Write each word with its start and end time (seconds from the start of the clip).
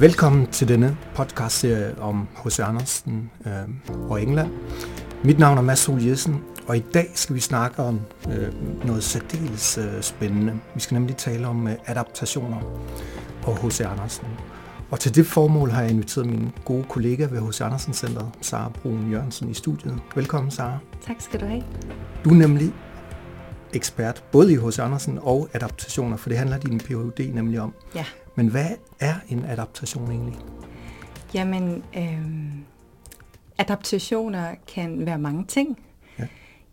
Velkommen 0.00 0.46
til 0.46 0.68
denne 0.68 0.96
podcastserie 1.14 1.98
om 2.00 2.28
H.C. 2.44 2.60
Andersen 2.60 3.30
øh, 3.46 4.00
og 4.10 4.22
England. 4.22 4.50
Mit 5.24 5.38
navn 5.38 5.58
er 5.58 5.62
Mads 5.62 5.78
Sol 5.78 6.02
Jessen, 6.02 6.44
og 6.66 6.76
i 6.76 6.84
dag 6.94 7.10
skal 7.14 7.34
vi 7.34 7.40
snakke 7.40 7.82
om 7.82 8.00
øh, 8.30 8.84
noget 8.86 9.04
særdeles 9.04 9.78
øh, 9.78 10.02
spændende. 10.02 10.60
Vi 10.74 10.80
skal 10.80 10.94
nemlig 10.94 11.16
tale 11.16 11.46
om 11.46 11.68
øh, 11.68 11.74
adaptationer 11.86 12.56
og 13.42 13.56
H.C. 13.56 13.80
Andersen. 13.80 14.26
Og 14.90 15.00
til 15.00 15.14
det 15.14 15.26
formål 15.26 15.70
har 15.70 15.82
jeg 15.82 15.90
inviteret 15.90 16.26
min 16.26 16.52
gode 16.64 16.84
kollega 16.84 17.26
ved 17.30 17.48
H.C. 17.48 17.60
Andersen 17.60 17.94
Center, 17.94 18.30
Sara 18.40 18.68
Brun 18.68 19.10
Jørgensen, 19.10 19.50
i 19.50 19.54
studiet. 19.54 19.98
Velkommen, 20.14 20.50
Sara. 20.50 20.78
Tak 21.06 21.16
skal 21.18 21.40
du 21.40 21.46
have. 21.46 21.64
Du 22.24 22.30
er 22.30 22.34
nemlig 22.34 22.72
ekspert 23.72 24.24
både 24.32 24.52
i 24.52 24.56
H.C. 24.56 24.78
Andersen 24.78 25.18
og 25.22 25.48
adaptationer, 25.52 26.16
for 26.16 26.28
det 26.28 26.38
handler 26.38 26.58
din 26.58 26.78
Ph.D. 26.78 27.34
nemlig 27.34 27.60
om. 27.60 27.74
Ja. 27.94 28.04
Men 28.38 28.48
hvad 28.48 28.70
er 29.00 29.14
en 29.28 29.44
adaptation 29.44 30.10
egentlig? 30.10 30.38
Jamen, 31.34 31.84
øh, 31.96 32.26
adaptationer 33.58 34.54
kan 34.74 35.06
være 35.06 35.18
mange 35.18 35.44
ting. 35.44 35.78
Ja. 36.18 36.26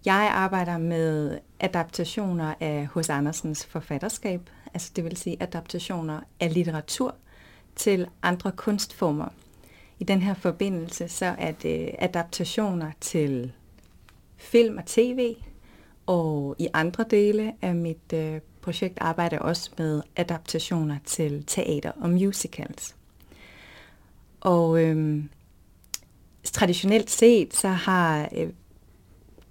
Jeg 0.05 0.31
arbejder 0.33 0.77
med 0.77 1.39
adaptationer 1.59 2.53
af 2.59 2.88
H.C. 2.95 3.09
Andersens 3.09 3.65
forfatterskab, 3.65 4.49
altså 4.73 4.91
det 4.95 5.03
vil 5.03 5.17
sige 5.17 5.38
adaptationer 5.39 6.19
af 6.39 6.53
litteratur 6.53 7.15
til 7.75 8.07
andre 8.23 8.52
kunstformer. 8.52 9.27
I 9.99 10.03
den 10.03 10.21
her 10.21 10.33
forbindelse 10.33 11.07
så 11.07 11.35
er 11.38 11.52
det 11.52 11.95
adaptationer 11.99 12.91
til 13.02 13.52
film 14.38 14.77
og 14.77 14.85
tv, 14.85 15.35
og 16.05 16.55
i 16.59 16.67
andre 16.73 17.05
dele 17.09 17.53
af 17.61 17.75
mit 17.75 18.13
øh, 18.13 18.41
projekt 18.65 18.97
arbejder 19.01 19.39
også 19.39 19.69
med 19.77 20.01
adaptationer 20.15 20.97
til 21.05 21.43
teater 21.47 21.91
og 22.01 22.09
musicals. 22.09 22.95
Og 24.41 24.83
øh, 24.83 25.23
traditionelt 26.44 27.09
set 27.09 27.53
så 27.55 27.67
har 27.67 28.30
øh, 28.38 28.49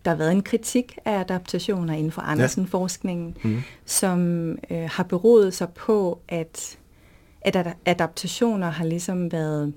der 0.04 0.14
været 0.14 0.32
en 0.32 0.42
kritik 0.42 0.98
af 1.04 1.20
adaptationer 1.20 1.94
inden 1.94 2.12
for 2.12 2.22
Andersen-forskningen, 2.22 3.36
Mhm. 3.44 3.60
som 3.84 4.48
øh, 4.70 4.88
har 4.92 5.02
beroet 5.02 5.54
sig 5.54 5.68
på, 5.72 6.20
at, 6.28 6.78
at 7.40 7.76
adaptationer 7.86 8.70
har 8.70 8.84
ligesom 8.84 9.32
været 9.32 9.74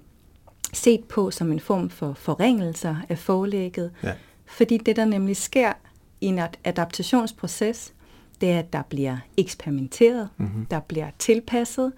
set 0.73 1.03
på 1.03 1.31
som 1.31 1.51
en 1.51 1.59
form 1.59 1.89
for 1.89 2.13
forringelser 2.13 2.95
af 3.09 3.17
forlægget, 3.17 3.91
Ja. 4.03 4.13
fordi 4.45 4.77
det, 4.77 4.95
der 4.95 5.05
nemlig 5.05 5.37
sker 5.37 5.73
i 6.21 6.25
en 6.25 6.39
ad- 6.39 6.57
adaptationsproces, 6.63 7.93
det 8.41 8.51
er, 8.51 8.59
at 8.59 8.73
der 8.73 8.81
bliver 8.89 9.17
eksperimenteret, 9.37 10.29
Mhm. 10.37 10.65
der 10.65 10.79
bliver 10.79 11.09
tilpasset, 11.19 11.93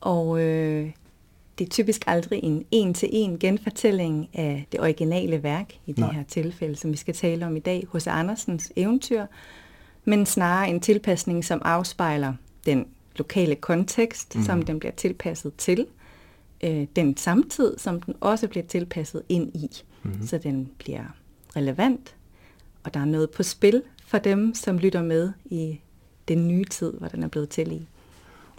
og 0.00 0.40
øh, 0.40 0.90
det 1.58 1.64
er 1.66 1.70
typisk 1.70 2.02
aldrig 2.06 2.40
en 2.42 2.64
en-til-en 2.70 3.38
genfortælling 3.38 4.28
af 4.34 4.66
det 4.72 4.80
originale 4.80 5.42
værk, 5.42 5.72
i 5.86 5.92
det 5.92 5.98
Nej. 5.98 6.12
her 6.12 6.22
tilfælde, 6.22 6.76
som 6.76 6.90
vi 6.92 6.96
skal 6.96 7.14
tale 7.14 7.46
om 7.46 7.56
i 7.56 7.60
dag, 7.60 7.86
hos 7.88 8.06
Andersens 8.06 8.72
eventyr, 8.76 9.26
men 10.04 10.26
snarere 10.26 10.68
en 10.70 10.80
tilpasning, 10.80 11.44
som 11.44 11.62
afspejler 11.64 12.32
den 12.66 12.86
lokale 13.16 13.54
kontekst, 13.54 14.36
mm. 14.36 14.42
som 14.42 14.62
den 14.62 14.78
bliver 14.78 14.92
tilpasset 14.92 15.52
til, 15.56 15.86
øh, 16.64 16.86
den 16.96 17.16
samtid, 17.16 17.78
som 17.78 18.00
den 18.02 18.14
også 18.20 18.48
bliver 18.48 18.66
tilpasset 18.66 19.22
ind 19.28 19.56
i, 19.56 19.68
mm. 20.02 20.26
så 20.26 20.38
den 20.38 20.68
bliver 20.78 21.04
relevant, 21.56 22.14
og 22.84 22.94
der 22.94 23.00
er 23.00 23.04
noget 23.04 23.30
på 23.30 23.42
spil 23.42 23.82
for 24.12 24.18
dem, 24.18 24.54
som 24.54 24.78
lytter 24.78 25.02
med 25.02 25.32
i 25.44 25.80
den 26.28 26.48
nye 26.48 26.64
tid, 26.64 26.92
hvor 26.92 27.08
den 27.08 27.22
er 27.22 27.28
blevet 27.28 27.48
til 27.48 27.72
i. 27.72 27.88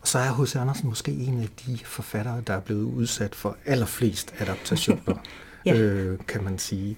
Og 0.02 0.08
så 0.08 0.20
er 0.20 0.44
H.C. 0.44 0.56
Andersen 0.56 0.90
måske 0.90 1.12
en 1.12 1.40
af 1.40 1.50
de 1.66 1.78
forfattere, 1.86 2.42
der 2.48 2.54
er 2.54 2.60
blevet 2.60 2.84
udsat 2.84 3.36
for 3.36 3.58
allerflest 3.66 4.34
adaptationer, 4.40 5.16
Ja. 5.66 5.76
øh, 5.78 6.20
kan 6.28 6.44
man 6.44 6.60
sige. 6.60 6.98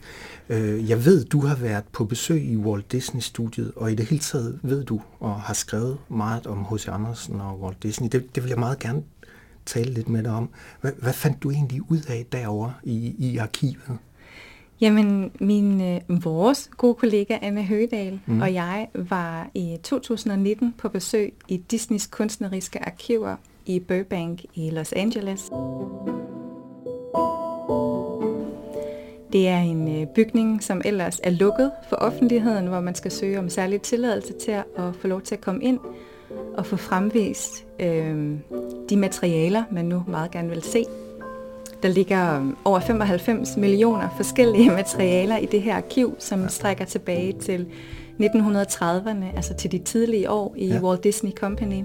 Øh, 0.49 0.89
jeg 0.89 1.05
ved, 1.05 1.25
du 1.25 1.39
har 1.45 1.55
været 1.55 1.83
på 1.91 2.05
besøg 2.05 2.43
i 2.43 2.55
Walt 2.57 2.91
Disney-studiet, 2.91 3.71
og 3.75 3.91
i 3.91 3.95
det 3.95 4.05
hele 4.05 4.19
taget 4.21 4.59
ved 4.63 4.83
du 4.83 5.01
og 5.19 5.41
har 5.41 5.53
skrevet 5.53 5.97
meget 6.09 6.47
om 6.47 6.65
H.C. 6.71 6.87
Andersen 6.87 7.41
og 7.41 7.61
Walt 7.61 7.83
Disney. 7.83 8.09
Det, 8.11 8.35
det 8.35 8.43
vil 8.43 8.49
jeg 8.49 8.59
meget 8.59 8.79
gerne 8.79 9.03
tale 9.65 9.91
lidt 9.91 10.09
med 10.09 10.23
dig 10.23 10.31
om. 10.31 10.49
Hvad, 10.81 10.91
hvad 10.97 11.13
fandt 11.13 11.43
du 11.43 11.51
egentlig 11.51 11.91
ud 11.91 12.01
af 12.07 12.25
derovre 12.31 12.73
i, 12.83 13.15
i 13.17 13.37
arkivet? 13.37 13.97
Jamen, 14.81 15.31
min, 15.39 15.81
øh, 15.81 16.23
vores 16.25 16.69
gode 16.77 16.93
kollega 16.95 17.37
Anne 17.41 17.63
Høgedal 17.63 18.19
Mm. 18.25 18.41
og 18.41 18.53
jeg 18.53 18.87
var 18.93 19.49
i 19.53 19.77
2019 19.83 20.73
på 20.77 20.89
besøg 20.89 21.33
i 21.47 21.57
Disneys 21.57 22.07
kunstneriske 22.07 22.85
arkiver 22.85 23.35
i 23.65 23.79
Burbank 23.79 24.41
i 24.55 24.69
Los 24.69 24.93
Angeles. 24.93 25.51
Det 29.33 29.47
er 29.47 29.59
en 29.59 30.01
øh, 30.01 30.07
bygning, 30.07 30.63
som 30.63 30.81
ellers 30.85 31.19
er 31.23 31.29
lukket 31.29 31.71
for 31.89 31.95
offentligheden, 31.95 32.67
hvor 32.67 32.79
man 32.79 32.95
skal 32.95 33.11
søge 33.11 33.39
om 33.39 33.49
særlig 33.49 33.81
tilladelse 33.81 34.33
til 34.33 34.51
at 34.51 34.95
få 35.01 35.07
lov 35.07 35.21
til 35.21 35.35
at 35.35 35.41
komme 35.41 35.63
ind 35.63 35.79
og 36.57 36.65
få 36.65 36.75
fremvist 36.75 37.65
øh, 37.79 38.31
de 38.89 38.97
materialer, 38.97 39.63
man 39.71 39.85
nu 39.85 40.03
meget 40.07 40.31
gerne 40.31 40.49
vil 40.49 40.63
se. 40.63 40.85
Der 41.83 41.89
ligger 41.89 42.51
over 42.65 42.79
95 42.79 43.57
millioner 43.57 44.09
forskellige 44.15 44.69
materialer 44.81 45.37
i 45.37 45.45
det 45.45 45.61
her 45.61 45.75
arkiv, 45.75 46.15
som 46.19 46.49
strækker 46.49 46.85
tilbage 46.85 47.33
til 47.33 47.65
1930'erne, 48.21 49.35
altså 49.35 49.53
til 49.53 49.71
de 49.71 49.77
tidlige 49.77 50.29
år 50.29 50.53
i 50.57 50.67
Ja. 50.67 50.79
Walt 50.79 51.03
Disney 51.03 51.31
Company. 51.31 51.83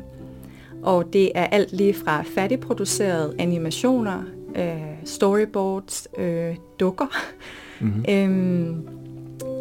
Og 0.82 1.04
det 1.12 1.32
er 1.34 1.44
alt 1.44 1.72
lige 1.72 1.94
fra 1.94 2.22
færdigproducerede 2.34 3.34
animationer, 3.38 4.22
øh, 4.56 4.80
storyboards, 5.04 6.08
øh, 6.18 6.56
dukker, 6.80 7.06
Mm-hmm. 7.82 8.04
øhm, 8.14 8.88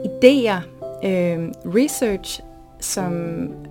idéer, 0.05 0.61
øhm, 1.05 1.53
research, 1.65 2.41
som 2.79 3.13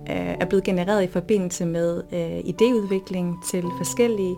øh, 0.09 0.35
er 0.39 0.45
blevet 0.45 0.63
genereret 0.63 1.03
i 1.03 1.07
forbindelse 1.07 1.65
med 1.65 2.03
øh, 2.13 2.39
idéudvikling 2.39 3.51
til 3.51 3.63
forskellige 3.77 4.35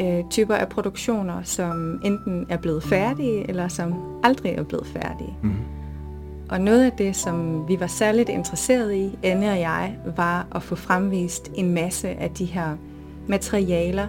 øh, 0.00 0.24
typer 0.30 0.54
af 0.54 0.68
produktioner, 0.68 1.42
som 1.42 2.00
enten 2.04 2.46
er 2.48 2.56
blevet 2.56 2.82
færdige, 2.82 3.48
eller 3.48 3.68
som 3.68 3.94
aldrig 4.22 4.52
er 4.52 4.62
blevet 4.62 4.86
færdige. 4.86 5.36
Mm-hmm. 5.42 5.58
Og 6.48 6.60
noget 6.60 6.84
af 6.84 6.92
det, 6.92 7.16
som 7.16 7.68
vi 7.68 7.80
var 7.80 7.86
særligt 7.86 8.28
interesseret 8.28 8.94
i, 8.94 9.18
Anne 9.22 9.50
og 9.50 9.60
jeg, 9.60 9.96
var 10.16 10.46
at 10.54 10.62
få 10.62 10.74
fremvist 10.74 11.50
en 11.54 11.74
masse 11.74 12.08
af 12.08 12.30
de 12.30 12.44
her 12.44 12.76
materialer, 13.26 14.06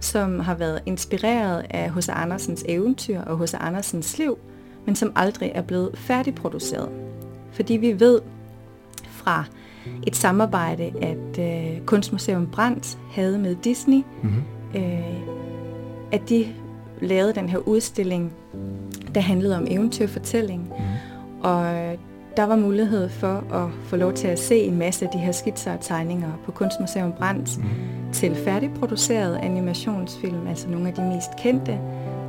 som 0.00 0.40
har 0.40 0.54
været 0.54 0.80
inspireret 0.86 1.66
af 1.70 1.94
H.C. 1.94 2.08
Andersens 2.08 2.64
eventyr 2.68 3.20
og 3.20 3.38
H.C. 3.38 3.54
Andersens 3.60 4.18
liv, 4.18 4.38
men 4.86 4.96
som 4.96 5.12
aldrig 5.16 5.52
er 5.54 5.62
blevet 5.62 5.90
færdigproduceret. 5.94 6.88
Fordi 7.52 7.76
vi 7.76 8.00
ved 8.00 8.20
fra 9.10 9.44
et 10.06 10.16
samarbejde, 10.16 10.92
at 11.02 11.38
øh, 11.38 11.80
Kunstmuseum 11.86 12.46
Brandt 12.46 12.98
havde 13.12 13.38
med 13.38 13.56
Disney, 13.64 14.02
Mm-hmm. 14.22 14.42
Øh, 14.74 15.20
at 16.12 16.28
de 16.28 16.46
lavede 17.00 17.32
den 17.34 17.48
her 17.48 17.58
udstilling, 17.58 18.32
der 19.14 19.20
handlede 19.20 19.56
om 19.56 19.66
eventyrfortælling. 19.70 20.62
Mm-hmm. 20.62 21.40
Og 21.42 21.74
øh, 21.74 21.94
der 22.36 22.44
var 22.44 22.56
mulighed 22.56 23.08
for 23.08 23.54
at 23.54 23.68
få 23.84 23.96
lov 23.96 24.12
til 24.12 24.28
at 24.28 24.38
se 24.38 24.58
en 24.58 24.78
masse 24.78 25.04
af 25.06 25.10
de 25.12 25.18
her 25.18 25.32
skitser 25.32 25.72
og 25.72 25.80
tegninger 25.80 26.32
på 26.44 26.52
Kunstmuseum 26.52 27.12
Brandt 27.12 27.58
Mm-hmm. 27.58 28.12
til 28.12 28.34
færdigproducerede 28.36 29.38
animationsfilm, 29.40 30.46
altså 30.46 30.68
nogle 30.68 30.88
af 30.88 30.94
de 30.94 31.02
mest 31.02 31.30
kendte, 31.38 31.78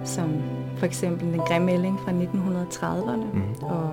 som 0.04 0.42
for 0.78 0.86
eksempel 0.86 1.28
Den 1.34 1.40
grimme 1.40 1.72
ælling 1.72 2.00
fra 2.00 2.12
1930'erne 2.12 3.36
Mhm. 3.36 3.44
og 3.64 3.90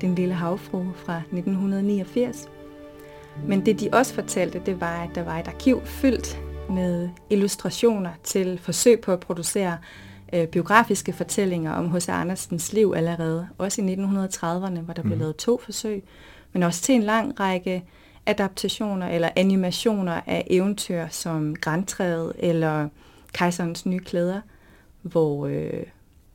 Den 0.00 0.14
lille 0.14 0.34
havfru 0.34 0.82
fra 0.94 1.16
1989. 1.32 2.48
Men 3.46 3.66
det 3.66 3.80
de 3.80 3.88
også 3.92 4.14
fortalte, 4.14 4.60
det 4.66 4.80
var, 4.80 5.02
at 5.02 5.10
der 5.14 5.22
var 5.24 5.38
et 5.38 5.48
arkiv 5.48 5.80
fyldt 5.84 6.40
med 6.70 7.08
illustrationer 7.30 8.10
til 8.24 8.58
forsøg 8.62 9.00
på 9.00 9.12
at 9.12 9.20
producere 9.20 9.78
øh, 10.32 10.46
biografiske 10.46 11.12
fortællinger 11.12 11.72
om 11.72 11.94
H.C. 11.96 12.08
Andersens 12.08 12.72
liv 12.72 12.92
allerede, 12.96 13.48
også 13.58 13.82
i 13.82 13.94
1930'erne, 13.94 14.80
hvor 14.80 14.94
der 14.94 15.02
blev 15.02 15.04
Mhm. 15.14 15.18
lavet 15.20 15.36
to 15.36 15.60
forsøg, 15.64 16.04
men 16.52 16.62
også 16.62 16.82
til 16.82 16.94
en 16.94 17.02
lang 17.02 17.40
række 17.40 17.84
adaptationer 18.26 19.08
eller 19.08 19.28
animationer 19.36 20.20
af 20.26 20.46
eventyr 20.50 21.06
som 21.10 21.54
Grantræet 21.56 22.32
eller 22.38 22.88
Kejserens 23.32 23.86
nye 23.86 23.98
klæder, 24.00 24.40
hvor 25.02 25.46
øh, 25.46 25.82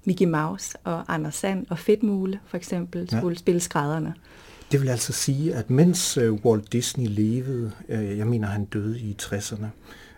Mickey 0.06 0.26
Mouse 0.26 0.78
og 0.84 1.14
Anders 1.14 1.36
Sand 1.36 1.66
og 1.70 1.80
Fedtmule 1.80 2.40
for 2.48 2.58
eksempel 2.58 3.10
Ja. 3.12 3.18
skulle 3.18 3.38
spille 3.38 3.60
skrædderne. 3.60 4.14
Det 4.72 4.82
vil 4.82 4.90
altså 4.90 5.14
sige, 5.14 5.56
at 5.56 5.70
mens 5.70 6.18
øh, 6.18 6.34
Walt 6.34 6.74
Disney 6.74 7.06
levede, 7.10 7.72
øh, 7.90 8.18
jeg 8.18 8.28
mener 8.28 8.48
han 8.48 8.66
døde 8.66 9.00
i 9.00 9.18
60'erne, 9.22 9.66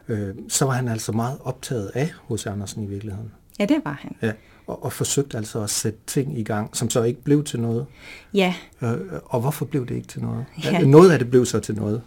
øh, 0.07 0.35
så 0.49 0.65
var 0.65 0.71
han 0.71 0.87
altså 0.87 1.11
meget 1.11 1.37
optaget 1.43 1.91
af 1.93 2.09
H.C. 2.29 2.45
Andersen 2.47 2.83
i 2.83 2.85
virkeligheden. 2.87 3.31
Ja, 3.59 3.65
det 3.65 3.81
var 3.85 3.99
han. 4.01 4.15
Ja, 4.21 4.31
og, 4.67 4.83
og 4.83 4.93
forsøgte 4.93 5.37
altså 5.37 5.61
at 5.63 5.69
sætte 5.69 5.99
ting 6.07 6.39
i 6.39 6.43
gang, 6.43 6.75
som 6.77 6.89
så 6.89 7.03
ikke 7.03 7.21
blev 7.23 7.43
til 7.43 7.59
noget. 7.59 7.85
Ja, 8.33 8.53
Øh, 8.81 8.97
og 9.25 9.41
hvorfor 9.41 9.65
blev 9.65 9.85
det 9.87 9.95
ikke 9.95 10.07
til 10.07 10.21
noget? 10.21 10.45
Ja. 10.63 10.79
Noget 10.81 11.11
af 11.11 11.19
det 11.19 11.29
blev 11.29 11.45
så 11.45 11.59
til 11.59 11.75
noget. 11.75 12.01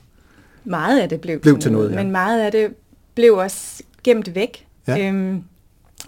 meget 0.65 1.01
af 1.01 1.09
det 1.09 1.21
blev, 1.21 1.41
Blev 1.41 1.59
til 1.59 1.73
noget, 1.73 1.91
ja. 1.91 1.97
men 1.97 2.11
meget 2.11 2.41
af 2.41 2.53
det 2.53 2.75
blev 3.15 3.35
også 3.35 3.83
gemt 4.05 4.35
væk. 4.35 4.67
Ja. 4.89 5.09
Øhm, 5.09 5.43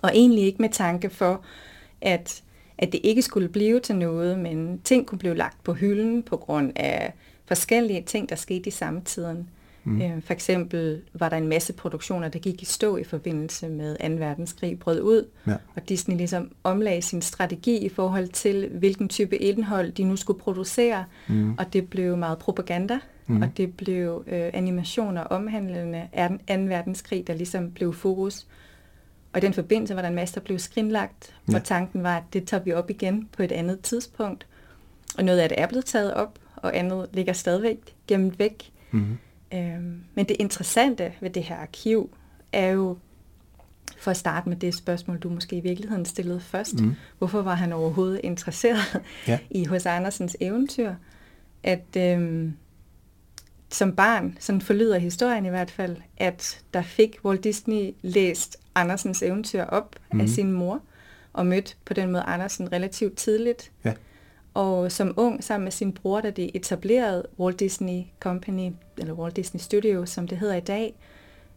Og 0.02 0.10
egentlig 0.14 0.44
ikke 0.44 0.62
med 0.62 0.68
tanke 0.72 1.10
for, 1.10 1.40
at, 2.00 2.42
at 2.78 2.92
det 2.92 3.00
ikke 3.04 3.22
skulle 3.22 3.48
blive 3.48 3.80
til 3.80 3.96
noget, 3.96 4.38
men 4.38 4.80
ting 4.84 5.06
kunne 5.06 5.18
blive 5.18 5.34
lagt 5.34 5.64
på 5.64 5.72
hylden 5.72 6.22
på 6.22 6.36
grund 6.36 6.72
af 6.76 7.12
forskellige 7.46 8.02
ting, 8.06 8.28
der 8.28 8.36
skete 8.36 8.68
i 8.68 8.70
samtiden. 8.70 9.48
Mm. 9.88 10.02
Øh, 10.02 10.22
for 10.22 10.32
eksempel 10.32 11.02
var 11.14 11.28
der 11.28 11.36
en 11.36 11.48
masse 11.48 11.72
produktioner, 11.72 12.28
der 12.28 12.38
gik 12.38 12.62
i 12.62 12.64
stå 12.64 12.96
i 12.96 13.04
forbindelse 13.04 13.68
med 13.68 13.96
2. 14.18 14.24
verdenskrig 14.24 14.78
brød 14.78 15.00
ud, 15.00 15.28
ja. 15.46 15.54
og 15.76 15.88
Disney 15.88 16.16
ligesom 16.16 16.50
omlagde 16.64 17.02
sin 17.02 17.22
strategi 17.22 17.76
i 17.76 17.88
forhold 17.88 18.28
til, 18.28 18.68
hvilken 18.68 19.08
type 19.08 19.36
indhold 19.36 19.92
de 19.92 20.04
nu 20.04 20.16
skulle 20.16 20.40
producere, 20.40 21.04
mm. 21.28 21.54
og 21.58 21.72
det 21.72 21.90
blev 21.90 22.16
meget 22.16 22.38
propaganda, 22.38 22.98
mm. 23.26 23.42
og 23.42 23.48
det 23.56 23.76
blev 23.76 24.24
øh, 24.26 24.50
animationer 24.52 25.22
omhandlende 25.22 26.08
af 26.12 26.28
2. 26.28 26.34
verdenskrig, 26.48 27.26
der 27.26 27.34
ligesom 27.34 27.70
blev 27.70 27.94
fokus. 27.94 28.46
Og 29.32 29.38
i 29.38 29.46
den 29.46 29.54
forbindelse 29.54 29.94
var 29.94 30.02
der 30.02 30.08
en 30.08 30.14
masse, 30.14 30.34
der 30.34 30.40
blev 30.40 30.58
skrinlagt, 30.58 31.34
ja. 31.48 31.50
hvor 31.50 31.58
tanken 31.58 32.02
var, 32.02 32.16
at 32.16 32.22
det 32.32 32.44
tager 32.44 32.62
vi 32.62 32.72
op 32.72 32.90
igen 32.90 33.28
på 33.32 33.42
et 33.42 33.52
andet 33.52 33.80
tidspunkt. 33.80 34.46
Og 35.18 35.24
noget 35.24 35.38
af 35.38 35.48
det 35.48 35.60
er 35.60 35.66
blevet 35.66 35.84
taget 35.84 36.14
op, 36.14 36.38
og 36.56 36.76
andet 36.76 37.08
ligger 37.12 37.32
stadigvæk 37.32 37.94
gemt 38.06 38.38
væk. 38.38 38.72
Mm. 38.90 39.18
Øhm, 39.54 40.00
men 40.14 40.28
det 40.28 40.36
interessante 40.38 41.12
ved 41.20 41.30
det 41.30 41.42
her 41.42 41.56
arkiv 41.56 42.10
er 42.52 42.66
jo, 42.66 42.98
for 43.98 44.10
at 44.10 44.16
starte 44.16 44.48
med 44.48 44.56
det 44.56 44.74
spørgsmål, 44.74 45.18
du 45.18 45.28
måske 45.28 45.56
i 45.56 45.60
virkeligheden 45.60 46.04
stillede 46.04 46.40
først, 46.40 46.80
mm. 46.80 46.94
hvorfor 47.18 47.42
var 47.42 47.54
han 47.54 47.72
overhovedet 47.72 48.20
interesseret 48.24 49.02
ja. 49.26 49.38
i 49.50 49.64
H.C. 49.64 49.86
Andersens 49.86 50.36
eventyr? 50.40 50.94
At 51.62 51.96
øhm, 51.96 52.56
som 53.70 53.96
barn, 53.96 54.36
sådan 54.40 54.60
forlyder 54.60 54.98
historien 54.98 55.46
i 55.46 55.48
hvert 55.48 55.70
fald, 55.70 55.96
at 56.16 56.60
der 56.74 56.82
fik 56.82 57.16
Walt 57.24 57.44
Disney 57.44 57.94
læst 58.02 58.56
Andersens 58.74 59.22
eventyr 59.22 59.64
op 59.64 59.96
mm. 60.12 60.20
af 60.20 60.28
sin 60.28 60.52
mor, 60.52 60.80
og 61.32 61.46
mødt 61.46 61.76
på 61.84 61.94
den 61.94 62.12
måde 62.12 62.22
Andersen 62.22 62.72
relativt 62.72 63.16
tidligt. 63.16 63.70
Ja. 63.84 63.92
Og 64.58 64.92
som 64.92 65.14
ung, 65.16 65.44
sammen 65.44 65.64
med 65.64 65.72
sin 65.72 65.92
bror, 65.92 66.20
da 66.20 66.30
de 66.30 66.56
etablerede 66.56 67.26
Walt 67.38 67.60
Disney 67.60 68.02
Company, 68.20 68.70
eller 68.98 69.14
Walt 69.14 69.36
Disney 69.36 69.60
Studio, 69.60 70.06
som 70.06 70.28
det 70.28 70.38
hedder 70.38 70.54
i 70.54 70.60
dag, 70.60 70.94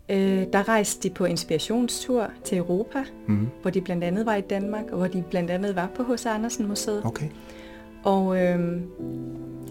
øh, 0.09 0.45
der 0.53 0.67
rejste 0.69 1.09
de 1.09 1.13
på 1.13 1.25
inspirationstur 1.25 2.31
til 2.43 2.57
Europa, 2.57 3.03
mm. 3.27 3.47
hvor 3.61 3.71
de 3.71 3.81
blandt 3.81 4.03
andet 4.03 4.25
var 4.25 4.35
i 4.35 4.41
Danmark, 4.41 4.83
og 4.91 4.97
hvor 4.97 5.07
de 5.07 5.23
blandt 5.29 5.51
andet 5.51 5.75
var 5.75 5.89
på 5.95 6.03
H.C. 6.03 6.25
Andersen 6.25 6.67
Museet. 6.67 7.05
Okay. 7.05 7.29
Og 8.03 8.41
øh, 8.41 8.81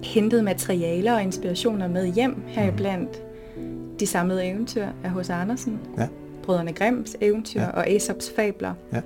hentede 0.03 0.43
materialer 0.43 1.15
og 1.15 1.23
inspirationer 1.23 1.89
med 1.89 2.07
hjem, 2.07 2.43
heriblandt 2.47 3.23
mm. 3.57 3.97
de 4.01 4.07
samlede 4.07 4.45
eventyr 4.45 4.87
af 5.05 5.11
H.C. 5.11 5.31
Andersen, 5.31 5.81
ja. 5.99 6.09
Brødrene 6.43 6.73
Grimms 6.73 7.17
eventyr 7.21 7.61
ja. 7.61 7.71
og 7.71 7.87
Aesops 7.87 8.33
fabler. 8.37 8.75
Ja. 8.93 9.01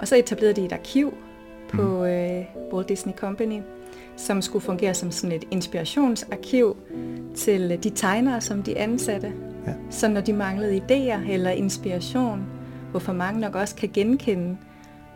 Og 0.00 0.08
så 0.08 0.16
etablerede 0.16 0.60
de 0.60 0.64
et 0.64 0.72
arkiv, 0.72 1.14
på 1.74 2.04
øh, 2.04 2.44
Walt 2.72 2.88
Disney 2.88 3.14
Company, 3.14 3.60
som 4.16 4.42
skulle 4.42 4.64
fungere 4.64 4.94
som 4.94 5.10
sådan 5.10 5.36
et 5.36 5.44
inspirationsarkiv 5.50 6.76
til 7.34 7.78
de 7.82 7.90
tegnere, 7.90 8.40
som 8.40 8.62
de 8.62 8.78
ansatte. 8.78 9.32
Ja. 9.66 9.72
Så 9.90 10.08
når 10.08 10.20
de 10.20 10.32
manglede 10.32 10.76
idéer 10.76 11.30
eller 11.30 11.50
inspiration, 11.50 12.46
hvorfor 12.90 13.12
mange 13.12 13.40
nok 13.40 13.54
også 13.54 13.76
kan 13.76 13.90
genkende 13.94 14.56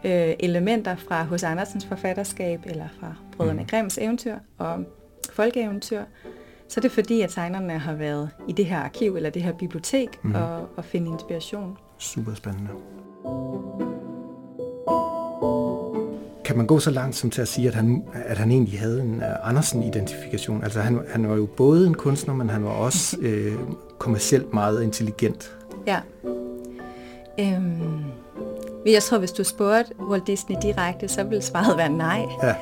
øh, 0.04 0.34
elementer 0.40 0.96
fra 0.96 1.24
hos 1.24 1.42
Andersens 1.42 1.86
forfatterskab 1.86 2.60
eller 2.64 2.86
fra 3.00 3.14
Brødrene 3.36 3.60
mm. 3.60 3.66
Grimms 3.66 3.98
eventyr 3.98 4.36
og 4.58 4.84
folkeeventyr, 5.32 6.02
så 6.68 6.80
er 6.80 6.82
det 6.82 6.92
fordi, 6.92 7.20
at 7.20 7.30
tegnerne 7.30 7.78
har 7.78 7.94
været 7.94 8.30
i 8.48 8.52
det 8.52 8.66
her 8.66 8.78
arkiv 8.78 9.16
eller 9.16 9.30
det 9.30 9.42
her 9.42 9.52
bibliotek 9.52 10.24
mm. 10.24 10.34
og, 10.34 10.68
og 10.76 10.84
finde 10.84 11.10
inspiration. 11.10 11.76
Super 11.98 12.34
spændende 12.34 12.70
kan 16.46 16.56
man 16.56 16.66
gå 16.66 16.78
så 16.78 16.90
langt 16.90 17.16
som 17.16 17.30
til 17.30 17.42
at 17.42 17.48
sige, 17.48 17.68
at 17.68 17.74
han, 17.74 18.04
at 18.14 18.38
han 18.38 18.50
egentlig 18.50 18.80
havde 18.80 19.00
en 19.00 19.14
uh, 19.14 19.48
Andersen-identifikation? 19.48 20.64
Altså 20.64 20.80
han, 20.80 21.00
han 21.08 21.28
var 21.28 21.36
jo 21.36 21.46
både 21.46 21.86
en 21.86 21.94
kunstner, 21.94 22.34
men 22.34 22.50
han 22.50 22.64
var 22.64 22.70
også 22.70 23.16
øh, 23.22 23.52
kommercielt 23.98 24.54
meget 24.54 24.82
intelligent. 24.82 25.56
Ja. 25.86 26.00
Øhm, 27.40 28.04
jeg 28.86 29.02
tror, 29.02 29.18
hvis 29.18 29.32
du 29.32 29.44
spurgte 29.44 29.92
Walt 30.00 30.26
Disney 30.26 30.56
direkte, 30.62 31.08
så 31.08 31.24
ville 31.24 31.42
svaret 31.42 31.76
være 31.76 31.88
nej. 31.88 32.22
Ja. 32.42 32.54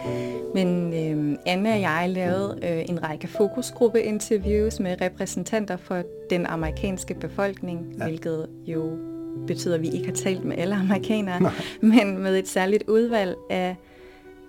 Men 0.55 0.95
øhm, 0.95 1.37
Anne 1.47 1.73
og 1.73 1.81
jeg 1.81 2.07
lavede 2.09 2.59
øh, 2.63 2.85
en 2.89 3.03
række 3.03 3.29
fokusgruppe-interviews 3.29 4.81
med 4.81 4.97
repræsentanter 5.01 5.77
for 5.77 6.03
den 6.31 6.47
amerikanske 6.47 7.15
befolkning, 7.15 7.95
ja. 7.99 8.05
hvilket 8.05 8.49
jo 8.67 9.14
betyder, 9.47 9.75
at 9.75 9.83
vi 9.83 9.89
ikke 9.89 10.07
har 10.07 10.15
talt 10.15 10.45
med 10.45 10.59
alle 10.59 10.75
amerikanere, 10.75 11.43
Nej. 11.43 11.53
men 11.81 12.19
med 12.19 12.39
et 12.39 12.49
særligt 12.49 12.89
udvalg 12.89 13.37
af, 13.51 13.77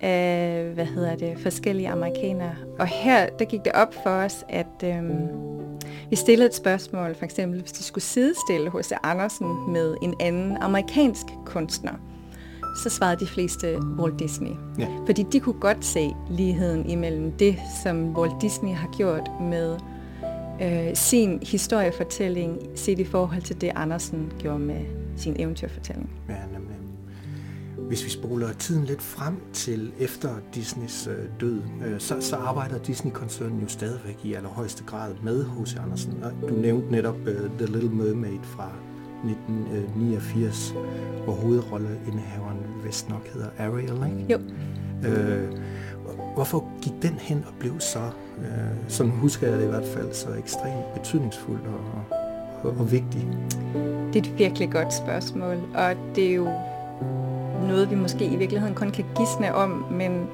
af 0.00 0.70
hvad 0.74 0.86
hedder 0.86 1.16
det, 1.16 1.38
forskellige 1.38 1.88
amerikanere. 1.88 2.54
Og 2.78 2.86
her 2.86 3.28
der 3.38 3.44
gik 3.44 3.64
det 3.64 3.72
op 3.72 3.94
for 4.02 4.10
os, 4.10 4.44
at 4.48 4.84
øhm, 4.84 5.28
vi 6.10 6.16
stillede 6.16 6.48
et 6.48 6.54
spørgsmål, 6.54 7.14
for 7.14 7.24
eksempel 7.24 7.60
hvis 7.60 7.72
de 7.72 7.82
skulle 7.82 8.04
sidestille 8.04 8.70
H.C. 8.70 8.92
Andersen 9.02 9.72
med 9.72 9.96
en 10.02 10.14
anden 10.20 10.56
amerikansk 10.56 11.26
kunstner, 11.44 11.92
så 12.76 12.90
svarede 12.90 13.20
de 13.20 13.26
fleste 13.26 13.78
Walt 13.98 14.18
Disney. 14.18 14.50
Ja. 14.78 14.86
Fordi 15.06 15.22
de 15.32 15.40
kunne 15.40 15.60
godt 15.60 15.84
se 15.84 16.14
ligheden 16.30 16.90
imellem 16.90 17.32
det, 17.32 17.56
som 17.82 18.16
Walt 18.16 18.42
Disney 18.42 18.74
har 18.74 18.88
gjort 18.96 19.30
med 19.40 19.76
øh, 20.62 20.96
sin 20.96 21.38
historiefortælling 21.42 22.58
set 22.74 22.98
i 22.98 23.04
forhold 23.04 23.42
til 23.42 23.60
det, 23.60 23.72
Andersen 23.74 24.32
gjorde 24.38 24.58
med 24.58 24.80
sin 25.16 25.36
eventyrfortælling. 25.38 26.10
Ja, 26.28 26.34
nemlig. 26.52 26.76
Hvis 27.88 28.04
vi 28.04 28.10
spoler 28.10 28.52
tiden 28.52 28.84
lidt 28.84 29.02
frem 29.02 29.34
til 29.52 29.92
efter 29.98 30.30
Disneys 30.54 31.06
øh, 31.06 31.14
død, 31.40 31.62
øh, 31.86 32.00
så, 32.00 32.20
så 32.20 32.36
arbejder 32.36 32.78
Disney-koncernen 32.78 33.60
jo 33.60 33.68
stadigvæk 33.68 34.18
i 34.24 34.34
allerhøjeste 34.34 34.84
grad 34.84 35.14
med 35.22 35.44
H.C. 35.44 35.76
Andersen. 35.76 36.22
Og 36.22 36.48
du 36.48 36.54
nævnte 36.54 36.92
netop 36.92 37.16
uh, 37.16 37.58
The 37.58 37.66
Little 37.66 37.90
Mermaid 37.90 38.42
fra 38.42 38.70
1989, 39.24 40.74
hvor 41.24 41.32
hovedrolleindehaveren 41.32 42.58
vist 42.84 43.08
nok 43.08 43.28
hedder 43.34 43.48
Ariel, 43.58 44.20
ikke? 44.20 44.32
Jo. 44.32 44.38
Øh, 45.08 45.52
hvorfor 46.34 46.72
gik 46.86 47.02
den 47.02 47.18
hen 47.18 47.44
og 47.48 47.54
blev 47.60 47.80
så, 47.80 48.10
øh, 48.38 48.88
som 48.88 49.10
husker 49.10 49.48
jeg 49.48 49.58
det 49.58 49.64
i 49.64 49.68
hvert 49.68 49.86
fald, 49.94 50.12
så 50.12 50.28
ekstremt 50.38 50.94
betydningsfuld 50.94 51.60
og, 51.60 52.16
og, 52.62 52.76
og 52.78 52.92
vigtig? 52.92 53.28
Det 54.12 54.16
er 54.16 54.30
et 54.30 54.38
virkelig 54.38 54.70
godt 54.70 54.94
spørgsmål, 54.94 55.56
og 55.74 55.94
det 56.14 56.30
er 56.30 56.34
jo 56.34 56.48
noget, 57.68 57.90
vi 57.90 57.94
måske 57.94 58.24
i 58.24 58.36
virkeligheden 58.36 58.74
kun 58.74 58.90
kan 58.90 59.04
gisne 59.16 59.54
om, 59.54 59.70
men 59.90 60.26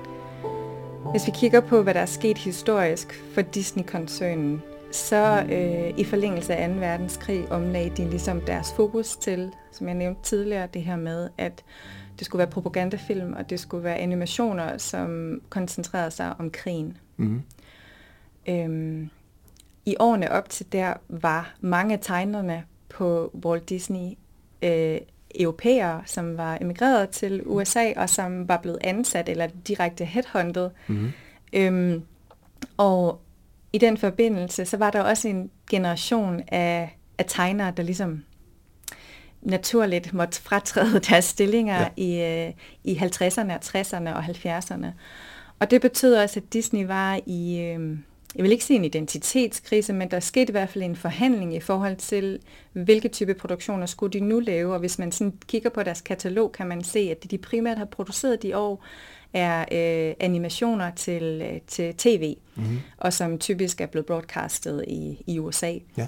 hvis 1.11 1.27
vi 1.27 1.33
kigger 1.35 1.61
på, 1.61 1.83
hvad 1.83 1.95
der 1.95 2.01
er 2.01 2.07
sket 2.07 2.39
historisk 2.39 3.25
for 3.35 3.43
Disney-koncernen, 3.43 4.63
så 4.91 5.45
øh, 5.53 5.99
i 5.99 6.05
forlængelse 6.05 6.55
af 6.55 6.69
2. 6.69 6.75
verdenskrig 6.75 7.53
omlagde 7.53 7.91
de 7.97 8.11
ligesom 8.11 8.41
deres 8.41 8.73
fokus 8.77 9.17
til, 9.17 9.51
som 9.71 9.87
jeg 9.87 9.95
nævnte 9.95 10.23
tidligere, 10.23 10.69
det 10.75 10.83
her 10.83 10.97
med, 10.97 11.29
at 11.39 11.65
det 12.19 12.27
skulle 12.27 12.39
være 12.39 12.51
propagandafilm, 12.51 13.33
og 13.33 13.51
det 13.51 13.61
skulle 13.61 13.85
være 13.85 13.97
animationer, 13.97 14.79
som 14.79 15.41
koncentrerede 15.49 16.11
sig 16.11 16.35
om 16.39 16.51
krigen. 16.51 16.97
Mm. 17.17 17.43
Øhm, 18.49 19.11
I 19.85 19.97
årene 20.01 20.31
op 20.31 20.49
til 20.49 20.73
der 20.73 20.95
var 21.09 21.55
mange 21.61 21.95
af 21.95 22.01
tegnerne 22.03 22.65
på 22.89 23.31
Walt 23.45 23.69
Disney 23.69 24.19
øh, 24.63 24.99
europæere, 25.41 26.03
som 26.07 26.37
var 26.37 26.59
emigreret 26.61 27.09
til 27.09 27.43
USA, 27.47 27.93
og 27.97 28.09
som 28.09 28.49
var 28.49 28.57
blevet 28.57 28.79
ansat 28.81 29.29
eller 29.29 29.47
direkte 29.69 30.05
headhunted. 30.05 30.71
Mm. 30.87 31.13
Øhm, 31.53 32.03
og 32.77 33.21
i 33.73 33.79
den 33.79 33.97
forbindelse, 33.97 34.65
så 34.65 34.77
var 34.77 34.91
der 34.91 35.03
også 35.03 35.29
en 35.29 35.51
generation 35.71 36.43
af, 36.49 36.99
af 37.19 37.25
tegnere, 37.29 37.73
der 37.77 37.83
ligesom 37.83 38.25
naturligt 39.43 40.15
måtte 40.15 40.43
fratræde 40.43 41.01
deres 41.11 41.25
stillinger 41.25 41.81
ja. 41.81 41.89
i, 41.97 42.47
øh, 42.47 42.53
i 42.85 42.95
50'erne, 42.95 43.53
60'erne 43.65 44.15
og 44.15 44.25
70'erne. 44.25 44.87
Og 45.59 45.71
det 45.71 45.81
betød 45.81 46.15
også, 46.17 46.41
at 46.41 46.53
Disney 46.53 46.87
var 46.87 47.21
i, 47.27 47.59
øh, 47.61 47.99
jeg 48.35 48.43
vil 48.43 48.53
ikke 48.53 48.65
sige 48.65 48.79
en 48.79 48.85
identitetskrise, 48.85 49.93
men 49.93 50.11
der 50.11 50.21
skete 50.21 50.51
i 50.51 50.53
hvert 50.53 50.69
fald 50.69 50.85
en 50.85 50.97
forhandling 50.97 51.55
i 51.57 51.61
forhold 51.61 51.97
til, 51.97 52.39
hvilke 52.73 53.09
type 53.09 53.35
produktioner 53.35 53.87
skulle 53.87 54.13
de 54.13 54.21
nu 54.21 54.41
lave. 54.41 54.73
Og 54.73 54.81
hvis 54.81 54.99
man 54.99 55.13
sådan 55.13 55.35
kigger 55.47 55.71
på 55.71 55.83
deres 55.83 56.01
katalog, 56.01 56.53
kan 56.53 56.67
man 56.67 56.85
se, 56.85 56.99
at 56.99 57.23
det 57.23 57.31
de 57.31 57.39
primært 57.39 57.79
har 57.79 57.85
produceret 57.85 58.43
de 58.43 58.57
år, 58.57 58.85
er 59.33 59.61
øh, 59.61 60.15
animationer 60.21 60.91
til, 60.91 61.43
øh, 61.45 61.61
til 61.67 61.95
tv, 61.95 62.37
mm-hmm. 62.55 62.81
og 62.99 63.13
som 63.13 63.39
typisk 63.39 63.81
er 63.81 63.87
blevet 63.87 64.07
broadcastet 64.07 64.85
i, 64.89 65.23
i 65.27 65.39
USA. 65.39 65.73
Ja. 65.97 66.07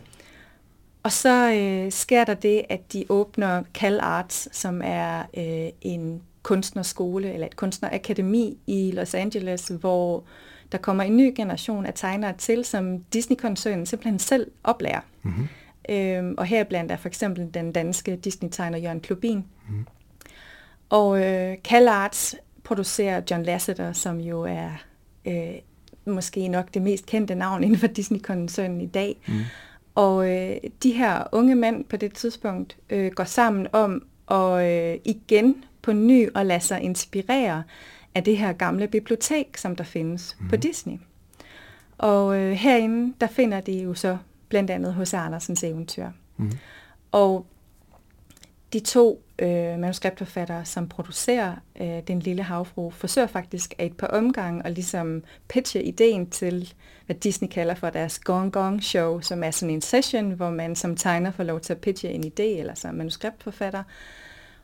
Og 1.04 1.12
så 1.12 1.52
øh, 1.52 1.92
sker 1.92 2.25
der 2.25 2.34
det, 2.34 2.62
at 2.68 2.92
de 2.92 3.04
åbner 3.08 3.62
Cal 3.75 4.00
Arts, 4.00 4.56
som 4.56 4.80
er 4.84 5.18
øh, 5.37 5.73
en 5.80 6.23
kunstnerskole 6.42 7.32
eller 7.32 7.46
et 7.46 7.56
kunstnerakademi 7.56 8.58
i 8.66 8.90
Los 8.90 9.14
Angeles, 9.14 9.66
hvor 9.66 10.25
der 10.73 10.78
kommer 10.78 11.04
en 11.04 11.16
ny 11.16 11.32
generation 11.37 11.87
af 11.87 11.92
tegnere 11.94 12.32
til, 12.38 12.64
som 12.64 12.99
Disney-koncernen 12.99 13.87
simpelthen 13.87 14.18
selv 14.18 14.50
oplærer. 14.64 15.00
Mm-hmm. 15.23 15.49
Øhm, 15.88 16.34
og 16.38 16.46
her 16.46 16.64
blandt 16.64 16.92
er 16.92 16.96
for 16.96 17.08
eksempel 17.08 17.50
den 17.54 17.73
danske 17.73 18.16
Disney-tegner 18.16 18.78
Jørgen 18.78 19.00
Klubin. 19.00 19.37
Mm-hmm. 19.37 19.87
Og 20.88 21.25
øh, 21.25 21.56
CalArts 21.64 22.34
producerer 22.64 23.23
John 23.30 23.42
Lasseter, 23.42 23.92
som 23.92 24.20
jo 24.20 24.42
er 24.42 24.70
øh, 25.25 25.54
måske 26.06 26.49
nok 26.49 26.75
det 26.75 26.82
mest 26.82 27.06
kendte 27.06 27.34
navn 27.34 27.64
inden 27.64 27.78
for 27.78 27.87
Disney-koncernen 27.87 28.80
i 28.80 28.87
dag. 28.87 29.16
Mm. 29.28 29.34
Og 29.94 30.30
øh, 30.30 30.56
de 30.82 30.92
her 30.92 31.24
unge 31.32 31.54
mænd 31.54 31.84
på 31.84 31.96
det 31.96 32.14
tidspunkt 32.14 32.76
øh, 32.90 33.12
går 33.12 33.24
sammen 33.24 33.66
om 33.72 34.06
at 34.30 34.64
øh, 34.64 35.00
igen 35.04 35.64
på 35.82 35.92
ny 35.92 36.28
at 36.34 36.46
lade 36.46 36.60
sig 36.60 36.80
inspirere 36.80 37.62
af 38.14 38.24
det 38.24 38.38
her 38.38 38.52
gamle 38.52 38.88
bibliotek, 38.88 39.56
som 39.56 39.76
der 39.76 39.84
findes 39.84 40.36
mm. 40.40 40.48
på 40.48 40.56
Disney. 40.56 40.96
Og 41.98 42.38
øh, 42.38 42.52
herinde, 42.52 43.14
der 43.20 43.26
finder 43.26 43.60
de 43.60 43.82
jo 43.82 43.94
så 43.94 44.18
blandt 44.48 44.70
andet 44.70 44.94
hos 44.94 45.14
Andersens 45.14 45.64
eventyr. 45.64 46.08
Mm. 46.36 46.52
Og 47.12 47.46
de 48.72 48.80
to 48.80 49.24
øh, 49.38 49.78
manuskriptforfattere, 49.78 50.64
som 50.64 50.88
producerer 50.88 51.54
øh, 51.80 52.00
Den 52.08 52.20
Lille 52.20 52.42
Havfru, 52.42 52.90
forsøger 52.90 53.26
faktisk 53.26 53.74
at 53.78 53.86
et 53.86 53.96
par 53.96 54.06
omgange 54.06 54.66
at 54.66 54.72
ligesom 54.72 55.22
pitche 55.48 55.82
ideen 55.82 56.30
til, 56.30 56.74
hvad 57.06 57.16
Disney 57.16 57.48
kalder 57.48 57.74
for 57.74 57.90
deres 57.90 58.18
Gong 58.18 58.52
Gong 58.52 58.82
Show, 58.82 59.20
som 59.20 59.44
er 59.44 59.50
sådan 59.50 59.74
en 59.74 59.80
session, 59.80 60.30
hvor 60.30 60.50
man 60.50 60.76
som 60.76 60.96
tegner 60.96 61.30
får 61.30 61.42
lov 61.42 61.60
til 61.60 61.72
at 61.72 61.80
pitche 61.80 62.10
en 62.10 62.24
idé, 62.24 62.42
eller 62.42 62.74
som 62.74 62.94
manuskriptforfatter. 62.94 63.82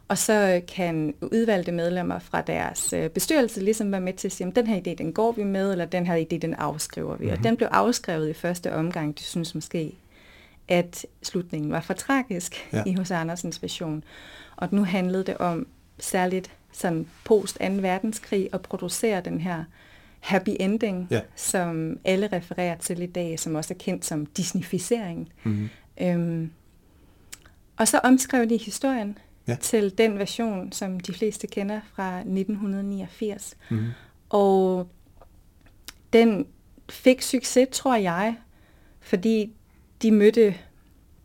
Og 0.08 0.18
så 0.18 0.60
kan 0.68 1.14
udvalgte 1.22 1.72
medlemmer 1.72 2.18
fra 2.18 2.40
deres 2.40 2.92
øh, 2.92 3.10
bestyrelse 3.10 3.60
ligesom 3.60 3.92
være 3.92 4.00
med 4.00 4.12
til 4.12 4.28
at 4.28 4.32
sige, 4.32 4.46
at 4.46 4.56
den 4.56 4.66
her 4.66 4.80
idé, 4.80 4.94
den 4.94 5.12
går 5.12 5.32
vi 5.32 5.44
med, 5.44 5.72
eller 5.72 5.84
den 5.84 6.06
her 6.06 6.16
idé, 6.16 6.38
den 6.38 6.54
afskriver 6.54 7.16
vi. 7.16 7.24
Mm-hmm. 7.24 7.32
Og 7.32 7.38
mhm. 7.38 7.42
den 7.42 7.56
blev 7.56 7.68
afskrevet 7.72 8.28
i 8.28 8.32
første 8.32 8.74
omgang. 8.74 9.18
De 9.18 9.22
synes 9.22 9.54
måske, 9.54 9.92
at 10.68 11.06
slutningen 11.22 11.72
var 11.72 11.80
for 11.80 11.94
tragisk 11.94 12.68
ja. 12.72 12.82
i 12.86 12.94
hos 12.94 13.10
Andersens 13.10 13.62
version. 13.62 14.04
Og 14.60 14.68
nu 14.72 14.84
handlede 14.84 15.24
det 15.24 15.38
om 15.38 15.66
særligt 15.98 16.50
sådan 16.72 17.06
post 17.24 17.58
2. 17.58 17.64
verdenskrig 17.66 18.48
at 18.52 18.62
producere 18.62 19.20
den 19.20 19.40
her 19.40 19.64
happy 20.20 20.56
ending, 20.60 21.06
ja. 21.10 21.20
som 21.36 21.98
alle 22.04 22.28
refererer 22.32 22.76
til 22.76 23.02
i 23.02 23.06
dag, 23.06 23.40
som 23.40 23.54
også 23.54 23.74
er 23.74 23.78
kendt 23.78 24.04
som 24.04 24.26
Disneyficering. 24.26 25.32
Mm-hmm. 25.44 25.68
Øhm, 26.00 26.50
og 27.76 27.88
så 27.88 27.98
omskrev 27.98 28.48
de 28.48 28.56
historien 28.56 29.18
ja. 29.48 29.54
til 29.54 29.98
den 29.98 30.18
version, 30.18 30.72
som 30.72 31.00
de 31.00 31.14
fleste 31.14 31.46
kender 31.46 31.80
fra 31.94 32.18
1989. 32.18 33.56
Mm-hmm. 33.70 33.88
Og 34.28 34.88
den 36.12 36.46
fik 36.88 37.22
succes, 37.22 37.68
tror 37.72 37.96
jeg, 37.96 38.36
fordi 39.00 39.52
de 40.02 40.12
mødte 40.12 40.54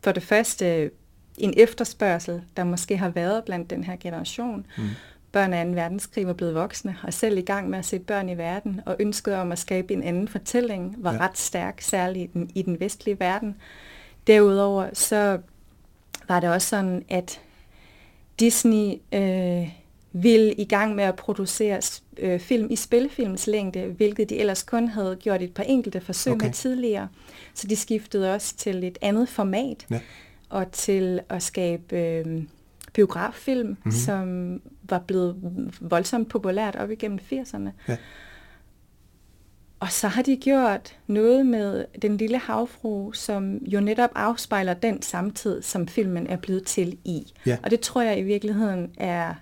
for 0.00 0.12
det 0.12 0.22
første 0.22 0.90
en 1.38 1.54
efterspørgsel, 1.56 2.42
der 2.56 2.64
måske 2.64 2.96
har 2.96 3.08
været 3.08 3.44
blandt 3.44 3.70
den 3.70 3.84
her 3.84 3.96
generation. 3.96 4.66
Mm. 4.78 4.84
Børn 5.32 5.52
af 5.52 5.66
2. 5.66 5.72
verdenskrig 5.72 6.26
var 6.26 6.32
blevet 6.32 6.54
voksne, 6.54 6.96
og 7.02 7.12
selv 7.12 7.38
i 7.38 7.40
gang 7.40 7.70
med 7.70 7.78
at 7.78 7.84
se 7.84 7.98
børn 7.98 8.28
i 8.28 8.38
verden, 8.38 8.80
og 8.86 8.96
ønsket 9.00 9.34
om 9.34 9.52
at 9.52 9.58
skabe 9.58 9.92
en 9.92 10.02
anden 10.02 10.28
fortælling 10.28 10.94
var 10.98 11.12
ja. 11.12 11.18
ret 11.20 11.38
stærk, 11.38 11.80
særligt 11.80 12.24
i 12.24 12.32
den, 12.32 12.50
i 12.54 12.62
den 12.62 12.80
vestlige 12.80 13.20
verden. 13.20 13.56
Derudover 14.26 14.88
så 14.92 15.38
var 16.28 16.40
det 16.40 16.50
også 16.50 16.68
sådan, 16.68 17.04
at 17.08 17.40
Disney 18.40 18.92
øh, 19.12 19.68
ville 20.12 20.54
i 20.54 20.64
gang 20.64 20.94
med 20.94 21.04
at 21.04 21.16
producere 21.16 21.80
øh, 22.18 22.40
film 22.40 22.66
i 22.70 22.76
spillefilms 22.76 23.46
længde, 23.46 23.80
hvilket 23.80 24.30
de 24.30 24.36
ellers 24.36 24.62
kun 24.62 24.88
havde 24.88 25.16
gjort 25.20 25.42
et 25.42 25.54
par 25.54 25.62
enkelte 25.62 26.00
forsøg 26.00 26.32
okay. 26.32 26.46
med 26.46 26.52
tidligere. 26.52 27.08
Så 27.54 27.66
de 27.66 27.76
skiftede 27.76 28.34
også 28.34 28.56
til 28.56 28.84
et 28.84 28.98
andet 29.00 29.28
format, 29.28 29.86
ja. 29.90 30.00
Og 30.48 30.72
til 30.72 31.20
at 31.28 31.42
skabe 31.42 31.96
øh, 31.96 32.42
biograffilm, 32.92 33.68
mm-hmm. 33.68 33.90
som 33.90 34.60
var 34.82 34.98
blevet 34.98 35.36
voldsomt 35.80 36.28
populært 36.28 36.76
op 36.76 36.90
igennem 36.90 37.18
80'erne. 37.32 37.70
Ja. 37.88 37.96
Og 39.80 39.92
så 39.92 40.08
har 40.08 40.22
de 40.22 40.36
gjort 40.36 40.98
noget 41.06 41.46
med 41.46 41.84
Den 42.02 42.16
Lille 42.16 42.38
Havfru, 42.38 43.12
som 43.12 43.56
jo 43.56 43.80
netop 43.80 44.10
afspejler 44.14 44.74
den 44.74 45.02
samtid, 45.02 45.62
som 45.62 45.88
filmen 45.88 46.26
er 46.26 46.36
blevet 46.36 46.64
til 46.64 46.98
i. 47.04 47.32
Ja. 47.46 47.58
Og 47.62 47.70
det 47.70 47.80
tror 47.80 48.02
jeg 48.02 48.18
i 48.18 48.22
virkeligheden 48.22 48.90
er 48.96 49.34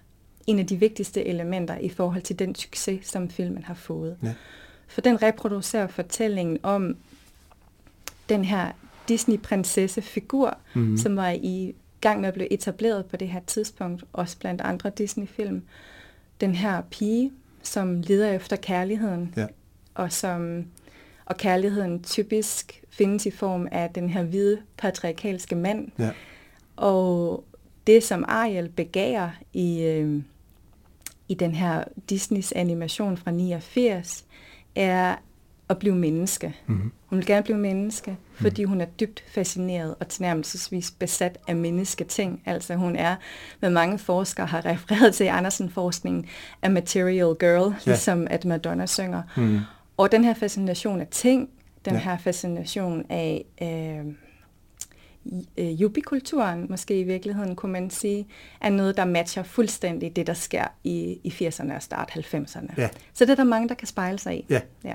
en 0.46 0.58
af 0.58 0.66
de 0.66 0.76
vigtigste 0.76 1.24
elementer 1.24 1.78
i 1.78 1.88
forhold 1.88 2.22
til 2.22 2.38
den 2.38 2.54
succes, 2.54 3.06
som 3.06 3.30
filmen 3.30 3.64
har 3.64 3.74
fået. 3.74 4.16
Ja. 4.22 4.34
For 4.88 5.00
den 5.00 5.22
reproducerer 5.22 5.86
fortællingen 5.86 6.58
om 6.62 6.96
den 8.28 8.44
her 8.44 8.72
Disney-prinsesse-figur, 9.08 10.58
mm-hmm. 10.74 10.96
som 10.96 11.16
var 11.16 11.30
i 11.30 11.74
gang 12.00 12.20
med 12.20 12.28
at 12.28 12.34
blive 12.34 12.52
etableret 12.52 13.06
på 13.06 13.16
det 13.16 13.28
her 13.28 13.40
tidspunkt, 13.46 14.04
også 14.12 14.38
blandt 14.38 14.60
andre 14.60 14.90
Disney-film. 14.90 15.62
Den 16.40 16.54
her 16.54 16.82
pige, 16.90 17.32
som 17.62 18.00
leder 18.00 18.32
efter 18.32 18.56
kærligheden, 18.56 19.34
ja. 19.36 19.46
og 19.94 20.12
som 20.12 20.64
og 21.26 21.36
kærligheden 21.36 22.02
typisk 22.02 22.82
findes 22.88 23.26
i 23.26 23.30
form 23.30 23.68
af 23.72 23.90
den 23.90 24.08
her 24.08 24.22
hvide 24.22 24.58
patriarkalske 24.76 25.54
mand. 25.54 25.88
Ja. 25.98 26.10
Og 26.76 27.44
det, 27.86 28.02
som 28.02 28.24
Ariel 28.28 28.68
begærer 28.68 29.30
i, 29.52 29.82
øh, 29.82 30.22
i 31.28 31.34
den 31.34 31.54
her 31.54 31.84
Disneys 32.10 32.52
animation 32.52 33.16
fra 33.16 33.30
89, 33.30 34.24
er 34.74 35.16
at 35.68 35.78
blive 35.78 35.94
menneske. 35.94 36.56
Mm-hmm. 36.66 36.92
Hun 37.06 37.18
vil 37.18 37.26
gerne 37.26 37.42
blive 37.42 37.58
menneske, 37.58 38.10
mhm. 38.10 38.42
fordi 38.42 38.64
mm. 38.64 38.68
hun 38.68 38.80
er 38.80 38.84
dybt 38.84 39.24
fascineret 39.28 39.94
og 40.00 40.08
tilnærmelsesvis 40.08 40.90
besat 40.90 41.38
af 41.48 41.56
mennesketing. 41.56 42.42
Altså 42.46 42.74
hun 42.74 42.96
er, 42.96 43.16
hvad 43.58 43.70
mange 43.70 43.98
forskere 43.98 44.46
har 44.46 44.66
refereret 44.70 45.14
til 45.14 45.24
i 45.24 45.28
Andersen-forskningen, 45.28 46.26
a 46.62 46.68
material 46.68 47.34
girl, 47.38 47.72
ja. 47.72 47.90
ligesom 47.90 48.26
at 48.30 48.44
Madonna 48.44 48.86
synger. 48.86 49.22
Mm. 49.36 49.58
Og 49.96 50.12
den 50.12 50.24
her 50.24 50.34
fascination 50.34 51.00
af 51.00 51.06
ting, 51.10 51.48
den 51.84 51.92
ja. 51.94 51.98
her 51.98 52.18
fascination 52.18 53.04
af 53.08 53.44
øh, 53.62 54.14
øh, 55.58 55.80
jubikulturen, 55.80 56.66
måske 56.70 57.00
i 57.00 57.02
virkeligheden, 57.02 57.56
kunne 57.56 57.72
man 57.72 57.90
sige, 57.90 58.26
er 58.60 58.70
noget, 58.70 58.96
der 58.96 59.04
matcher 59.04 59.42
fuldstændig 59.42 60.16
det, 60.16 60.26
der 60.26 60.34
sker 60.34 60.64
i, 60.84 61.18
i 61.24 61.28
80'erne 61.28 61.74
og 61.74 61.82
start 61.82 62.10
90'erne. 62.10 62.74
Ja. 62.76 62.88
Så 63.14 63.24
det 63.24 63.30
er 63.30 63.36
der 63.36 63.44
mange, 63.44 63.68
der 63.68 63.74
kan 63.74 63.88
spejle 63.88 64.18
sig 64.18 64.38
i. 64.38 64.46
Ja. 64.50 64.60
ja. 64.84 64.94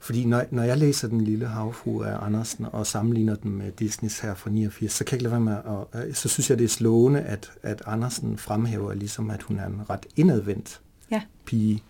Fordi 0.00 0.24
når, 0.24 0.44
når 0.50 0.62
jeg 0.62 0.78
læser 0.78 1.08
Den 1.08 1.20
Lille 1.20 1.46
Havfru 1.46 2.02
af 2.02 2.26
Andersen 2.26 2.66
og 2.72 2.86
sammenligner 2.86 3.34
den 3.34 3.50
med 3.50 3.72
Disneys 3.72 4.18
her 4.18 4.34
fra 4.34 4.50
89, 4.50 4.92
så 4.92 5.04
kan 5.04 5.12
jeg 5.12 5.16
ikke 5.16 5.22
lade 5.22 5.32
være 5.32 5.40
med 5.40 5.56
at, 5.94 6.08
øh, 6.08 6.14
så 6.14 6.28
synes 6.28 6.50
jeg, 6.50 6.58
det 6.58 6.64
er 6.64 6.68
slående, 6.68 7.20
at, 7.20 7.50
at 7.62 7.82
Andersen 7.86 8.38
fremhæver 8.38 8.94
ligesom, 8.94 9.30
at 9.30 9.42
hun 9.42 9.58
er 9.58 9.66
en 9.66 9.80
ret 9.90 10.06
indadvendt 10.16 10.80
ja. 11.10 11.22
pige. 11.44 11.82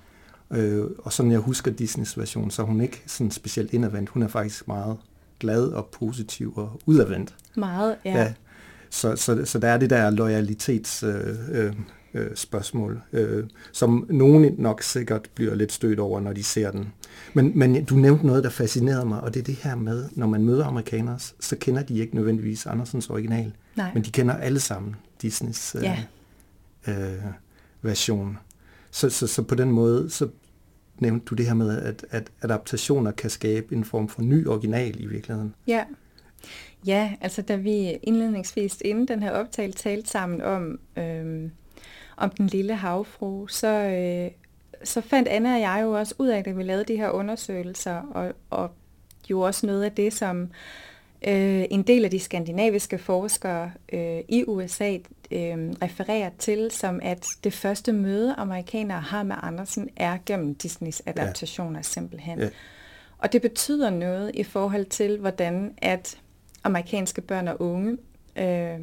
Øh, 0.51 0.85
og 0.99 1.13
sådan 1.13 1.33
jeg 1.33 1.41
husker 1.41 1.71
Disneys 1.71 2.19
version, 2.19 2.51
så 2.51 2.63
er 2.63 2.67
hun 2.67 2.81
ikke 2.81 3.03
sådan 3.07 3.31
specielt 3.31 3.73
indadvendt. 3.73 4.11
Hun 4.11 4.23
er 4.23 4.29
faktisk 4.29 4.69
meget 4.69 4.97
glad 5.41 5.65
og 5.65 5.89
positiv 5.93 6.53
og 6.57 6.81
udadvendt. 6.87 7.35
Meget, 7.57 7.97
ja. 8.05 8.23
ja. 8.23 8.33
Så, 8.91 9.17
så, 9.17 9.45
så 9.45 9.59
der 9.59 9.69
er 9.69 9.79
det 9.79 9.91
der 9.91 10.11
loyalitets... 10.11 11.03
Øh, 11.03 11.37
øh, 11.53 11.73
øh, 12.15 12.31
spørgsmål, 12.35 13.03
øh, 13.13 13.45
som 13.73 14.07
nogen 14.11 14.55
nok 14.59 14.83
sikkert 14.83 15.29
bliver 15.35 15.55
lidt 15.55 15.73
stødt 15.73 15.99
over, 15.99 16.21
når 16.21 16.33
de 16.33 16.43
ser 16.43 16.71
den. 16.71 16.93
Men, 17.35 17.59
men 17.59 17.85
du 17.85 17.95
nævnte 17.95 18.27
noget, 18.27 18.45
der 18.45 18.51
fascinerede 18.51 19.07
mig, 19.07 19.21
og 19.21 19.35
det 19.35 19.41
er 19.41 19.45
det 19.45 19.55
her 19.55 19.75
med, 19.75 20.09
når 20.13 20.27
man 20.27 20.45
møder 20.45 20.65
amerikanere, 20.65 21.19
så 21.41 21.57
kender 21.57 21.83
de 21.83 21.99
ikke 21.99 22.15
nødvendigvis 22.15 22.67
Andersens 22.67 23.11
original, 23.11 23.53
Nej. 23.77 23.91
men 23.95 24.05
de 24.05 24.11
kender 24.11 24.35
alle 24.35 24.61
sammen 24.61 24.97
Disneys 25.23 25.75
øh, 25.75 25.83
ja. 25.83 25.99
øh, 26.89 27.25
version. 27.83 28.39
Så, 28.91 29.11
så, 29.11 29.27
så 29.27 29.43
på 29.43 29.55
den 29.55 29.71
måde, 29.71 30.11
så 30.11 30.29
nævnte 30.99 31.25
du 31.25 31.35
det 31.35 31.47
her 31.47 31.55
med, 31.55 31.83
at, 31.83 32.07
at 32.11 32.31
adaptationer 32.43 33.11
kan 33.11 33.31
skabe 33.31 33.75
en 33.75 33.85
form 33.85 34.09
for 34.09 34.23
ny 34.23 34.47
original 34.47 35.01
i 35.01 35.07
virkeligheden. 35.07 35.55
Ja. 35.67 35.85
Ja, 36.87 37.13
altså 37.21 37.43
da 37.43 37.57
vi 37.57 37.99
indledningsvis 38.03 38.79
inden 38.85 39.09
den 39.09 39.23
her 39.23 39.31
optale 39.31 39.73
talte 39.73 40.11
sammen 40.11 40.43
om, 40.43 40.81
øhm, 40.97 41.51
om 42.17 42.31
den 42.31 42.47
lille 42.47 42.75
havfru, 42.75 43.47
så, 43.47 43.69
øh, 43.69 44.31
så 44.85 45.01
fandt 45.01 45.29
Anna 45.29 45.55
og 45.55 45.61
jeg 45.61 45.81
jo 45.83 45.93
også 45.93 46.15
ud 46.19 46.29
af, 46.29 46.45
da 46.45 46.51
vi 46.51 46.63
lavede 46.63 46.85
de 46.85 46.97
her 46.97 47.11
undersøgelser, 47.11 47.95
og, 48.11 48.33
og 48.51 48.71
jo 49.31 49.41
også 49.41 49.67
noget 49.67 49.85
af 49.85 49.93
det, 49.93 50.13
som 50.13 50.43
øh, 51.27 51.65
en 51.71 51.83
del 51.83 52.05
af 52.05 52.11
de 52.11 52.21
skandinaviske 52.21 52.99
forskere 52.99 53.73
øh, 53.93 54.21
i 54.29 54.45
USA 54.47 54.93
øh, 55.31 55.71
refererer 55.83 56.31
til, 56.39 56.71
som 56.71 57.01
at 57.03 57.27
det 57.45 57.53
første 57.53 57.93
møde, 57.93 58.35
amerikanere 58.39 59.01
har 59.01 59.23
med 59.23 59.37
Andersen, 59.43 59.89
er 59.97 60.19
gennem 60.27 60.55
Disneys 60.55 61.03
adaptationer 61.07 61.79
ja. 61.79 61.83
simpelthen. 61.83 62.39
Ja. 62.39 62.49
Og 63.19 63.33
det 63.33 63.43
betyder 63.43 63.91
noget 63.91 64.31
i 64.35 64.43
forhold 64.43 64.85
til, 64.85 65.19
hvordan 65.19 65.75
at 65.79 66.19
amerikanske 66.65 67.21
børn 67.21 67.49
og 67.49 67.63
unge 67.63 67.99
øh, 68.37 68.79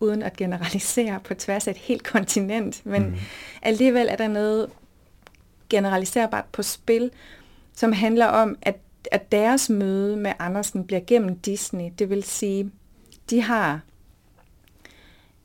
uden 0.00 0.22
at 0.22 0.36
generalisere 0.36 1.20
på 1.24 1.34
tværs 1.34 1.66
af 1.66 1.70
et 1.70 1.76
helt 1.76 2.02
kontinent, 2.02 2.86
men 2.86 3.02
mm. 3.02 3.14
alligevel 3.62 4.08
er 4.10 4.16
der 4.16 4.28
noget 4.28 4.70
generaliserbart 5.70 6.44
på 6.52 6.62
spil, 6.62 7.10
som 7.74 7.92
handler 7.92 8.26
om, 8.26 8.56
at, 8.62 8.76
at 9.12 9.32
deres 9.32 9.70
møde 9.70 10.16
med 10.16 10.32
Andersen 10.38 10.86
bliver 10.86 11.00
gennem 11.06 11.38
Disney. 11.38 11.90
Det 11.98 12.10
vil 12.10 12.22
sige, 12.22 12.70
de 13.30 13.42
har 13.42 13.80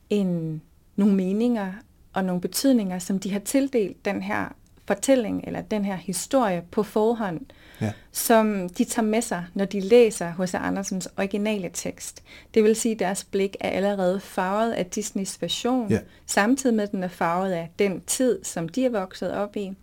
en, 0.09 0.61
nogle 0.95 1.15
meninger 1.15 1.73
og 2.13 2.25
nogle 2.25 2.41
betydninger, 2.41 2.99
som 2.99 3.19
de 3.19 3.31
har 3.31 3.39
tildelt 3.39 4.05
den 4.05 4.21
her 4.21 4.55
fortælling 4.89 5.43
eller 5.47 5.61
den 5.61 5.85
her 5.85 5.95
historie 5.95 6.63
på 6.71 6.83
forhånd, 6.83 7.41
ja. 7.81 7.91
som 8.11 8.69
de 8.69 8.83
tager 8.83 9.05
med 9.05 9.21
sig, 9.21 9.45
når 9.53 9.65
de 9.65 9.79
læser 9.79 10.33
H.C. 10.43 10.53
Andersens 10.53 11.09
originale 11.17 11.69
tekst. 11.73 12.23
Det 12.53 12.63
vil 12.63 12.75
sige, 12.75 12.93
at 12.93 12.99
deres 12.99 13.23
blik 13.23 13.55
er 13.59 13.69
allerede 13.69 14.19
farvet 14.19 14.71
af 14.71 14.85
Disneys 14.85 15.41
version, 15.41 15.89
ja. 15.89 15.99
samtidig 16.25 16.75
med 16.75 16.83
at 16.83 16.91
den 16.91 17.03
er 17.03 17.07
farvet 17.07 17.51
af 17.51 17.69
den 17.79 18.01
tid, 18.01 18.43
som 18.43 18.69
de 18.69 18.85
er 18.85 18.89
vokset 18.89 19.31
op 19.31 19.55
i. 19.55 19.73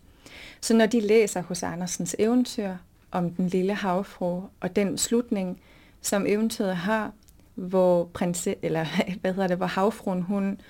Så 0.60 0.74
når 0.74 0.86
de 0.86 1.00
læser 1.00 1.42
H.C. 1.50 1.62
Andersens 1.62 2.16
eventyr 2.18 2.74
om 3.10 3.30
den 3.30 3.48
lille 3.48 3.74
havfru 3.74 4.42
og 4.60 4.76
den 4.76 4.98
slutning, 4.98 5.60
som 6.00 6.26
eventyret 6.26 6.76
har, 6.76 7.12
hvor 7.54 8.04
prinse, 8.04 8.54
eller 8.62 8.86
hvad 9.20 9.32
hedder 9.32 9.48
det, 9.48 9.56
hvor 9.56 9.66
havfruen 9.66 10.22
hun 10.22 10.60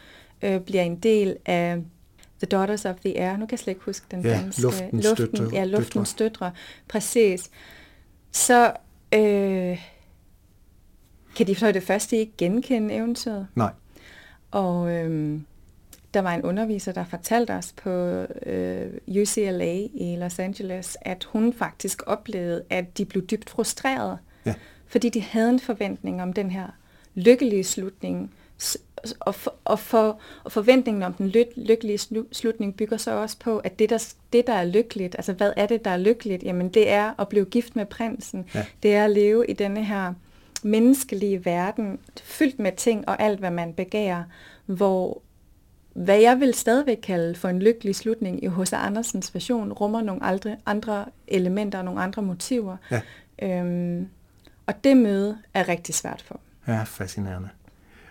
øh, 0.42 0.60
bliver 0.60 0.82
en 0.82 0.96
del 0.96 1.36
af 1.46 1.82
The 2.38 2.46
Daughters 2.46 2.84
of 2.84 2.96
the 2.96 3.20
Air. 3.20 3.36
Nu 3.36 3.46
kan 3.46 3.52
jeg 3.52 3.58
slet 3.58 3.72
ikke 3.72 3.84
huske 3.84 4.06
den 4.10 4.22
ja, 4.22 4.30
danske. 4.30 4.62
Luftens 4.62 5.04
luften, 5.04 5.36
støtter. 5.36 5.58
Ja, 5.58 5.64
luftens 5.64 6.08
støtter. 6.08 6.50
Præcis. 6.88 7.50
Så 8.32 8.72
øh, 9.14 9.78
kan 11.36 11.46
de 11.46 11.54
for 11.54 11.72
det 11.72 11.82
første 11.82 12.16
ikke 12.16 12.32
genkende 12.38 12.94
eventyret. 12.94 13.46
Nej. 13.54 13.72
Og 14.50 14.92
øh, 14.92 15.40
der 16.14 16.20
var 16.20 16.34
en 16.34 16.42
underviser, 16.42 16.92
der 16.92 17.04
fortalte 17.04 17.50
os 17.50 17.72
på 17.72 17.90
øh, 18.46 18.86
UCLA 19.08 19.74
i 19.94 20.16
Los 20.18 20.38
Angeles, 20.38 20.96
at 21.00 21.24
hun 21.24 21.52
faktisk 21.52 22.02
oplevede, 22.06 22.62
at 22.70 22.98
de 22.98 23.04
blev 23.04 23.26
dybt 23.26 23.50
frustrerede, 23.50 24.18
ja. 24.46 24.54
fordi 24.86 25.08
de 25.08 25.22
havde 25.22 25.50
en 25.50 25.60
forventning 25.60 26.22
om 26.22 26.32
den 26.32 26.50
her 26.50 26.66
lykkelige 27.14 27.64
slutning, 27.64 28.34
og, 29.20 29.34
for, 29.34 29.54
og, 29.64 29.78
for, 29.78 30.20
og 30.44 30.52
forventningen 30.52 31.02
om 31.02 31.12
den 31.12 31.28
ly, 31.28 31.42
lykkelige 31.56 31.98
slutning 32.32 32.76
bygger 32.76 32.96
så 32.96 33.10
også 33.10 33.36
på, 33.38 33.58
at 33.58 33.78
det 33.78 33.90
der, 33.90 34.14
det, 34.32 34.46
der 34.46 34.52
er 34.52 34.64
lykkeligt, 34.64 35.14
altså 35.14 35.32
hvad 35.32 35.52
er 35.56 35.66
det, 35.66 35.84
der 35.84 35.90
er 35.90 35.96
lykkeligt? 35.96 36.42
Jamen 36.42 36.68
det 36.68 36.90
er 36.90 37.20
at 37.20 37.28
blive 37.28 37.44
gift 37.44 37.76
med 37.76 37.86
prinsen. 37.86 38.44
Ja. 38.54 38.66
Det 38.82 38.94
er 38.94 39.04
at 39.04 39.10
leve 39.10 39.46
i 39.46 39.52
denne 39.52 39.84
her 39.84 40.12
menneskelige 40.62 41.44
verden, 41.44 41.98
fyldt 42.22 42.58
med 42.58 42.72
ting 42.76 43.08
og 43.08 43.22
alt, 43.22 43.38
hvad 43.38 43.50
man 43.50 43.72
begærer, 43.72 44.24
hvor 44.66 45.22
hvad 45.96 46.18
jeg 46.18 46.40
vil 46.40 46.54
stadigvæk 46.54 46.98
kalde 47.02 47.34
for 47.34 47.48
en 47.48 47.58
lykkelig 47.58 47.96
slutning 47.96 48.44
i 48.44 48.48
H.C. 48.48 48.72
Andersens 48.72 49.34
version, 49.34 49.72
rummer 49.72 50.02
nogle 50.02 50.22
andre, 50.22 50.56
andre 50.66 51.04
elementer 51.28 51.78
og 51.78 51.84
nogle 51.84 52.00
andre 52.00 52.22
motiver. 52.22 52.76
Ja. 52.90 53.00
Øhm, 53.42 54.08
og 54.66 54.74
det 54.84 54.96
møde 54.96 55.38
er 55.54 55.68
rigtig 55.68 55.94
svært 55.94 56.24
for. 56.26 56.40
Ja, 56.68 56.82
fascinerende. 56.82 57.48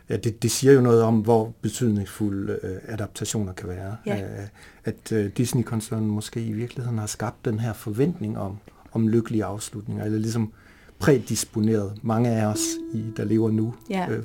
Ja, 0.09 0.17
det, 0.17 0.43
det 0.43 0.51
siger 0.51 0.73
jo 0.73 0.81
noget 0.81 1.03
om, 1.03 1.19
hvor 1.19 1.53
betydningsfulde 1.61 2.59
øh, 2.63 2.77
adaptationer 2.87 3.53
kan 3.53 3.69
være. 3.69 3.97
Ja. 4.05 4.21
Øh, 4.21 4.47
at 4.85 5.11
øh, 5.11 5.31
Disney-koncernen 5.37 6.09
måske 6.09 6.41
i 6.41 6.51
virkeligheden 6.51 6.97
har 6.97 7.07
skabt 7.07 7.45
den 7.45 7.59
her 7.59 7.73
forventning 7.73 8.37
om, 8.37 8.57
om 8.91 9.07
lykkelige 9.07 9.45
afslutninger, 9.45 10.05
eller 10.05 10.19
ligesom 10.19 10.53
prædisponeret 10.99 11.99
mange 12.01 12.29
af 12.29 12.45
os, 12.45 12.63
i, 12.93 13.03
der 13.17 13.23
lever 13.23 13.51
nu, 13.51 13.75
ja. 13.89 14.09
øh, 14.09 14.23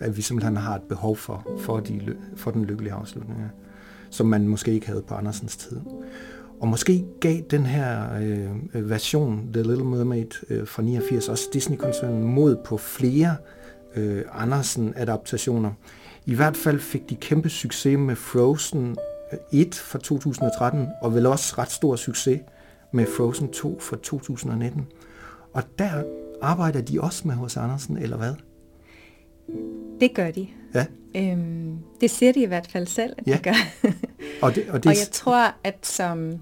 at 0.00 0.16
vi 0.16 0.22
simpelthen 0.22 0.56
har 0.56 0.74
et 0.74 0.82
behov 0.82 1.16
for, 1.16 1.46
for, 1.58 1.80
de, 1.80 2.16
for 2.36 2.50
den 2.50 2.64
lykkelige 2.64 2.92
afslutning, 2.92 3.40
som 4.10 4.26
man 4.26 4.48
måske 4.48 4.72
ikke 4.72 4.86
havde 4.86 5.02
på 5.02 5.14
Andersens 5.14 5.56
tid. 5.56 5.80
Og 6.60 6.68
måske 6.68 7.04
gav 7.20 7.40
den 7.50 7.66
her 7.66 8.14
øh, 8.20 8.90
version, 8.90 9.52
The 9.52 9.62
Little 9.62 9.84
Mermaid 9.84 10.50
øh, 10.50 10.66
fra 10.66 10.82
89, 10.82 11.28
også 11.28 11.48
Disney-koncernen 11.52 12.22
mod 12.22 12.56
på 12.64 12.76
flere 12.76 13.36
øh, 13.96 14.24
Andersen-adaptationer. 14.32 15.72
I 16.26 16.34
hvert 16.34 16.56
fald 16.56 16.80
fik 16.80 17.10
de 17.10 17.16
kæmpe 17.16 17.48
succes 17.48 17.98
med 17.98 18.16
Frozen 18.16 18.96
øh, 19.32 19.60
1 19.60 19.74
fra 19.74 19.98
2013, 19.98 20.86
og 21.02 21.14
vel 21.14 21.26
også 21.26 21.54
ret 21.58 21.70
stor 21.70 21.96
succes 21.96 22.40
med 22.92 23.06
Frozen 23.16 23.52
2 23.52 23.78
fra 23.80 23.96
2019. 24.02 24.86
Og 25.52 25.62
der 25.78 26.02
arbejder 26.42 26.80
de 26.80 27.00
også 27.00 27.28
med 27.28 27.34
hos 27.34 27.56
Andersen, 27.56 27.98
eller 27.98 28.16
hvad? 28.16 28.34
Det 30.00 30.14
gør 30.14 30.30
de. 30.30 30.48
Ja. 30.74 30.86
Øhm, 31.16 31.78
det 32.00 32.10
siger 32.10 32.32
de 32.32 32.42
i 32.42 32.46
hvert 32.46 32.66
fald 32.66 32.86
selv, 32.86 33.14
at 33.18 33.26
ja. 33.26 33.32
de 33.32 33.38
gør. 33.38 33.88
og, 34.42 34.54
det, 34.54 34.64
og, 34.70 34.82
det... 34.82 34.86
og 34.86 34.96
jeg 34.98 35.08
tror, 35.12 35.54
at 35.64 35.78
som 35.82 36.34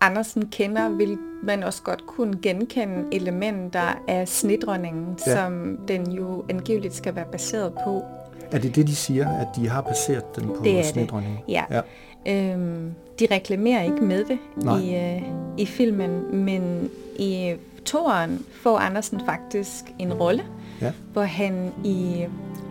Andersen 0.00 0.48
kender, 0.48 0.88
vil 0.88 1.18
man 1.42 1.62
også 1.62 1.82
godt 1.82 2.06
kunne 2.06 2.38
genkende 2.42 3.04
elementer 3.12 4.02
af 4.08 4.28
snedronningen, 4.28 5.18
ja. 5.26 5.36
som 5.36 5.78
den 5.88 6.12
jo 6.12 6.44
angiveligt 6.48 6.94
skal 6.94 7.14
være 7.14 7.26
baseret 7.32 7.72
på. 7.84 8.04
Er 8.52 8.58
det 8.58 8.76
det, 8.76 8.86
de 8.86 8.94
siger, 8.94 9.28
at 9.28 9.46
de 9.56 9.68
har 9.68 9.80
baseret 9.80 10.36
den 10.36 10.46
på 10.46 10.60
det 10.64 10.86
snedronningen? 10.86 11.38
Det. 11.46 11.52
Ja. 11.52 11.64
ja. 11.70 11.80
Øhm, 12.26 12.94
de 13.20 13.26
reklamerer 13.30 13.82
ikke 13.82 14.04
med 14.04 14.24
det 14.24 14.38
i, 14.82 14.94
øh, 14.94 15.22
i 15.58 15.66
filmen, 15.66 16.44
men 16.44 16.90
i 17.18 17.54
toeren 17.84 18.44
får 18.62 18.78
Andersen 18.78 19.20
faktisk 19.26 19.84
en 19.98 20.12
rolle, 20.12 20.44
ja. 20.80 20.92
hvor 21.12 21.22
han 21.22 21.72
i 21.84 22.26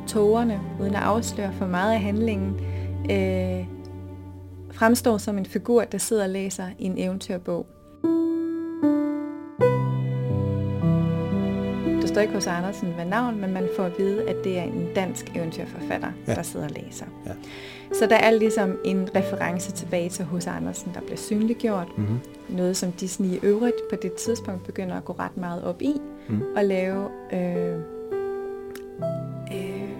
togerne, 0.09 0.59
uden 0.81 0.95
at 0.95 1.01
afsløre 1.01 1.53
for 1.53 1.65
meget 1.65 1.93
af 1.93 1.99
handlingen, 1.99 2.55
øh, 3.11 3.65
fremstår 4.71 5.17
som 5.17 5.37
en 5.37 5.45
figur, 5.45 5.83
der 5.83 5.97
sidder 5.97 6.23
og 6.23 6.29
læser 6.29 6.67
i 6.79 6.85
en 6.85 6.97
eventyrbog. 6.97 7.65
Der 12.01 12.07
står 12.07 12.21
ikke 12.21 12.33
hos 12.33 12.47
Andersen 12.47 12.91
hvad 12.91 13.05
navn, 13.05 13.41
men 13.41 13.53
man 13.53 13.69
får 13.75 13.83
at 13.83 13.91
vide, 13.97 14.29
at 14.29 14.35
det 14.43 14.59
er 14.59 14.63
en 14.63 14.87
dansk 14.95 15.35
eventyrforfatter, 15.35 16.11
ja. 16.27 16.35
der 16.35 16.41
sidder 16.41 16.65
og 16.65 16.71
læser. 16.71 17.05
Ja. 17.25 17.31
Så 17.93 18.05
der 18.05 18.15
er 18.15 18.31
ligesom 18.31 18.77
en 18.85 19.09
reference 19.15 19.71
tilbage 19.71 20.09
til 20.09 20.25
hos 20.25 20.47
Andersen, 20.47 20.91
der 20.93 21.01
bliver 21.01 21.17
synliggjort. 21.17 21.87
Mm-hmm. 21.97 22.19
Noget, 22.49 22.77
som 22.77 22.91
Disney 22.91 23.29
i 23.29 23.39
øvrigt 23.43 23.75
på 23.89 23.95
det 24.01 24.13
tidspunkt 24.13 24.63
begynder 24.63 24.95
at 24.95 25.05
gå 25.05 25.15
ret 25.19 25.37
meget 25.37 25.63
op 25.63 25.81
i, 25.81 25.93
mm. 26.29 26.41
og 26.55 26.65
lave... 26.65 27.07
Øh, 27.33 27.79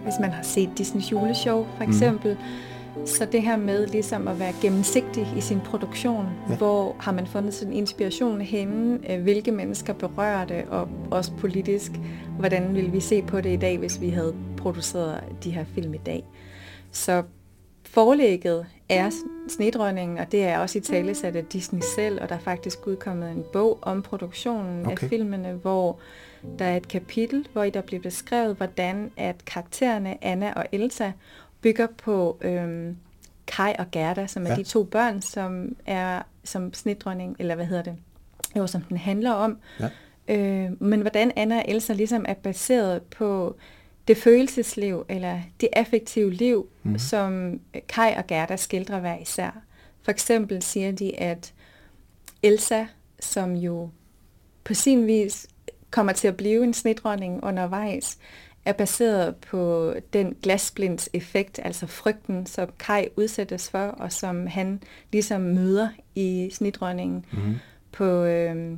hvis 0.09 0.19
man 0.19 0.31
har 0.31 0.43
set 0.43 0.69
Disneys 0.77 1.11
juleshow 1.11 1.65
for 1.77 1.83
mhm. 1.83 1.91
eksempel, 1.91 2.31
mm 2.33 2.69
så 3.05 3.25
det 3.25 3.41
her 3.41 3.57
med 3.57 3.87
ligesom 3.87 4.27
at 4.27 4.39
være 4.39 4.53
gennemsigtig 4.61 5.27
i 5.37 5.41
sin 5.41 5.59
produktion, 5.59 6.25
ja. 6.49 6.55
hvor 6.55 6.95
har 6.99 7.11
man 7.11 7.27
fundet 7.27 7.53
sin 7.53 7.73
inspiration 7.73 8.41
henne, 8.41 9.11
øh, 9.11 9.21
hvilke 9.21 9.51
mennesker 9.51 9.93
berører 9.93 10.45
det, 10.45 10.65
og 10.69 10.89
også 11.11 11.31
politisk, 11.31 11.91
hvordan 12.39 12.75
ville 12.75 12.91
vi 12.91 12.99
se 12.99 13.21
på 13.21 13.41
det 13.41 13.53
i 13.53 13.55
dag, 13.55 13.77
hvis 13.77 14.01
vi 14.01 14.09
havde 14.09 14.35
produceret 14.57 15.23
de 15.43 15.51
her 15.51 15.65
film 15.75 15.93
i 15.93 15.97
dag. 15.97 16.23
Så 16.91 17.23
forlægget 17.91 18.65
er 18.89 19.09
snedrønningen, 19.47 20.17
og 20.17 20.31
det 20.31 20.43
er 20.43 20.59
også 20.59 20.77
i 20.77 20.81
tale 20.81 21.15
sat 21.15 21.35
af 21.35 21.45
Disney 21.45 21.81
selv, 21.95 22.21
og 22.21 22.29
der 22.29 22.35
er 22.35 22.39
faktisk 22.39 22.87
udkommet 22.87 23.31
en 23.31 23.43
bog 23.53 23.79
om 23.81 24.01
produktionen 24.01 24.85
okay. 24.85 25.03
af 25.03 25.09
filmene, 25.09 25.53
hvor 25.53 25.99
der 26.59 26.65
er 26.65 26.77
et 26.77 26.87
kapitel, 26.87 27.47
hvor 27.53 27.63
der 27.63 27.81
bliver 27.81 28.01
beskrevet, 28.01 28.55
hvordan 28.55 29.11
at 29.17 29.45
karaktererne 29.45 30.23
Anna 30.23 30.53
og 30.55 30.65
Elsa 30.71 31.11
bygger 31.61 31.87
på 32.03 32.37
øhm, 32.41 32.97
Kai 33.47 33.73
og 33.79 33.85
Gerda, 33.91 34.27
som 34.27 34.45
er 34.45 34.49
ja. 34.49 34.55
de 34.55 34.63
to 34.63 34.83
børn, 34.83 35.21
som 35.21 35.75
er 35.85 36.21
som 36.43 36.73
snedronning, 36.73 37.35
eller 37.39 37.55
hvad 37.55 37.65
hedder 37.65 37.83
det, 37.83 37.95
jo, 38.55 38.67
som 38.67 38.81
den 38.81 38.97
handler 38.97 39.31
om. 39.31 39.57
Ja. 39.79 39.89
Øh, 40.27 40.81
men 40.81 41.01
hvordan 41.01 41.31
Anna 41.35 41.57
og 41.57 41.65
Elsa 41.67 41.93
ligesom 41.93 42.25
er 42.27 42.33
baseret 42.33 43.01
på 43.01 43.55
det 44.09 44.17
følelsesliv, 44.17 45.05
eller 45.09 45.41
det 45.61 45.69
affektive 45.73 46.33
liv, 46.33 46.69
mm. 46.83 46.99
som 46.99 47.59
Kai 47.87 48.13
og 48.17 48.27
Gerda 48.27 48.55
skildrer 48.55 48.99
hver 48.99 49.17
især. 49.17 49.61
For 50.01 50.11
eksempel 50.11 50.61
siger 50.61 50.91
de, 50.91 51.19
at 51.19 51.53
Elsa, 52.43 52.85
som 53.19 53.53
jo 53.53 53.89
på 54.63 54.73
sin 54.73 55.07
vis 55.07 55.47
kommer 55.91 56.13
til 56.13 56.27
at 56.27 56.37
blive 56.37 56.63
en 56.63 56.73
snedronning 56.73 57.43
undervejs, 57.43 58.17
er 58.65 58.73
baseret 58.73 59.35
på 59.35 59.93
den 60.13 60.35
glasblinds 60.41 61.09
effekt, 61.13 61.59
altså 61.63 61.87
frygten, 61.87 62.45
som 62.45 62.69
Kai 62.79 63.07
udsættes 63.15 63.69
for, 63.69 63.85
og 63.87 64.11
som 64.11 64.47
han 64.47 64.83
ligesom 65.11 65.41
møder 65.41 65.89
i 66.15 66.49
snidronningen. 66.53 67.25
Mm-hmm. 67.31 67.55
På, 67.91 68.23
øh, 68.23 68.77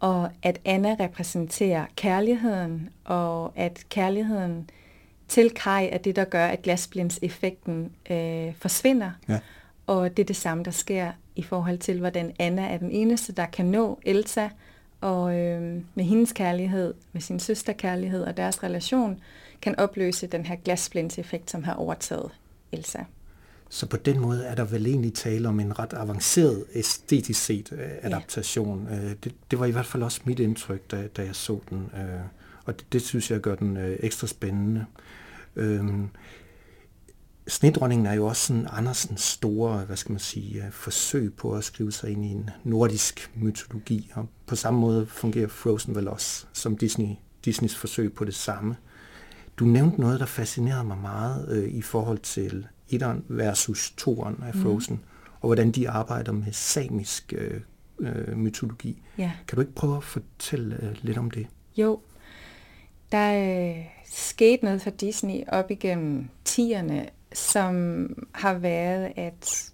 og 0.00 0.30
at 0.42 0.60
Anna 0.64 0.96
repræsenterer 1.00 1.86
kærligheden, 1.96 2.90
og 3.04 3.52
at 3.56 3.84
kærligheden 3.88 4.70
til 5.28 5.50
Kai 5.50 5.88
er 5.88 5.98
det, 5.98 6.16
der 6.16 6.24
gør, 6.24 6.46
at 6.46 6.62
glasblinds-effekten 6.62 7.92
øh, 8.10 8.54
forsvinder. 8.54 9.10
Ja. 9.28 9.38
Og 9.86 10.16
det 10.16 10.22
er 10.22 10.26
det 10.26 10.36
samme, 10.36 10.64
der 10.64 10.70
sker 10.70 11.12
i 11.36 11.42
forhold 11.42 11.78
til, 11.78 11.98
hvordan 11.98 12.32
Anna 12.38 12.62
er 12.62 12.78
den 12.78 12.90
eneste, 12.90 13.32
der 13.32 13.46
kan 13.46 13.66
nå 13.66 14.00
Elsa, 14.02 14.48
og 15.00 15.38
øh, 15.38 15.82
med 15.94 16.04
hendes 16.04 16.32
kærlighed, 16.32 16.94
med 17.12 17.20
sin 17.20 17.40
søsterkærlighed 17.40 18.22
og 18.22 18.36
deres 18.36 18.62
relation, 18.62 19.20
kan 19.62 19.78
opløse 19.78 20.26
den 20.26 20.46
her 20.46 20.56
glasblindseffekt, 20.56 21.50
som 21.50 21.64
har 21.64 21.74
overtaget 21.74 22.30
Elsa. 22.72 22.98
Så 23.72 23.86
på 23.86 23.96
den 23.96 24.20
måde 24.20 24.44
er 24.44 24.54
der 24.54 24.64
vel 24.64 24.86
egentlig 24.86 25.14
tale 25.14 25.48
om 25.48 25.60
en 25.60 25.78
ret 25.78 25.92
avanceret 25.92 26.64
æstetisk 26.74 27.44
set 27.44 27.72
øh, 27.72 27.88
adaptation. 28.02 28.88
Ja. 28.90 28.96
Øh, 28.96 29.14
det, 29.24 29.34
det 29.50 29.58
var 29.58 29.66
i 29.66 29.70
hvert 29.70 29.86
fald 29.86 30.02
også 30.02 30.20
mit 30.24 30.38
indtryk, 30.38 30.90
da, 30.90 31.06
da 31.06 31.24
jeg 31.24 31.36
så 31.36 31.60
den, 31.70 31.90
øh, 31.96 32.20
og 32.64 32.80
det, 32.80 32.92
det 32.92 33.02
synes 33.02 33.30
jeg 33.30 33.40
gør 33.40 33.54
den 33.54 33.96
ekstra 34.00 34.26
spændende. 34.26 34.84
Øh, 35.56 35.84
Snedronningen 37.48 38.06
er 38.06 38.12
jo 38.12 38.26
også 38.26 38.46
sådan 38.46 38.68
Andersens 38.70 39.20
store, 39.20 39.84
hvad 39.84 39.96
skal 39.96 40.12
man 40.12 40.20
sige, 40.20 40.64
forsøg 40.70 41.34
på 41.34 41.52
at 41.52 41.64
skrive 41.64 41.92
sig 41.92 42.10
ind 42.10 42.24
i 42.24 42.28
en 42.28 42.50
nordisk 42.64 43.30
mytologi, 43.34 44.10
og 44.14 44.28
på 44.46 44.56
samme 44.56 44.80
måde 44.80 45.06
fungerer 45.06 45.48
Frozen 45.48 45.94
vel 45.94 46.08
også 46.08 46.46
som 46.52 46.76
Disney, 46.76 47.08
Disneys 47.44 47.76
forsøg 47.76 48.12
på 48.12 48.24
det 48.24 48.34
samme. 48.34 48.76
Du 49.58 49.64
nævnte 49.64 50.00
noget, 50.00 50.20
der 50.20 50.26
fascinerede 50.26 50.84
mig 50.84 50.98
meget 50.98 51.48
øh, 51.48 51.68
i 51.68 51.82
forhold 51.82 52.18
til 52.18 52.66
etteren 52.90 53.24
versus 53.28 53.90
toeren 53.96 54.36
af 54.46 54.54
mhm. 54.54 54.62
Frozen, 54.62 54.94
mm. 54.94 55.02
og 55.40 55.48
hvordan 55.48 55.70
de 55.70 55.90
arbejder 55.90 56.32
med 56.32 56.52
samisk 56.52 57.32
øh, 57.36 57.60
øh, 58.00 58.36
mytologi. 58.36 59.02
Ja. 59.18 59.32
Kan 59.48 59.56
du 59.56 59.60
ikke 59.60 59.74
prøve 59.74 59.96
at 59.96 60.04
fortælle 60.04 60.78
øh, 60.82 60.96
lidt 61.02 61.18
om 61.18 61.30
det? 61.30 61.46
Jo, 61.76 62.00
der 63.12 63.68
øh, 63.70 63.84
skete 64.12 64.64
noget 64.64 64.82
for 64.82 64.90
Disney 64.90 65.42
op 65.48 65.70
igennem 65.70 66.28
10'erne, 66.48 67.08
som 67.34 68.26
har 68.32 68.54
været, 68.54 69.12
at 69.16 69.72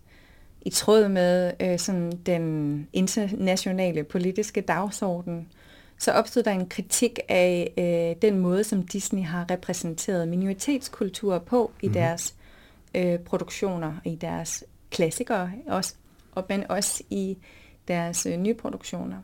i 0.61 0.70
tråd 0.70 1.09
med 1.09 1.52
øh, 1.61 1.79
sådan 1.79 2.12
den 2.26 2.88
internationale 2.92 4.05
politiske 4.05 4.61
dagsorden, 4.61 5.48
så 5.98 6.12
opstod 6.12 6.42
der 6.42 6.50
en 6.50 6.68
kritik 6.68 7.18
af 7.29 7.72
øh, 7.79 8.22
den 8.22 8.38
måde, 8.38 8.64
som 8.64 8.83
Disney 8.83 9.22
har 9.22 9.50
repræsenteret 9.50 10.29
minoritetskultur 10.29 11.38
på 11.38 11.70
i 11.83 11.87
mm-hmm. 11.87 11.92
deres 11.92 12.35
øh, 12.94 13.18
produktioner, 13.18 13.94
i 14.05 14.14
deres 14.14 14.64
klassikere 14.90 15.53
også, 15.66 15.94
og 16.33 16.44
men 16.49 16.70
også 16.70 17.03
i 17.11 17.38
deres 17.88 18.27
øh, 18.27 18.37
nye 18.37 18.55
produktioner. 18.55 19.16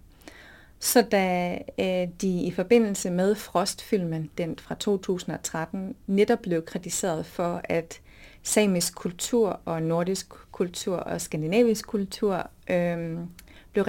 Så 0.78 1.02
da 1.02 1.58
øh, 1.78 2.08
de 2.22 2.42
i 2.42 2.50
forbindelse 2.50 3.10
med 3.10 3.34
Frostfilmen, 3.34 4.30
den 4.38 4.58
fra 4.58 4.74
2013, 4.74 5.94
netop 6.06 6.38
blev 6.38 6.64
kritiseret 6.64 7.26
for, 7.26 7.60
at 7.64 8.00
samisk 8.42 8.94
kultur 8.94 9.60
og 9.64 9.82
nordisk 9.82 10.28
kultur 10.28 10.96
og 10.96 11.20
skandinavisk 11.20 11.86
kultur 11.86 12.50
øh, 12.70 13.18
blev 13.72 13.84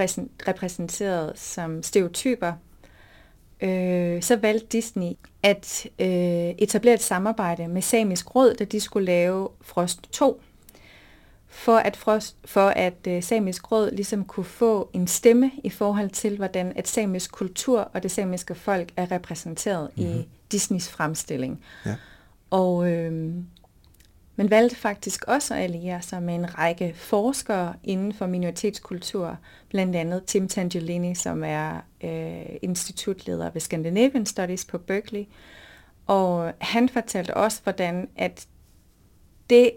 repræsenteret 0.48 1.38
som 1.38 1.82
stereotyper, 1.82 2.52
øh, 3.64 4.22
så 4.22 4.36
valgte 4.36 4.66
Disney 4.66 5.12
at 5.42 5.86
øh, 5.98 6.08
etablere 6.58 6.94
et 6.94 7.02
samarbejde 7.02 7.68
med 7.68 7.82
Samisk 7.82 8.34
Råd, 8.34 8.54
da 8.54 8.64
de 8.64 8.80
skulle 8.80 9.06
lave 9.06 9.48
Frost 9.60 10.12
2 10.12 10.40
for 11.54 11.76
at, 11.76 11.96
frost, 11.96 12.36
for 12.44 12.68
at 12.68 12.94
uh, 13.08 13.22
Samisk 13.22 13.72
Råd 13.72 13.90
ligesom 13.90 14.24
kunne 14.24 14.44
få 14.44 14.90
en 14.92 15.06
stemme 15.06 15.50
i 15.64 15.70
forhold 15.70 16.10
til, 16.10 16.36
hvordan 16.36 16.72
at 16.76 16.88
samisk 16.88 17.32
kultur 17.32 17.80
og 17.80 18.02
det 18.02 18.10
samiske 18.10 18.54
folk 18.54 18.92
er 18.96 19.10
repræsenteret 19.10 19.90
mm-hmm. 19.96 20.12
i 20.12 20.16
mhm. 20.16 20.24
Disneys 20.52 20.88
fremstilling. 20.88 21.64
Ja. 21.86 21.94
Og 22.50 22.90
øh, 22.92 23.34
man 24.36 24.50
valgte 24.50 24.76
faktisk 24.76 25.24
også 25.24 25.54
at 25.54 25.60
alliere 25.60 26.02
sig 26.02 26.22
med 26.22 26.34
en 26.34 26.58
række 26.58 26.94
forskere 26.96 27.74
inden 27.84 28.12
for 28.12 28.26
minoritetskultur, 28.26 29.38
blandt 29.68 29.96
andet 29.96 30.24
Tim 30.24 30.48
Tangelini, 30.48 31.14
som 31.14 31.44
er 31.44 31.80
øh, 32.04 32.56
institutleder 32.62 33.50
ved 33.50 33.60
Scandinavian 33.60 34.26
Studies 34.26 34.64
på 34.64 34.78
Berkeley. 34.78 35.24
Og 36.06 36.52
han 36.60 36.88
fortalte 36.88 37.36
også, 37.36 37.60
hvordan 37.62 38.08
at 38.16 38.46
det 39.50 39.70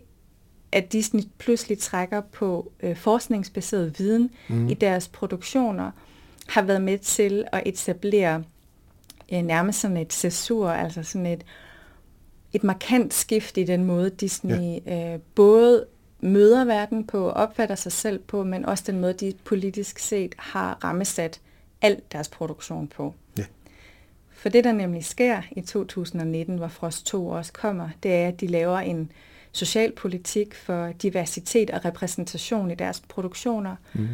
at 0.71 0.93
Disney 0.93 1.21
pludselig 1.37 1.79
trækker 1.79 2.21
på 2.21 2.71
øh, 2.79 2.95
forskningsbaseret 2.95 3.99
viden 3.99 4.29
mm. 4.47 4.69
i 4.69 4.73
deres 4.73 5.07
produktioner, 5.07 5.91
har 6.47 6.61
været 6.61 6.81
med 6.81 6.97
til 6.97 7.45
at 7.51 7.63
etablere 7.65 8.43
øh, 9.33 9.41
nærmest 9.41 9.79
sådan 9.79 9.97
et 9.97 10.13
censur, 10.13 10.69
altså 10.69 11.03
sådan 11.03 11.25
et, 11.25 11.45
et 12.57 12.63
markant 12.63 13.13
skift 13.13 13.57
i 13.57 13.63
den 13.63 13.83
måde, 13.83 14.09
Disney 14.09 14.79
ja. 14.85 15.13
øh, 15.13 15.19
både 15.35 15.85
møder 16.19 16.65
verden 16.65 17.07
på, 17.07 17.29
opfatter 17.29 17.75
sig 17.75 17.91
selv 17.91 18.19
på, 18.19 18.43
men 18.43 18.65
også 18.65 18.83
den 18.87 19.01
måde, 19.01 19.13
de 19.13 19.33
politisk 19.43 19.99
set 19.99 20.35
har 20.37 20.77
rammesat 20.83 21.41
alt 21.81 22.11
deres 22.11 22.29
produktion 22.29 22.87
på. 22.87 23.13
Ja. 23.37 23.43
For 24.29 24.49
det, 24.49 24.63
der 24.63 24.71
nemlig 24.71 25.05
sker 25.05 25.41
i 25.51 25.61
2019, 25.61 26.57
hvor 26.57 26.67
Frost 26.67 27.05
2 27.05 27.27
også 27.27 27.53
kommer, 27.53 27.89
det 28.03 28.13
er, 28.13 28.27
at 28.27 28.41
de 28.41 28.47
laver 28.47 28.77
en 28.77 29.11
socialpolitik 29.51 30.55
for 30.55 30.91
diversitet 31.01 31.69
og 31.69 31.85
repræsentation 31.85 32.71
i 32.71 32.75
deres 32.75 32.99
produktioner, 32.99 33.75
mm. 33.93 34.07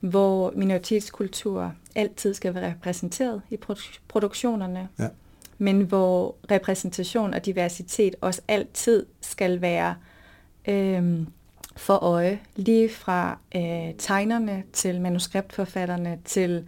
hvor 0.00 0.52
minoritetskultur 0.56 1.74
altid 1.94 2.34
skal 2.34 2.54
være 2.54 2.70
repræsenteret 2.70 3.42
i 3.50 3.56
produ- 3.56 3.98
produktionerne, 4.08 4.88
ja 4.98 5.08
men 5.58 5.80
hvor 5.80 6.34
repræsentation 6.50 7.34
og 7.34 7.46
diversitet 7.46 8.14
også 8.20 8.40
altid 8.48 9.06
skal 9.20 9.60
være 9.60 9.94
øh, 10.68 11.18
for 11.76 11.94
øje, 11.94 12.40
lige 12.56 12.88
fra 12.88 13.38
øh, 13.56 13.94
tegnerne 13.98 14.62
til 14.72 15.00
manuskriptforfatterne 15.00 16.18
til 16.24 16.64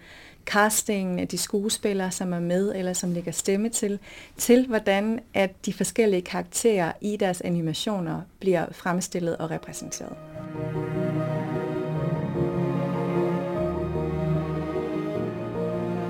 castingen 0.46 1.18
af 1.18 1.28
de 1.28 1.38
skuespillere, 1.38 2.10
som 2.10 2.32
er 2.32 2.40
med 2.40 2.74
eller 2.74 2.92
som 2.92 3.12
lægger 3.12 3.32
stemme 3.32 3.68
til, 3.68 3.98
til 4.36 4.66
hvordan 4.66 5.20
at 5.34 5.66
de 5.66 5.72
forskellige 5.72 6.22
karakterer 6.22 6.92
i 7.00 7.16
deres 7.16 7.40
animationer 7.40 8.20
bliver 8.40 8.66
fremstillet 8.72 9.36
og 9.36 9.50
repræsenteret. 9.50 10.16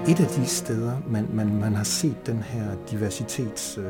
Et 0.08 0.20
af 0.20 0.26
de 0.26 0.46
steder, 0.46 0.92
man, 1.08 1.28
man, 1.32 1.60
man 1.60 1.74
har 1.74 1.84
set 1.84 2.26
den 2.26 2.42
her 2.42 2.64
diversitets 2.90 3.78
øh, 3.78 3.84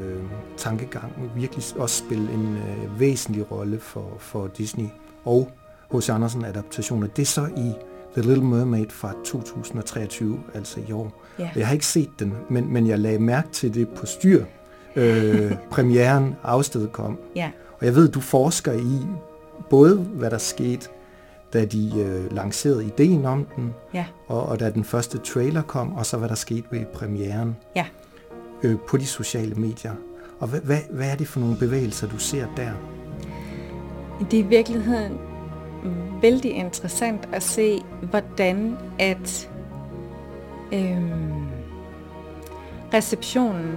øh, 0.00 1.36
virkelig 1.36 1.64
også 1.76 2.04
spille 2.04 2.32
en 2.32 2.56
øh, 2.56 3.00
væsentlig 3.00 3.50
rolle 3.50 3.80
for, 3.80 4.16
for 4.18 4.46
Disney 4.46 4.86
og 5.24 5.50
H.C. 5.94 6.10
Andersen 6.10 6.44
adaptationer, 6.44 7.06
det 7.06 7.22
er 7.22 7.26
så 7.26 7.46
i 7.56 7.72
The 8.12 8.22
Little 8.28 8.44
Mermaid 8.44 8.90
fra 8.90 9.12
2023, 9.24 10.40
altså 10.54 10.80
i 10.88 10.92
år. 10.92 11.22
Ja. 11.38 11.50
Jeg 11.56 11.66
har 11.66 11.72
ikke 11.72 11.86
set 11.86 12.10
den, 12.18 12.34
men, 12.50 12.72
men 12.72 12.86
jeg 12.86 12.98
lagde 12.98 13.18
mærke 13.18 13.48
til 13.52 13.74
det 13.74 13.88
på 13.88 14.06
styr. 14.06 14.44
Øh, 14.96 15.52
premieren 15.70 16.34
afstedkom. 16.42 17.18
Ja. 17.36 17.50
Og 17.78 17.86
jeg 17.86 17.94
ved, 17.94 18.08
du 18.08 18.20
forsker 18.20 18.72
i 18.72 19.06
både, 19.70 19.96
hvad 19.96 20.30
der 20.30 20.38
skete, 20.38 20.88
da 21.54 21.64
de 21.64 21.92
øh, 21.96 22.32
lancerede 22.32 22.84
ideen 22.86 23.24
om 23.24 23.46
den, 23.56 23.74
ja. 23.94 24.06
og, 24.26 24.46
og 24.46 24.60
da 24.60 24.70
den 24.70 24.84
første 24.84 25.18
trailer 25.18 25.62
kom, 25.62 25.92
og 25.92 26.06
så 26.06 26.16
hvad 26.16 26.28
der 26.28 26.34
skete 26.34 26.64
ved 26.70 26.84
premieren 26.94 27.56
ja. 27.76 27.86
øh, 28.62 28.76
på 28.88 28.96
de 28.96 29.06
sociale 29.06 29.54
medier. 29.54 29.92
Og 30.40 30.48
hvad, 30.48 30.60
hvad, 30.60 30.78
hvad 30.90 31.10
er 31.10 31.16
det 31.16 31.28
for 31.28 31.40
nogle 31.40 31.56
bevægelser, 31.56 32.08
du 32.08 32.18
ser 32.18 32.46
der? 32.56 32.70
Det 34.30 34.38
er 34.40 34.44
i 34.44 34.46
virkeligheden 34.46 35.18
vældig 36.22 36.50
interessant 36.50 37.28
at 37.32 37.42
se, 37.42 37.82
hvordan 38.10 38.76
at 38.98 39.50
øhm, 40.72 41.46
receptionen 42.94 43.76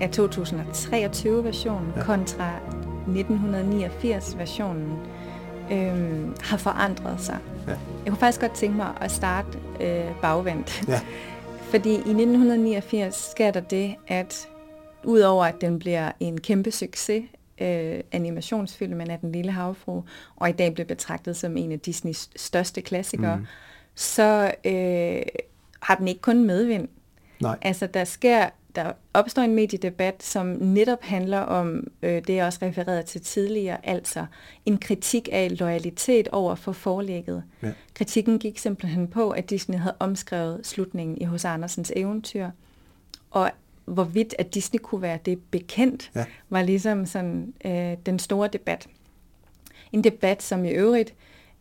af 0.00 0.10
2023-versionen 0.18 1.92
ja. 1.96 2.02
kontra 2.02 2.50
1989-versionen 3.06 4.98
øhm, 5.72 6.34
har 6.40 6.56
forandret 6.56 7.20
sig. 7.20 7.38
Ja. 7.66 7.72
Jeg 7.72 8.08
kunne 8.08 8.16
faktisk 8.16 8.40
godt 8.40 8.52
tænke 8.52 8.76
mig 8.76 8.94
at 9.00 9.10
starte 9.10 9.58
øh, 9.80 10.20
bagvendt. 10.22 10.84
Ja. 10.88 11.00
Fordi 11.70 11.90
i 11.90 11.94
1989 11.94 13.30
sker 13.30 13.50
der 13.50 13.60
det, 13.60 13.94
at 14.06 14.48
udover 15.04 15.44
at 15.44 15.60
den 15.60 15.78
bliver 15.78 16.12
en 16.20 16.40
kæmpe 16.40 16.70
succes 16.70 17.24
øh, 17.60 18.00
animationsfilmen 18.12 19.10
af 19.10 19.18
Den 19.18 19.32
Lille 19.32 19.52
Havfru, 19.52 20.02
og 20.36 20.48
i 20.48 20.52
dag 20.52 20.74
blev 20.74 20.86
betragtet 20.86 21.36
som 21.36 21.56
en 21.56 21.72
af 21.72 21.80
Disneys 21.80 22.30
største 22.36 22.80
klassikere, 22.80 23.36
mm. 23.36 23.46
så 23.94 24.52
øh, 24.64 25.22
har 25.82 25.94
den 25.94 26.08
ikke 26.08 26.20
kun 26.20 26.44
medvind. 26.44 26.88
Nej. 27.40 27.58
Altså, 27.62 27.86
der 27.86 28.04
sker 28.04 28.48
der 28.74 28.92
opstår 29.14 29.42
en 29.42 29.54
mediedebat, 29.54 30.22
som 30.22 30.46
netop 30.46 31.02
handler 31.02 31.38
om 31.38 31.86
øh, 32.02 32.22
det, 32.26 32.34
jeg 32.34 32.46
også 32.46 32.58
refererede 32.62 33.02
til 33.02 33.20
tidligere, 33.20 33.86
altså 33.86 34.26
en 34.66 34.78
kritik 34.78 35.28
af 35.32 35.58
loyalitet 35.58 36.28
over 36.28 36.54
for 36.54 36.72
forlægget. 36.72 37.44
Ja. 37.62 37.72
Kritikken 37.94 38.38
gik 38.38 38.58
simpelthen 38.58 39.08
på, 39.08 39.30
at 39.30 39.50
Disney 39.50 39.78
havde 39.78 39.96
omskrevet 39.98 40.66
slutningen 40.66 41.18
i 41.18 41.24
hos 41.24 41.44
Andersens 41.44 41.92
eventyr, 41.96 42.50
og 43.30 43.50
hvorvidt 43.84 44.34
at 44.38 44.54
Disney 44.54 44.80
kunne 44.82 45.02
være 45.02 45.18
det 45.24 45.38
bekendt, 45.50 46.10
ja. 46.14 46.24
var 46.50 46.62
ligesom 46.62 47.06
sådan 47.06 47.54
øh, 47.64 47.96
den 48.06 48.18
store 48.18 48.48
debat. 48.48 48.86
En 49.92 50.04
debat, 50.04 50.42
som 50.42 50.64
i 50.64 50.70
øvrigt 50.70 51.14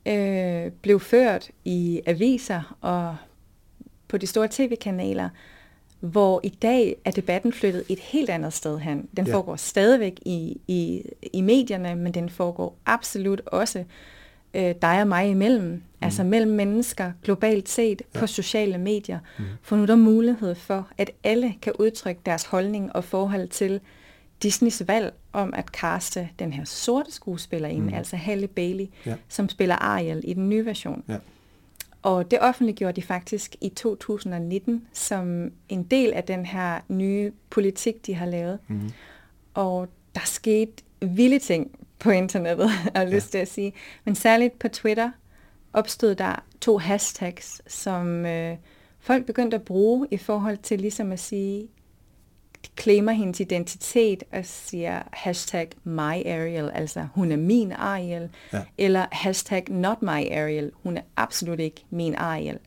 øh, 0.05 0.71
blev 0.71 0.99
ført 0.99 1.51
i 1.65 2.01
aviser 2.05 2.77
og 2.81 3.15
på 4.07 4.17
de 4.17 4.27
store 4.27 4.47
tv-kanaler, 4.51 5.29
hvor 5.99 6.41
i 6.43 6.49
dag 6.49 6.95
er 7.05 7.12
debatten 7.12 7.53
flyttet 7.53 7.83
et 7.89 7.99
helt 7.99 8.29
andet 8.29 8.53
sted 8.53 8.79
hen. 8.79 9.09
Den 9.17 9.27
ja. 9.27 9.33
foregår 9.33 9.55
stadigvæk 9.55 10.19
i, 10.25 10.62
i, 10.67 11.03
i 11.33 11.41
medierne, 11.41 11.95
men 11.95 12.13
den 12.13 12.29
foregår 12.29 12.77
absolut 12.85 13.41
også 13.45 13.83
øh, 14.53 14.75
dig 14.81 15.01
og 15.01 15.07
mig 15.07 15.29
imellem, 15.29 15.65
mm. 15.65 15.81
altså 16.01 16.23
mellem 16.23 16.51
mennesker, 16.51 17.12
globalt 17.23 17.69
set, 17.69 18.01
ja. 18.15 18.19
på 18.19 18.27
sociale 18.27 18.77
medier, 18.77 19.19
mm. 19.39 19.45
for 19.62 19.75
nu 19.75 19.81
er 19.81 19.85
der 19.85 19.95
mulighed 19.95 20.55
for, 20.55 20.88
at 20.97 21.12
alle 21.23 21.55
kan 21.62 21.73
udtrykke 21.79 22.21
deres 22.25 22.43
holdning 22.43 22.95
og 22.95 23.03
forhold 23.03 23.47
til 23.47 23.79
Disneys 24.43 24.88
valg 24.88 25.13
om 25.33 25.53
at 25.53 25.71
kaste 25.71 26.29
den 26.39 26.53
her 26.53 26.65
sorte 26.65 27.12
skuespillerinde, 27.12 27.88
mm. 27.88 27.93
altså 27.93 28.15
Halle 28.15 28.47
Bailey, 28.47 28.85
ja. 29.05 29.15
som 29.29 29.49
spiller 29.49 29.75
Ariel 29.75 30.21
i 30.23 30.33
den 30.33 30.49
nye 30.49 30.65
version. 30.65 31.03
Ja. 31.07 31.17
Og 32.01 32.31
det 32.31 32.39
offentliggjorde 32.41 33.01
de 33.01 33.01
faktisk 33.01 33.55
i 33.62 33.69
2019 33.69 34.88
som 34.93 35.51
en 35.69 35.83
del 35.83 36.13
af 36.13 36.23
den 36.23 36.45
her 36.45 36.79
nye 36.88 37.31
politik, 37.49 38.05
de 38.05 38.13
har 38.13 38.25
lavet. 38.25 38.59
Mm. 38.67 38.91
Og 39.53 39.88
der 40.15 40.21
skete 40.25 40.73
vilde 41.01 41.39
ting 41.39 41.79
på 41.99 42.12
internettet, 42.12 42.69
har 42.71 42.91
jeg 42.95 43.09
ja. 43.09 43.15
lyst 43.15 43.31
til 43.31 43.38
at 43.38 43.47
sige. 43.47 43.73
Men 44.03 44.15
særligt 44.15 44.59
på 44.59 44.67
Twitter 44.67 45.12
opstod 45.73 46.15
der 46.15 46.43
to 46.62 46.77
hashtags, 46.77 47.62
som 47.67 48.25
øh, 48.25 48.57
folk 48.99 49.25
begyndte 49.25 49.55
at 49.55 49.63
bruge 49.63 50.07
i 50.12 50.17
forhold 50.17 50.57
til 50.57 50.79
ligesom 50.79 51.12
at 51.12 51.19
sige, 51.19 51.67
claimer 52.77 53.11
hendes 53.11 53.39
identitet 53.39 54.23
og 54.31 54.45
siger 54.45 55.01
hashtag 55.11 55.69
my 55.83 56.25
Ariel, 56.25 56.71
altså 56.73 57.07
hun 57.13 57.31
er 57.31 57.37
min 57.37 57.71
Ariel, 57.71 58.29
ja. 58.53 58.61
eller 58.77 59.05
hashtag 59.11 59.63
not 59.69 60.01
my 60.01 60.31
Ariel, 60.31 60.71
hun 60.83 60.97
er 60.97 61.01
absolut 61.15 61.59
ikke 61.59 61.85
min 61.89 62.15
Ariel. 62.15 62.59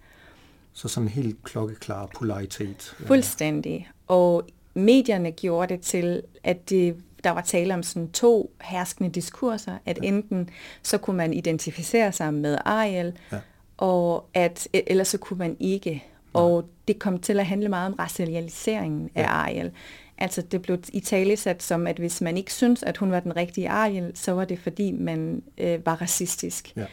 Så 0.73 0.89
sådan 0.89 1.07
en 1.07 1.13
helt 1.13 1.43
klokkeklar 1.43 2.07
polaritet. 2.17 2.97
Fuldstændig. 3.07 3.91
Og 4.07 4.47
medierne 4.75 5.31
gjorde 5.31 5.75
det 5.75 5.83
til, 5.83 6.23
at 6.45 6.71
det, 6.71 6.97
der 7.25 7.31
var 7.31 7.41
tale 7.41 7.75
om 7.75 7.83
sådan 7.83 8.11
to 8.11 8.55
herskende 8.61 9.11
diskurser, 9.11 9.79
at 9.87 9.99
ja. 10.03 10.09
enten 10.09 10.49
så 10.83 10.99
kunne 10.99 11.17
man 11.17 11.35
identificere 11.35 12.13
sig 12.13 12.35
med 12.35 12.59
Ariel, 12.65 13.19
ja. 13.33 13.39
og 13.77 14.29
at, 14.35 14.69
eller 14.73 15.05
så 15.05 15.19
kunne 15.19 15.39
man 15.39 15.57
ikke. 15.61 16.05
Og 16.33 16.69
det 16.89 16.99
kom 16.99 17.19
til 17.19 17.41
at 17.41 17.47
handle 17.47 17.69
meget 17.69 17.87
om 17.87 17.95
racialiseringen 17.95 19.11
af 19.15 19.27
Ariel. 19.29 19.73
Altså 20.19 20.43
det 20.43 20.63
blev 20.63 20.79
i 20.93 21.01
tale 21.01 21.37
sat 21.37 21.63
som, 21.63 21.87
at 21.87 21.97
hvis 21.97 22.21
man 22.21 22.37
ikke 22.37 22.53
synes, 22.53 22.83
at 22.83 22.97
hun 22.97 23.11
var 23.11 23.21
den 23.21 23.37
rigtige 23.37 23.69
Ariel, 23.69 24.13
så 24.15 24.33
var 24.33 24.45
det 24.45 24.59
fordi, 24.59 24.93
man 24.93 25.43
øh, 25.59 25.87
var 25.87 26.01
racistisk. 26.03 26.77
Ja. 26.77 26.85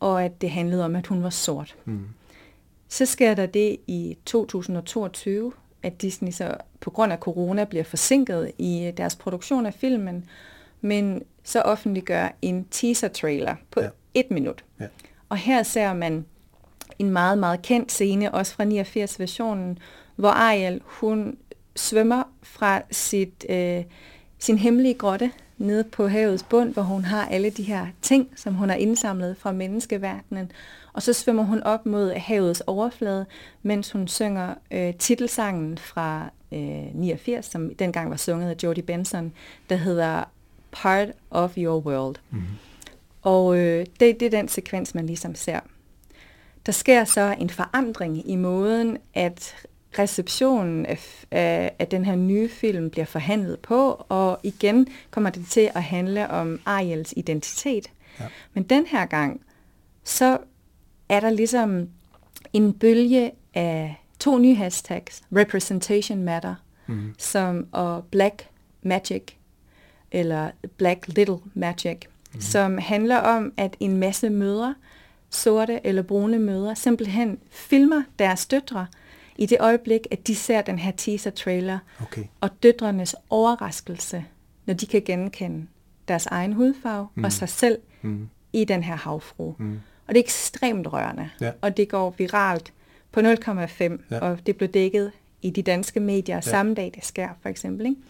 Og 0.00 0.24
at 0.24 0.40
det 0.40 0.50
handlede 0.50 0.84
om, 0.84 0.96
at 0.96 1.06
hun 1.06 1.22
var 1.22 1.30
sort. 1.30 1.76
Mm. 1.84 2.06
Så 2.88 3.06
sker 3.06 3.34
der 3.34 3.46
det 3.46 3.76
i 3.86 4.16
2022, 4.26 5.52
at 5.82 6.02
Disney 6.02 6.30
så 6.30 6.56
på 6.80 6.90
grund 6.90 7.12
af 7.12 7.18
corona 7.18 7.64
bliver 7.64 7.84
forsinket 7.84 8.52
i 8.58 8.92
deres 8.96 9.16
produktion 9.16 9.66
af 9.66 9.74
filmen, 9.74 10.24
men 10.80 11.22
så 11.44 11.60
offentliggør 11.60 12.28
en 12.42 12.66
teaser-trailer 12.70 13.54
på 13.70 13.80
ja. 13.80 13.88
et 14.14 14.30
minut. 14.30 14.64
Ja. 14.80 14.86
Og 15.28 15.36
her 15.36 15.62
ser 15.62 15.92
man 15.92 16.24
en 17.00 17.10
meget, 17.10 17.38
meget 17.38 17.62
kendt 17.62 17.92
scene, 17.92 18.34
også 18.34 18.54
fra 18.54 18.64
89-versionen, 18.64 19.78
hvor 20.16 20.28
Ariel, 20.28 20.80
hun 20.84 21.36
svømmer 21.76 22.22
fra 22.42 22.82
sit, 22.90 23.46
øh, 23.48 23.84
sin 24.38 24.58
hemmelige 24.58 24.94
grotte 24.94 25.30
nede 25.58 25.84
på 25.84 26.08
havets 26.08 26.42
bund, 26.42 26.72
hvor 26.72 26.82
hun 26.82 27.04
har 27.04 27.26
alle 27.26 27.50
de 27.50 27.62
her 27.62 27.86
ting, 28.02 28.28
som 28.36 28.54
hun 28.54 28.68
har 28.68 28.76
indsamlet 28.76 29.36
fra 29.36 29.52
menneskeverdenen. 29.52 30.52
Og 30.92 31.02
så 31.02 31.12
svømmer 31.12 31.42
hun 31.42 31.62
op 31.62 31.86
mod 31.86 32.12
havets 32.12 32.62
overflade, 32.66 33.26
mens 33.62 33.92
hun 33.92 34.08
synger 34.08 34.54
øh, 34.70 34.94
titelsangen 34.94 35.78
fra 35.78 36.30
øh, 36.52 36.94
89, 36.94 37.46
som 37.46 37.74
dengang 37.74 38.10
var 38.10 38.16
sunget 38.16 38.50
af 38.50 38.56
Jodie 38.62 38.82
Benson, 38.82 39.32
der 39.70 39.76
hedder 39.76 40.24
Part 40.72 41.08
of 41.30 41.52
Your 41.56 41.80
World. 41.80 42.16
Mm-hmm. 42.30 42.46
Og 43.22 43.58
øh, 43.58 43.86
det, 44.00 44.20
det 44.20 44.22
er 44.22 44.30
den 44.30 44.48
sekvens, 44.48 44.94
man 44.94 45.06
ligesom 45.06 45.34
ser. 45.34 45.60
Der 46.66 46.72
sker 46.72 47.04
så 47.04 47.36
en 47.38 47.50
forandring 47.50 48.30
i 48.30 48.36
måden, 48.36 48.98
at 49.14 49.54
receptionen 49.98 50.86
af, 50.86 51.24
af, 51.30 51.72
af 51.78 51.86
den 51.88 52.04
her 52.04 52.14
nye 52.14 52.48
film 52.48 52.90
bliver 52.90 53.04
forhandlet 53.04 53.58
på, 53.58 54.04
og 54.08 54.40
igen 54.42 54.86
kommer 55.10 55.30
det 55.30 55.46
til 55.46 55.70
at 55.74 55.82
handle 55.82 56.30
om 56.30 56.60
Ariels 56.64 57.14
identitet. 57.16 57.90
Ja. 58.20 58.26
Men 58.54 58.62
den 58.62 58.86
her 58.86 59.06
gang, 59.06 59.40
så 60.04 60.38
er 61.08 61.20
der 61.20 61.30
ligesom 61.30 61.88
en 62.52 62.72
bølge 62.72 63.32
af 63.54 64.04
to 64.18 64.38
nye 64.38 64.54
hashtags, 64.54 65.22
Representation 65.36 66.22
Matter, 66.22 66.54
mm. 66.86 67.14
som 67.18 67.66
og 67.72 68.04
Black 68.04 68.48
Magic, 68.82 69.22
eller 70.12 70.50
Black 70.76 71.08
Little 71.08 71.38
Magic, 71.54 71.98
mm. 72.34 72.40
som 72.40 72.78
handler 72.78 73.16
om, 73.16 73.52
at 73.56 73.76
en 73.80 73.96
masse 73.96 74.30
mødre, 74.30 74.74
sorte 75.30 75.86
eller 75.86 76.02
brune 76.02 76.38
mødre, 76.38 76.76
simpelthen 76.76 77.38
filmer 77.50 78.02
deres 78.18 78.46
døtre, 78.46 78.86
i 79.36 79.46
det 79.46 79.56
øjeblik, 79.60 80.00
at 80.10 80.26
de 80.26 80.34
ser 80.34 80.62
den 80.62 80.78
her 80.78 80.90
teaser-trailer, 80.90 81.78
okay. 82.02 82.24
og 82.40 82.50
døtrenes 82.62 83.16
overraskelse, 83.30 84.24
når 84.66 84.74
de 84.74 84.86
kan 84.86 85.02
genkende 85.02 85.66
deres 86.08 86.26
egen 86.26 86.52
hudfarve 86.52 87.08
mm. 87.14 87.24
og 87.24 87.32
sig 87.32 87.48
selv 87.48 87.78
mm. 88.02 88.28
i 88.52 88.64
den 88.64 88.82
her 88.82 88.96
havfru. 88.96 89.54
Mm. 89.58 89.80
Og 90.06 90.14
det 90.14 90.20
er 90.20 90.24
ekstremt 90.24 90.92
rørende, 90.92 91.30
ja. 91.40 91.52
og 91.60 91.76
det 91.76 91.88
går 91.88 92.14
viralt 92.18 92.72
på 93.12 93.20
0,5, 93.20 93.26
ja. 94.10 94.18
og 94.18 94.46
det 94.46 94.56
blev 94.56 94.68
dækket 94.68 95.12
i 95.42 95.50
de 95.50 95.62
danske 95.62 96.00
medier 96.00 96.36
ja. 96.36 96.40
samme 96.40 96.74
dag, 96.74 96.92
det 96.94 97.04
sker, 97.04 97.28
for 97.42 97.48
eksempel. 97.48 97.86
Ikke? 97.86 98.00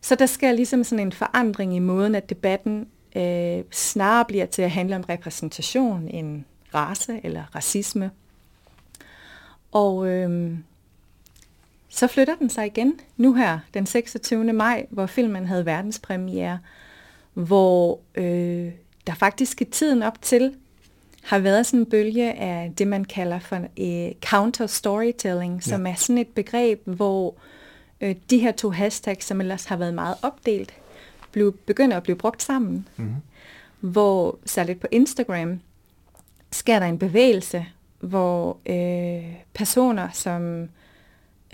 Så 0.00 0.14
der 0.14 0.26
sker 0.26 0.52
ligesom 0.52 0.84
sådan 0.84 1.06
en 1.06 1.12
forandring 1.12 1.76
i 1.76 1.78
måden, 1.78 2.14
at 2.14 2.30
debatten 2.30 2.88
øh, 3.16 3.64
snarere 3.70 4.24
bliver 4.24 4.46
til 4.46 4.62
at 4.62 4.70
handle 4.70 4.96
om 4.96 5.04
repræsentation 5.08 6.08
end 6.08 6.44
race 6.74 7.20
eller 7.24 7.44
racisme. 7.54 8.10
Og 9.72 10.08
øh, 10.08 10.58
så 11.88 12.06
flytter 12.06 12.34
den 12.36 12.50
sig 12.50 12.66
igen 12.66 13.00
nu 13.16 13.34
her 13.34 13.58
den 13.74 13.86
26. 13.86 14.52
maj, 14.52 14.86
hvor 14.90 15.06
filmen 15.06 15.46
havde 15.46 15.66
verdenspremiere, 15.66 16.58
hvor 17.34 18.00
øh, 18.14 18.72
der 19.06 19.14
faktisk 19.14 19.60
i 19.60 19.64
tiden 19.64 20.02
op 20.02 20.22
til 20.22 20.54
har 21.22 21.38
været 21.38 21.66
sådan 21.66 21.80
en 21.80 21.86
bølge 21.86 22.32
af 22.32 22.72
det, 22.78 22.88
man 22.88 23.04
kalder 23.04 23.38
for 23.38 23.56
øh, 23.56 24.12
counter-storytelling, 24.24 25.54
ja. 25.54 25.60
som 25.60 25.86
er 25.86 25.94
sådan 25.94 26.18
et 26.18 26.28
begreb, 26.28 26.80
hvor 26.84 27.34
øh, 28.00 28.16
de 28.30 28.38
her 28.38 28.52
to 28.52 28.70
hashtags, 28.70 29.26
som 29.26 29.40
ellers 29.40 29.64
har 29.64 29.76
været 29.76 29.94
meget 29.94 30.16
opdelt, 30.22 30.74
blev, 31.32 31.56
begynder 31.56 31.96
at 31.96 32.02
blive 32.02 32.16
brugt 32.16 32.42
sammen. 32.42 32.88
Mm-hmm. 32.96 33.16
Hvor 33.80 34.38
særligt 34.44 34.80
på 34.80 34.86
Instagram 34.90 35.60
sker 36.50 36.78
der 36.78 36.86
en 36.86 36.98
bevægelse, 36.98 37.66
hvor 38.00 38.58
øh, 38.66 39.34
personer, 39.54 40.08
som 40.12 40.62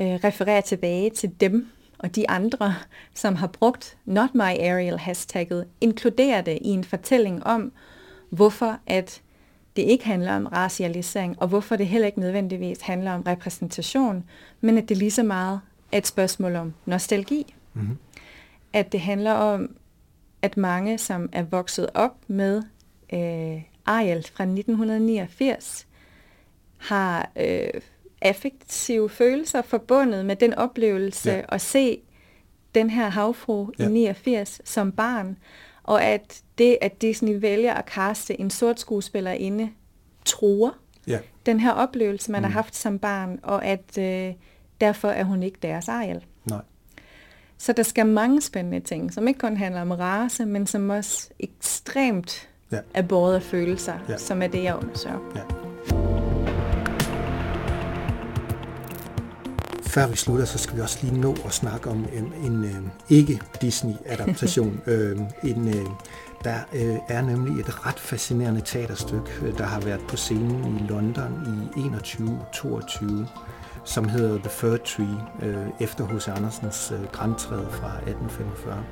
øh, 0.00 0.06
refererer 0.24 0.60
tilbage 0.60 1.10
til 1.10 1.30
dem 1.40 1.68
og 1.98 2.16
de 2.16 2.30
andre, 2.30 2.74
som 3.14 3.36
har 3.36 3.46
brugt 3.46 3.96
Not 4.04 4.34
My 4.34 4.40
Ariel 4.40 4.98
hashtagget, 4.98 5.66
inkluderer 5.80 6.40
det 6.40 6.58
i 6.62 6.68
en 6.68 6.84
fortælling 6.84 7.46
om, 7.46 7.72
hvorfor 8.30 8.78
at 8.86 9.22
det 9.76 9.82
ikke 9.82 10.06
handler 10.06 10.36
om 10.36 10.46
racialisering, 10.46 11.42
og 11.42 11.48
hvorfor 11.48 11.76
det 11.76 11.86
heller 11.86 12.06
ikke 12.06 12.20
nødvendigvis 12.20 12.80
handler 12.80 13.12
om 13.12 13.22
repræsentation, 13.22 14.24
men 14.60 14.78
at 14.78 14.88
det 14.88 14.96
lige 14.96 15.10
så 15.10 15.22
meget 15.22 15.60
er 15.92 15.98
et 15.98 16.06
spørgsmål 16.06 16.56
om 16.56 16.74
nostalgi. 16.86 17.54
Mm-hmm. 17.74 17.96
At 18.72 18.92
det 18.92 19.00
handler 19.00 19.32
om, 19.32 19.76
at 20.42 20.56
mange, 20.56 20.98
som 20.98 21.28
er 21.32 21.42
vokset 21.42 21.90
op 21.94 22.16
med 22.26 22.62
øh, 23.12 23.62
Ariel 23.86 24.26
fra 24.34 24.44
1989, 24.44 25.86
har 26.76 27.30
øh, 27.36 27.80
affektive 28.22 29.10
følelser 29.10 29.62
forbundet 29.62 30.26
med 30.26 30.36
den 30.36 30.54
oplevelse 30.54 31.30
ja. 31.30 31.42
at 31.48 31.60
se 31.60 32.00
den 32.74 32.90
her 32.90 33.08
havfru 33.08 33.70
ja. 33.78 33.88
i 33.88 33.90
89 33.90 34.60
som 34.64 34.92
barn, 34.92 35.36
og 35.82 36.04
at 36.04 36.42
det, 36.58 36.78
at 36.80 37.02
Disney 37.02 37.40
vælger 37.40 37.74
at 37.74 37.86
kaste 37.86 38.40
en 38.40 38.50
sort 38.50 38.80
skuespiller 38.80 39.32
inde, 39.32 39.70
truer 40.24 40.70
ja. 41.06 41.18
den 41.46 41.60
her 41.60 41.72
oplevelse, 41.72 42.32
man 42.32 42.40
mm. 42.40 42.44
har 42.44 42.50
haft 42.50 42.76
som 42.76 42.98
barn, 42.98 43.40
og 43.42 43.64
at 43.64 43.98
øh, 43.98 44.34
derfor 44.80 45.08
er 45.08 45.24
hun 45.24 45.42
ikke 45.42 45.58
deres 45.62 45.88
Ariel. 45.88 46.24
Nej. 46.44 46.60
Så 47.58 47.72
der 47.72 47.82
skal 47.82 48.06
mange 48.06 48.42
spændende 48.42 48.80
ting, 48.80 49.12
som 49.12 49.28
ikke 49.28 49.40
kun 49.40 49.56
handler 49.56 49.80
om 49.80 49.90
race, 49.90 50.46
men 50.46 50.66
som 50.66 50.90
også 50.90 51.28
ekstremt 51.40 52.48
ja. 52.72 52.78
er 52.94 53.02
båret 53.02 53.34
af 53.34 53.42
følelser, 53.42 53.94
ja. 54.08 54.16
som 54.16 54.42
er 54.42 54.46
det, 54.46 54.62
jeg 54.62 54.76
undersøger. 54.76 55.32
Ja. 55.36 55.42
før 59.98 60.06
vi 60.06 60.16
slutter, 60.16 60.44
så 60.44 60.58
skal 60.58 60.76
vi 60.76 60.80
også 60.80 60.98
lige 61.02 61.20
nå 61.20 61.36
at 61.44 61.52
snakke 61.52 61.90
om 61.90 62.06
en, 62.12 62.32
en 62.44 62.64
øh, 62.64 63.18
ikke-Disney-adaptation. 63.18 64.80
øh, 64.86 65.18
en, 65.44 65.68
øh, 65.68 65.86
der 66.44 66.58
øh, 66.74 66.96
er 67.08 67.22
nemlig 67.22 67.60
et 67.60 67.86
ret 67.86 68.00
fascinerende 68.00 68.60
teaterstykke, 68.60 69.30
øh, 69.42 69.58
der 69.58 69.64
har 69.64 69.80
været 69.80 70.00
på 70.08 70.16
scenen 70.16 70.78
i 70.80 70.86
London 70.88 71.32
i 71.76 71.80
21-22, 71.80 73.06
som 73.84 74.08
hedder 74.08 74.38
The 74.38 74.50
Fir 74.50 74.76
Tree, 74.76 75.48
øh, 75.48 75.66
efter 75.80 76.06
H.C. 76.06 76.28
Andersens 76.28 76.92
øh, 76.94 77.04
grantræde 77.12 77.66
fra 77.70 77.88
1845. 77.88 78.84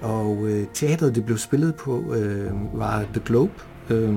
Og 0.00 0.46
øh, 0.46 0.66
teateret, 0.74 1.14
det 1.14 1.24
blev 1.24 1.38
spillet 1.38 1.74
på, 1.74 2.14
øh, 2.14 2.50
var 2.72 3.02
The 3.02 3.22
Globe, 3.24 3.52
øh, 3.90 4.14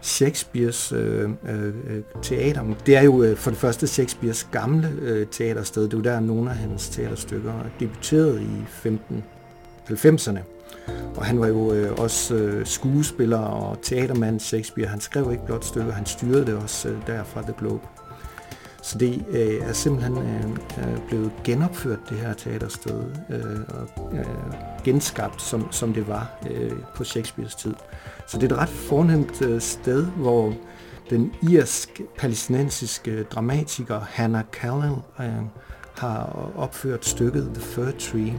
Shakespeares 0.00 0.92
øh, 0.92 1.30
øh, 1.48 1.66
øh 1.66 2.02
teater. 2.22 2.64
Det 2.86 2.96
er 2.96 3.02
jo 3.02 3.22
øh, 3.22 3.36
for 3.36 3.50
det 3.50 3.58
første 3.58 3.86
Shakespeares 3.86 4.48
gamle 4.52 4.92
øh, 5.02 5.26
teatersted. 5.26 5.82
Det 5.82 5.94
er 5.94 5.98
jo 5.98 6.04
der, 6.04 6.20
nogle 6.20 6.50
af 6.50 6.56
hans 6.56 6.88
teaterstykker 6.88 7.52
debuterede 7.80 8.42
i 8.42 8.86
1590'erne. 9.88 10.38
Og 11.16 11.24
han 11.24 11.40
var 11.40 11.46
jo 11.46 11.72
øh, 11.72 11.92
også 11.98 12.34
øh, 12.34 12.66
skuespiller 12.66 13.38
og 13.38 13.78
teatermand 13.82 14.40
Shakespeare. 14.40 14.88
Han 14.88 15.00
skrev 15.00 15.32
ikke 15.32 15.46
blot 15.46 15.64
stykker, 15.64 15.92
han 15.92 16.06
styrede 16.06 16.46
det 16.46 16.54
også 16.54 16.88
øh, 16.88 16.96
der 17.06 17.24
fra 17.24 17.42
The 17.42 17.54
Globe. 17.58 17.86
Så 18.88 18.98
det 18.98 19.24
øh, 19.28 19.68
er 19.68 19.72
simpelthen 19.72 20.18
øh, 20.18 21.06
blevet 21.08 21.32
genopført, 21.44 21.98
det 22.10 22.18
her 22.18 22.32
teatersted, 22.34 23.04
øh, 23.30 23.60
og 23.68 24.12
øh, 24.12 24.24
genskabt, 24.84 25.42
som, 25.42 25.72
som 25.72 25.94
det 25.94 26.08
var 26.08 26.38
øh, 26.50 26.72
på 26.94 27.04
Shakespeares 27.04 27.54
tid. 27.54 27.74
Så 28.26 28.38
det 28.38 28.52
er 28.52 28.54
et 28.54 28.62
ret 28.62 28.68
fornemt 28.68 29.42
øh, 29.42 29.60
sted, 29.60 30.06
hvor 30.06 30.54
den 31.10 31.32
irsk-palæstinensiske 31.42 33.22
dramatiker 33.22 34.00
Hannah 34.00 34.44
Callan 34.52 34.96
øh, 35.20 35.26
har 35.96 36.50
opført 36.56 37.04
stykket 37.04 37.50
The 37.54 37.62
Fir 37.62 37.90
Tree. 37.98 38.34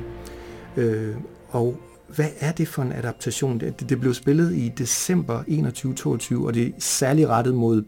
Øh, 0.78 1.16
og 1.50 1.80
hvad 2.08 2.30
er 2.40 2.52
det 2.52 2.68
for 2.68 2.82
en 2.82 2.92
adaptation? 2.92 3.60
Det, 3.60 3.90
det 3.90 4.00
blev 4.00 4.14
spillet 4.14 4.56
i 4.56 4.70
december 4.78 5.44
21-22, 6.42 6.46
og 6.46 6.54
det 6.54 6.68
er 6.68 6.72
særligt 6.80 7.28
rettet 7.28 7.56
mod 7.56 7.84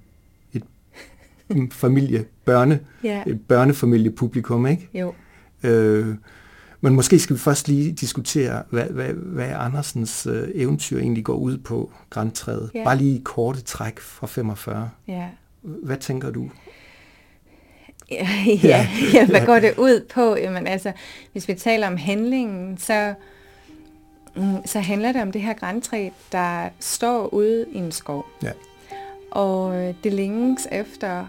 familie, 1.71 2.25
børne, 2.45 2.79
yeah. 3.05 3.27
børnefamiliepublikum, 3.47 4.67
ikke? 4.67 4.89
Jo. 4.93 5.13
Øh, 5.63 6.15
men 6.81 6.95
måske 6.95 7.19
skal 7.19 7.35
vi 7.35 7.39
først 7.39 7.67
lige 7.67 7.91
diskutere, 7.91 8.63
hvad, 8.69 8.85
hvad, 8.85 9.13
hvad 9.13 9.49
Andersens 9.55 10.25
øh, 10.25 10.47
eventyr 10.55 10.99
egentlig 10.99 11.23
går 11.23 11.35
ud 11.35 11.57
på, 11.57 11.91
Grantræet. 12.09 12.71
Yeah. 12.75 12.85
Bare 12.85 12.97
lige 12.97 13.21
korte 13.23 13.61
træk 13.61 13.99
fra 13.99 14.27
45. 14.27 14.89
Ja. 15.07 15.25
Hvad 15.61 15.97
tænker 15.97 16.31
du? 16.31 16.49
Ja, 18.11 18.27
ja, 18.63 18.87
ja, 19.13 19.25
hvad 19.25 19.45
går 19.45 19.59
det 19.59 19.73
ud 19.77 20.05
på? 20.13 20.35
Jamen 20.35 20.67
altså, 20.67 20.91
hvis 21.31 21.47
vi 21.47 21.53
taler 21.53 21.87
om 21.87 21.97
handlingen, 21.97 22.77
så 22.77 23.13
Mm, 24.35 24.65
så 24.65 24.79
handler 24.79 25.11
det 25.11 25.21
om 25.21 25.31
det 25.31 25.41
her 25.41 25.53
græntræ, 25.53 26.09
der 26.31 26.69
står 26.79 27.33
ude 27.33 27.65
i 27.71 27.77
en 27.77 27.91
skov. 27.91 28.25
Ja. 28.43 28.51
Og 29.31 29.75
øh, 29.75 29.93
det 30.03 30.13
længes 30.13 30.67
efter 30.71 31.25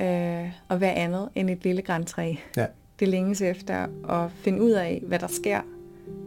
øh, 0.00 0.52
at 0.70 0.80
være 0.80 0.94
andet 0.94 1.28
end 1.34 1.50
et 1.50 1.64
lille 1.64 1.82
græntræ. 1.82 2.34
Ja. 2.56 2.66
Det 3.00 3.08
længes 3.08 3.42
efter 3.42 3.86
at 4.08 4.30
finde 4.32 4.62
ud 4.62 4.70
af, 4.70 5.02
hvad 5.06 5.18
der 5.18 5.26
sker, 5.26 5.60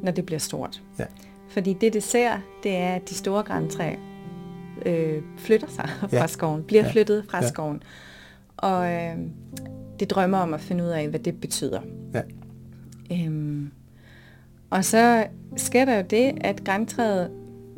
når 0.04 0.12
det 0.12 0.26
bliver 0.26 0.40
stort. 0.40 0.82
Ja. 1.00 1.06
Fordi 1.50 1.74
det, 1.74 1.94
det 1.94 2.04
ser, 2.04 2.32
det 2.64 2.76
er, 2.76 2.96
at 2.96 3.10
de 3.10 3.16
store 3.16 3.44
græntræ 3.44 3.96
øh, 4.86 5.22
flytter 5.38 5.68
sig 5.68 5.90
fra 6.00 6.08
ja. 6.12 6.28
skoven, 6.28 6.64
bliver 6.64 6.84
ja. 6.84 6.92
flyttet 6.92 7.26
fra 7.30 7.38
ja. 7.42 7.48
skoven. 7.48 7.84
Og 8.58 8.92
øh, 8.92 9.18
det 10.00 10.10
drømmer 10.10 10.38
om 10.38 10.54
at 10.54 10.62
finde 10.62 10.84
ud 10.84 10.90
af, 10.90 11.08
hvad 11.08 11.20
det 11.20 11.42
betyder. 11.42 11.82
Ja. 12.14 12.22
Øhm, 13.12 13.72
og 14.70 14.86
så 14.86 15.28
sker 15.58 15.86
der 15.86 15.96
jo 15.96 16.04
det, 16.10 16.38
at 16.42 16.64
græntræet 16.64 17.32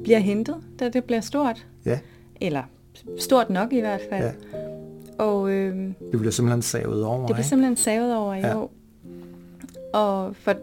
bliver 0.03 0.19
hentet, 0.19 0.55
da 0.79 0.89
det 0.89 1.03
bliver 1.03 1.21
stort. 1.21 1.67
Ja. 1.85 1.99
Eller 2.41 2.63
stort 3.19 3.49
nok 3.49 3.73
i 3.73 3.79
hvert 3.79 4.01
fald. 4.09 4.23
Ja. 4.53 4.57
Og, 5.21 5.51
øh, 5.51 5.75
det 6.11 6.19
bliver 6.19 6.31
simpelthen 6.31 6.61
savet 6.61 7.05
over, 7.05 7.17
Det 7.17 7.25
bliver 7.25 7.37
ikke? 7.37 7.49
simpelthen 7.49 7.77
savet 7.77 8.15
over, 8.15 8.33
ja. 8.33 8.53
jo. 8.53 8.69
Og 9.93 10.35
for 10.35 10.53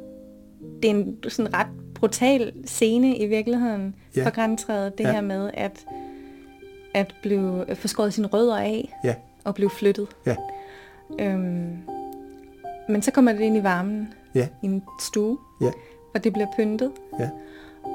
det 0.83 0.91
er 0.91 0.95
en 0.95 1.17
sådan 1.29 1.55
ret 1.55 1.67
brutal 1.95 2.53
scene 2.65 3.17
i 3.17 3.27
virkeligheden 3.27 3.95
ja. 4.17 4.27
for 4.27 4.31
græntræet, 4.31 4.99
det 4.99 5.05
ja. 5.05 5.13
her 5.13 5.21
med 5.21 5.51
at, 5.55 5.87
at 6.95 7.15
blive 7.23 7.65
forskåret 7.75 8.15
sine 8.15 8.27
rødder 8.27 8.59
af 8.59 8.99
ja. 9.05 9.15
og 9.45 9.55
blive 9.55 9.71
flyttet. 9.71 10.09
Ja. 10.27 10.37
Øhm, 11.21 11.77
men 12.89 13.03
så 13.03 13.11
kommer 13.11 13.33
det 13.33 13.41
ind 13.41 13.57
i 13.57 13.63
varmen 13.63 14.09
ja. 14.35 14.49
i 14.63 14.67
en 14.67 14.83
stue. 15.01 15.39
Ja 15.61 15.71
og 16.15 16.25
det 16.25 16.33
bliver 16.33 16.47
pyntet. 16.57 16.93
Ja. 17.21 17.31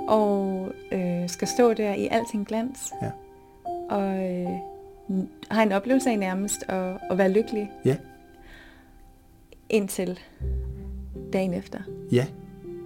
Og 0.08 0.67
øh, 0.91 1.30
skal 1.30 1.47
stå 1.47 1.73
der 1.73 1.93
i 1.93 2.08
alting 2.12 2.47
glans. 2.47 2.93
Ja. 3.02 3.12
Og 3.89 4.32
øh, 4.32 4.49
har 5.51 5.63
en 5.63 5.71
oplevelse 5.71 6.09
af 6.09 6.19
nærmest 6.19 6.63
at, 6.67 6.97
at 7.11 7.17
være 7.17 7.31
lykkelig. 7.31 7.71
Ja. 7.85 7.97
Indtil 9.69 10.19
dagen 11.33 11.53
efter. 11.53 11.79
Ja. 12.11 12.25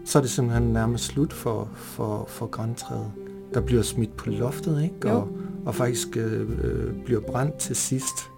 Så 0.05 0.17
er 0.17 0.21
det 0.21 0.31
simpelthen 0.31 0.73
nærmest 0.73 1.03
slut 1.03 1.33
for, 1.33 1.69
for, 1.75 2.25
for 2.27 2.45
græntræet. 2.45 3.11
Der 3.53 3.61
bliver 3.61 3.81
smidt 3.81 4.17
på 4.17 4.29
loftet, 4.29 4.83
ikke? 4.83 5.11
Og, 5.11 5.27
og 5.65 5.75
faktisk 5.75 6.17
øh, 6.17 6.41
øh, 6.63 7.03
bliver 7.05 7.21
brændt 7.21 7.57
til 7.57 7.75
sidst 7.75 8.29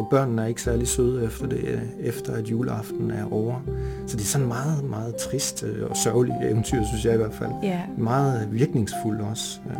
og 0.00 0.06
børnene 0.10 0.42
er 0.42 0.46
ikke 0.46 0.62
særlig 0.62 0.88
søde 0.88 1.24
efter 1.24 1.46
det, 1.46 1.80
efter 2.00 2.32
at 2.32 2.50
juleaften 2.50 3.10
er 3.10 3.32
over. 3.32 3.60
Så 4.06 4.16
det 4.16 4.22
er 4.22 4.26
sådan 4.26 4.46
meget, 4.46 4.84
meget 4.84 5.16
trist 5.16 5.62
øh, 5.62 5.90
og 5.90 5.96
sørgeligt 5.96 6.36
eventyr, 6.42 6.78
synes 6.84 7.04
jeg 7.04 7.14
i 7.14 7.16
hvert 7.16 7.34
fald. 7.34 7.50
Ja. 7.62 7.80
Meget 7.98 8.48
virkningsfuldt 8.52 9.20
også. 9.20 9.60
Øh, 9.70 9.76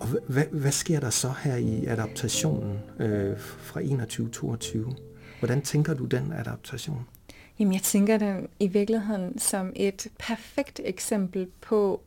og 0.00 0.06
hvad, 0.28 0.44
hvad 0.52 0.72
sker 0.72 1.00
der 1.00 1.10
så 1.10 1.32
her 1.44 1.56
i 1.56 1.86
adaptationen 1.86 2.78
øh, 2.98 3.38
fra 3.38 3.80
21-22? 3.80 4.94
Hvordan 5.38 5.62
tænker 5.62 5.94
du 5.94 6.04
den 6.04 6.32
adaptation? 6.32 7.06
Jamen, 7.58 7.72
jeg 7.72 7.82
tænker 7.82 8.18
den 8.18 8.48
i 8.60 8.66
virkeligheden 8.66 9.38
som 9.38 9.72
et 9.76 10.06
perfekt 10.18 10.80
eksempel 10.84 11.46
på 11.60 12.00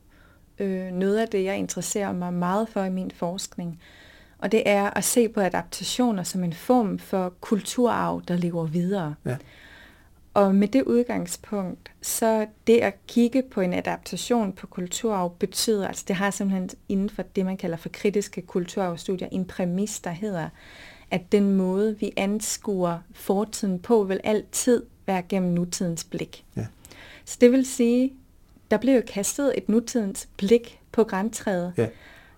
øh, 0.59 0.91
noget 0.91 1.17
af 1.17 1.27
det, 1.27 1.43
jeg 1.43 1.57
interesserer 1.57 2.11
mig 2.11 2.33
meget 2.33 2.69
for 2.69 2.83
i 2.83 2.89
min 2.89 3.11
forskning. 3.11 3.81
Og 4.37 4.51
det 4.51 4.63
er 4.65 4.89
at 4.89 5.03
se 5.03 5.29
på 5.29 5.41
adaptationer 5.41 6.23
som 6.23 6.43
en 6.43 6.53
form 6.53 6.99
for 6.99 7.33
kulturarv, 7.41 8.21
der 8.27 8.35
lever 8.35 8.65
videre. 8.65 9.15
Ja. 9.25 9.37
Og 10.37 10.55
med 10.55 10.67
det 10.67 10.83
udgangspunkt, 10.83 11.91
så 12.01 12.45
det 12.67 12.77
at 12.77 12.93
kigge 13.07 13.41
på 13.41 13.61
en 13.61 13.73
adaptation 13.73 14.53
på 14.53 14.67
kulturarv 14.67 15.35
betyder, 15.39 15.87
altså 15.87 16.05
det 16.07 16.15
har 16.15 16.31
simpelthen 16.31 16.69
inden 16.89 17.09
for 17.09 17.21
det, 17.21 17.45
man 17.45 17.57
kalder 17.57 17.77
for 17.77 17.89
kritiske 17.89 18.41
kulturarvstudier, 18.41 19.27
en 19.31 19.45
præmis, 19.45 19.99
der 19.99 20.09
hedder, 20.09 20.49
at 21.11 21.31
den 21.31 21.51
måde, 21.51 21.99
vi 21.99 22.11
anskuer 22.17 22.97
fortiden 23.13 23.79
på, 23.79 24.03
vil 24.03 24.19
altid 24.23 24.83
være 25.05 25.21
gennem 25.29 25.53
nutidens 25.53 26.03
blik. 26.03 26.45
Ja. 26.55 26.65
Så 27.25 27.37
det 27.41 27.51
vil 27.51 27.65
sige, 27.65 28.13
der 28.71 28.77
blev 28.77 28.95
jo 28.95 29.01
kastet 29.07 29.53
et 29.57 29.69
nutidens 29.69 30.29
blik 30.37 30.79
på 30.91 31.03
græntræet. 31.03 31.73
Ja 31.77 31.87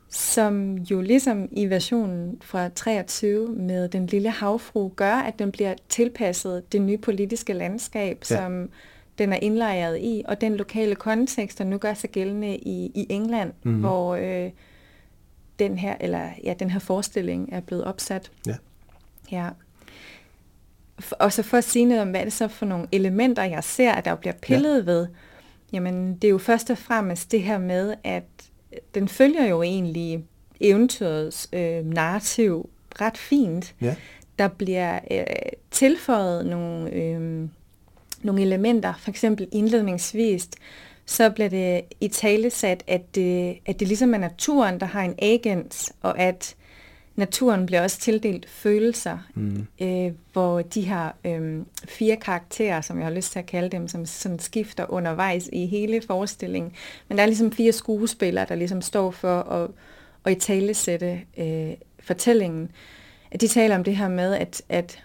som 0.09 0.73
jo 0.73 1.01
ligesom 1.01 1.49
i 1.51 1.69
versionen 1.69 2.37
fra 2.41 2.69
23 2.69 3.49
med 3.49 3.89
den 3.89 4.05
lille 4.05 4.29
havfru 4.29 4.91
gør, 4.95 5.13
at 5.13 5.39
den 5.39 5.51
bliver 5.51 5.75
tilpasset 5.89 6.71
det 6.71 6.81
nye 6.81 6.97
politiske 6.97 7.53
landskab, 7.53 8.17
ja. 8.29 8.35
som 8.35 8.69
den 9.17 9.33
er 9.33 9.37
indlejret 9.41 9.97
i, 10.01 10.23
og 10.27 10.41
den 10.41 10.55
lokale 10.55 10.95
kontekst, 10.95 11.57
der 11.57 11.63
nu 11.63 11.77
gør 11.77 11.93
sig 11.93 12.09
gældende 12.09 12.57
i, 12.57 12.91
i 12.95 13.07
England, 13.09 13.53
mm-hmm. 13.63 13.79
hvor 13.79 14.15
øh, 14.15 14.51
den 15.59 15.77
her 15.77 15.95
eller 15.99 16.29
ja, 16.43 16.53
den 16.53 16.69
her 16.69 16.79
forestilling 16.79 17.49
er 17.51 17.59
blevet 17.59 17.83
opsat. 17.83 18.31
Ja. 18.47 18.55
Ja. 19.31 19.49
Og 21.19 21.33
så 21.33 21.43
for 21.43 21.57
at 21.57 21.63
sige 21.63 21.85
noget 21.85 22.01
om, 22.01 22.09
hvad 22.09 22.25
det 22.25 22.33
så 22.33 22.47
for 22.47 22.65
nogle 22.65 22.87
elementer, 22.91 23.43
jeg 23.43 23.63
ser, 23.63 23.91
at 23.91 24.05
der 24.05 24.15
bliver 24.15 24.33
pillet 24.41 24.77
ja. 24.77 24.91
ved, 24.91 25.07
jamen 25.73 26.13
det 26.15 26.23
er 26.23 26.29
jo 26.31 26.37
først 26.37 26.69
og 26.69 26.77
fremmest 26.77 27.31
det 27.31 27.43
her 27.43 27.57
med, 27.57 27.95
at 28.03 28.48
den 28.95 29.07
følger 29.07 29.45
jo 29.45 29.61
egentlig 29.61 30.23
eventyrets 30.61 31.49
øh, 31.53 31.85
narrativ 31.85 32.69
ret 33.01 33.17
fint. 33.17 33.75
Ja. 33.81 33.95
Der 34.39 34.47
bliver 34.47 34.99
øh, 35.11 35.25
tilføjet 35.71 36.45
nogle, 36.45 36.93
øh, 36.93 37.49
nogle 38.21 38.41
elementer, 38.41 38.93
for 38.99 39.09
eksempel 39.09 39.47
indledningsvis, 39.51 40.49
så 41.05 41.29
bliver 41.29 41.49
det 41.49 41.81
i 42.01 42.07
tale 42.07 42.49
sat, 42.49 42.83
at 42.87 43.15
det, 43.15 43.57
at 43.65 43.79
det 43.79 43.87
ligesom 43.87 44.13
er 44.13 44.17
naturen, 44.17 44.79
der 44.79 44.85
har 44.85 45.01
en 45.01 45.15
agens, 45.19 45.93
og 46.01 46.19
at 46.19 46.55
naturen 47.19 47.65
bliver 47.65 47.81
også 47.81 47.99
tildelt 47.99 48.49
følelser, 48.49 49.17
mm. 49.35 49.67
øh, 49.81 50.11
hvor 50.33 50.61
de 50.61 50.81
her 50.81 51.11
øh, 51.25 51.61
fire 51.85 52.15
karakterer, 52.15 52.81
som 52.81 52.97
jeg 52.97 53.05
har 53.05 53.13
lyst 53.13 53.31
til 53.31 53.39
at 53.39 53.45
kalde 53.45 53.69
dem, 53.69 53.87
som 53.87 54.05
sådan 54.05 54.39
skifter 54.39 54.91
undervejs 54.91 55.49
i 55.53 55.65
hele 55.65 56.01
forestillingen. 56.07 56.71
Men 57.07 57.17
der 57.17 57.23
er 57.23 57.27
ligesom 57.27 57.51
fire 57.51 57.71
skuespillere, 57.71 58.45
der 58.49 58.55
ligesom 58.55 58.81
står 58.81 59.11
for 59.11 59.41
at, 59.41 59.69
at 60.25 60.31
i 60.31 60.35
talesætte 60.35 61.21
øh, 61.37 61.71
fortællingen. 61.99 62.71
De 63.41 63.47
taler 63.47 63.75
om 63.75 63.83
det 63.83 63.95
her 63.95 64.07
med 64.07 64.33
at, 64.33 64.61
at, 64.69 65.03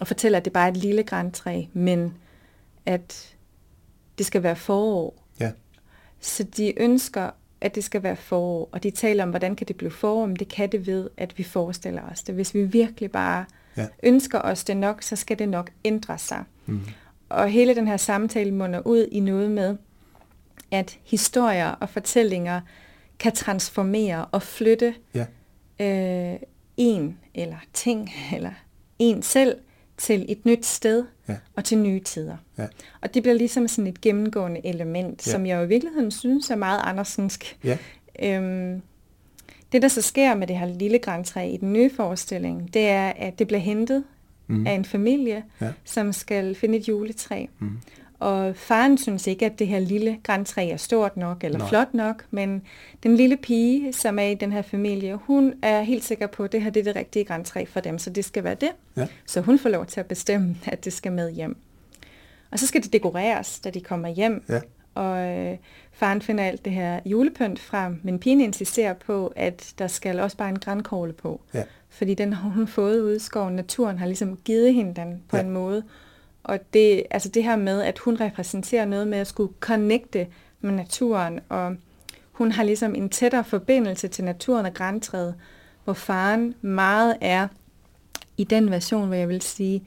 at 0.00 0.06
fortælle, 0.06 0.36
at 0.36 0.44
det 0.44 0.52
bare 0.52 0.68
er 0.68 0.72
et 0.72 0.76
lille 0.76 1.02
græntræ, 1.02 1.64
men 1.72 2.14
at 2.86 3.34
det 4.18 4.26
skal 4.26 4.42
være 4.42 4.56
forår. 4.56 5.26
Ja. 5.40 5.50
Så 6.20 6.42
de 6.42 6.80
ønsker 6.80 7.30
at 7.60 7.74
det 7.74 7.84
skal 7.84 8.02
være 8.02 8.16
forår, 8.16 8.68
og 8.72 8.82
de 8.82 8.90
taler 8.90 9.22
om, 9.22 9.30
hvordan 9.30 9.56
kan 9.56 9.66
det 9.68 9.76
blive 9.76 9.90
forår, 9.90 10.26
men 10.26 10.36
det 10.36 10.48
kan 10.48 10.72
det 10.72 10.86
ved, 10.86 11.10
at 11.16 11.38
vi 11.38 11.42
forestiller 11.42 12.02
os 12.02 12.22
det. 12.22 12.34
Hvis 12.34 12.54
vi 12.54 12.64
virkelig 12.64 13.10
bare 13.10 13.44
ja. 13.76 13.86
ønsker 14.02 14.38
os 14.38 14.64
det 14.64 14.76
nok, 14.76 15.02
så 15.02 15.16
skal 15.16 15.38
det 15.38 15.48
nok 15.48 15.70
ændre 15.84 16.18
sig. 16.18 16.44
Mm. 16.66 16.80
Og 17.28 17.48
hele 17.48 17.74
den 17.74 17.88
her 17.88 17.96
samtale 17.96 18.50
munder 18.54 18.80
ud 18.80 19.06
i 19.12 19.20
noget 19.20 19.50
med, 19.50 19.76
at 20.70 20.98
historier 21.04 21.70
og 21.70 21.88
fortællinger 21.88 22.60
kan 23.18 23.32
transformere 23.32 24.24
og 24.24 24.42
flytte 24.42 24.94
ja. 25.14 25.26
øh, 25.80 26.38
en 26.76 27.18
eller 27.34 27.58
ting 27.72 28.10
eller 28.36 28.52
en 28.98 29.22
selv 29.22 29.56
til 29.96 30.26
et 30.28 30.46
nyt 30.46 30.66
sted 30.66 31.04
Ja. 31.30 31.36
og 31.56 31.64
til 31.64 31.78
nye 31.78 32.00
tider. 32.00 32.36
Ja. 32.58 32.66
Og 33.00 33.14
det 33.14 33.22
bliver 33.22 33.34
ligesom 33.36 33.68
sådan 33.68 33.86
et 33.86 34.00
gennemgående 34.00 34.60
element, 34.66 35.26
Ja. 35.26 35.32
som 35.32 35.46
jeg 35.46 35.56
jo 35.58 35.62
i 35.62 35.68
virkeligheden 35.68 36.10
synes 36.10 36.50
er 36.50 36.56
meget 36.56 36.80
andersensk. 36.84 37.58
Ja. 37.64 37.78
Øhm, 38.22 38.82
det, 39.72 39.82
der 39.82 39.88
så 39.88 40.02
sker 40.02 40.34
med 40.34 40.46
det 40.46 40.58
her 40.58 40.66
lille 40.66 40.98
græntræ 40.98 41.48
i 41.50 41.56
den 41.56 41.72
nye 41.72 41.90
forestilling, 41.96 42.74
det 42.74 42.88
er, 42.88 43.08
at 43.16 43.38
det 43.38 43.46
bliver 43.46 43.60
hentet 43.60 44.04
mm. 44.46 44.66
af 44.66 44.72
en 44.72 44.84
familie, 44.84 45.44
Ja. 45.60 45.68
som 45.84 46.12
skal 46.12 46.54
finde 46.54 46.78
et 46.78 46.88
juletræ. 46.88 47.46
Mm. 47.58 47.78
Og 48.20 48.56
faren 48.56 48.98
synes 48.98 49.26
ikke, 49.26 49.46
at 49.46 49.58
det 49.58 49.66
her 49.66 49.78
lille 49.78 50.18
græntræ 50.22 50.70
er 50.70 50.76
stort 50.76 51.16
nok 51.16 51.44
eller 51.44 51.58
Nej. 51.58 51.68
Flot 51.68 51.94
nok, 51.94 52.24
men 52.30 52.62
den 53.02 53.16
lille 53.16 53.36
pige, 53.36 53.92
som 53.92 54.18
er 54.18 54.22
i 54.22 54.34
den 54.34 54.52
her 54.52 54.62
familie, 54.62 55.14
hun 55.14 55.54
er 55.62 55.82
helt 55.82 56.04
sikker 56.04 56.26
på, 56.26 56.44
at 56.44 56.52
det 56.52 56.62
her 56.62 56.70
det 56.70 56.80
er 56.80 56.84
det 56.84 56.96
rigtige 56.96 57.24
græntræ 57.24 57.64
for 57.64 57.80
dem, 57.80 57.98
så 57.98 58.10
det 58.10 58.24
skal 58.24 58.44
være 58.44 58.54
det. 58.54 58.70
Ja. 58.96 59.06
Så 59.26 59.40
hun 59.40 59.58
får 59.58 59.68
lov 59.68 59.86
til 59.86 60.00
at 60.00 60.06
bestemme, 60.06 60.56
at 60.66 60.84
det 60.84 60.92
skal 60.92 61.12
med 61.12 61.30
hjem. 61.30 61.56
Og 62.50 62.58
så 62.58 62.66
skal 62.66 62.82
det 62.82 62.92
dekoreres, 62.92 63.60
da 63.60 63.70
de 63.70 63.80
kommer 63.80 64.08
hjem. 64.08 64.44
Ja. 64.48 64.60
Og 64.94 65.18
øh, 65.18 65.56
faren 65.92 66.22
finder 66.22 66.44
alt 66.44 66.64
det 66.64 66.72
her 66.72 67.00
julepynt 67.04 67.60
frem, 67.60 68.00
men 68.02 68.18
pigen 68.18 68.40
insisterer 68.40 68.92
på, 68.92 69.32
at 69.36 69.74
der 69.78 69.86
skal 69.86 70.20
også 70.20 70.36
bare 70.36 70.48
en 70.48 70.58
grankogle 70.58 71.12
på. 71.12 71.40
Ja. 71.54 71.62
Fordi 71.88 72.14
den 72.14 72.32
har 72.32 72.50
hun 72.50 72.66
fået 72.66 73.00
ude 73.00 73.16
i 73.16 73.18
skoven. 73.18 73.56
Naturen 73.56 73.98
har 73.98 74.06
ligesom 74.06 74.36
givet 74.36 74.74
hende 74.74 74.94
den 74.94 75.22
på 75.28 75.36
ja. 75.36 75.42
en 75.42 75.50
måde. 75.50 75.82
Og 76.44 76.58
det, 76.74 77.02
altså 77.10 77.28
det 77.28 77.44
her 77.44 77.56
med, 77.56 77.82
at 77.82 77.98
hun 77.98 78.20
repræsenterer 78.20 78.84
noget 78.84 79.08
med 79.08 79.18
at 79.18 79.26
skulle 79.26 79.52
connecte 79.60 80.26
med 80.60 80.72
naturen, 80.72 81.40
og 81.48 81.76
hun 82.32 82.52
har 82.52 82.62
ligesom 82.64 82.94
en 82.94 83.08
tættere 83.08 83.44
forbindelse 83.44 84.08
til 84.08 84.24
naturen 84.24 84.66
og 84.66 84.74
græntræet, 84.74 85.34
hvor 85.84 85.92
faren 85.92 86.54
meget 86.62 87.16
er 87.20 87.48
i 88.36 88.44
den 88.44 88.70
version, 88.70 89.06
hvor 89.06 89.16
jeg 89.16 89.28
vil 89.28 89.42
sige, 89.42 89.82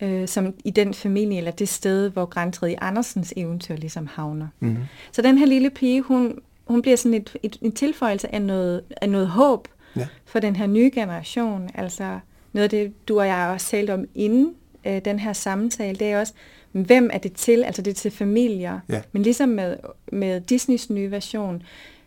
øh, 0.00 0.28
som 0.28 0.54
i 0.64 0.70
den 0.70 0.94
familie 0.94 1.38
eller 1.38 1.50
det 1.50 1.68
sted, 1.68 2.10
hvor 2.10 2.24
græntræet 2.24 2.72
i 2.72 2.76
Andersens 2.80 3.32
eventyr 3.36 3.76
ligesom 3.76 4.06
havner. 4.06 4.48
Mm. 4.60 4.76
Så 5.12 5.22
den 5.22 5.38
her 5.38 5.46
lille 5.46 5.70
pige, 5.70 6.02
hun, 6.02 6.38
hun 6.66 6.82
bliver 6.82 6.96
sådan 6.96 7.14
et, 7.14 7.36
et, 7.42 7.58
en 7.62 7.72
tilføjelse 7.72 8.34
af 8.34 8.42
noget, 8.42 8.82
af 9.00 9.08
noget 9.08 9.28
håb 9.28 9.68
Ja. 9.96 10.06
for 10.24 10.38
den 10.40 10.56
her 10.56 10.66
nye 10.66 10.90
generation. 10.94 11.70
Altså 11.74 12.18
noget 12.52 12.64
af 12.64 12.70
det, 12.70 13.08
du 13.08 13.20
og 13.20 13.26
jeg 13.26 13.48
også 13.52 13.66
talt 13.66 13.90
om 13.90 14.04
inden 14.14 14.54
øh, 14.86 15.00
den 15.04 15.18
her 15.18 15.32
samtale, 15.32 15.98
det 15.98 16.06
er 16.12 16.20
også, 16.20 16.32
hvem 16.72 17.10
er 17.12 17.18
det 17.18 17.32
til? 17.32 17.64
Altså 17.64 17.82
det 17.82 17.90
er 17.90 17.94
til 17.94 18.10
familier. 18.10 18.80
Ja. 18.88 19.00
Men 19.12 19.22
ligesom 19.22 19.48
med, 19.48 19.76
med 20.12 20.40
Disneys 20.40 20.90
nye 20.90 21.10
version, 21.10 21.62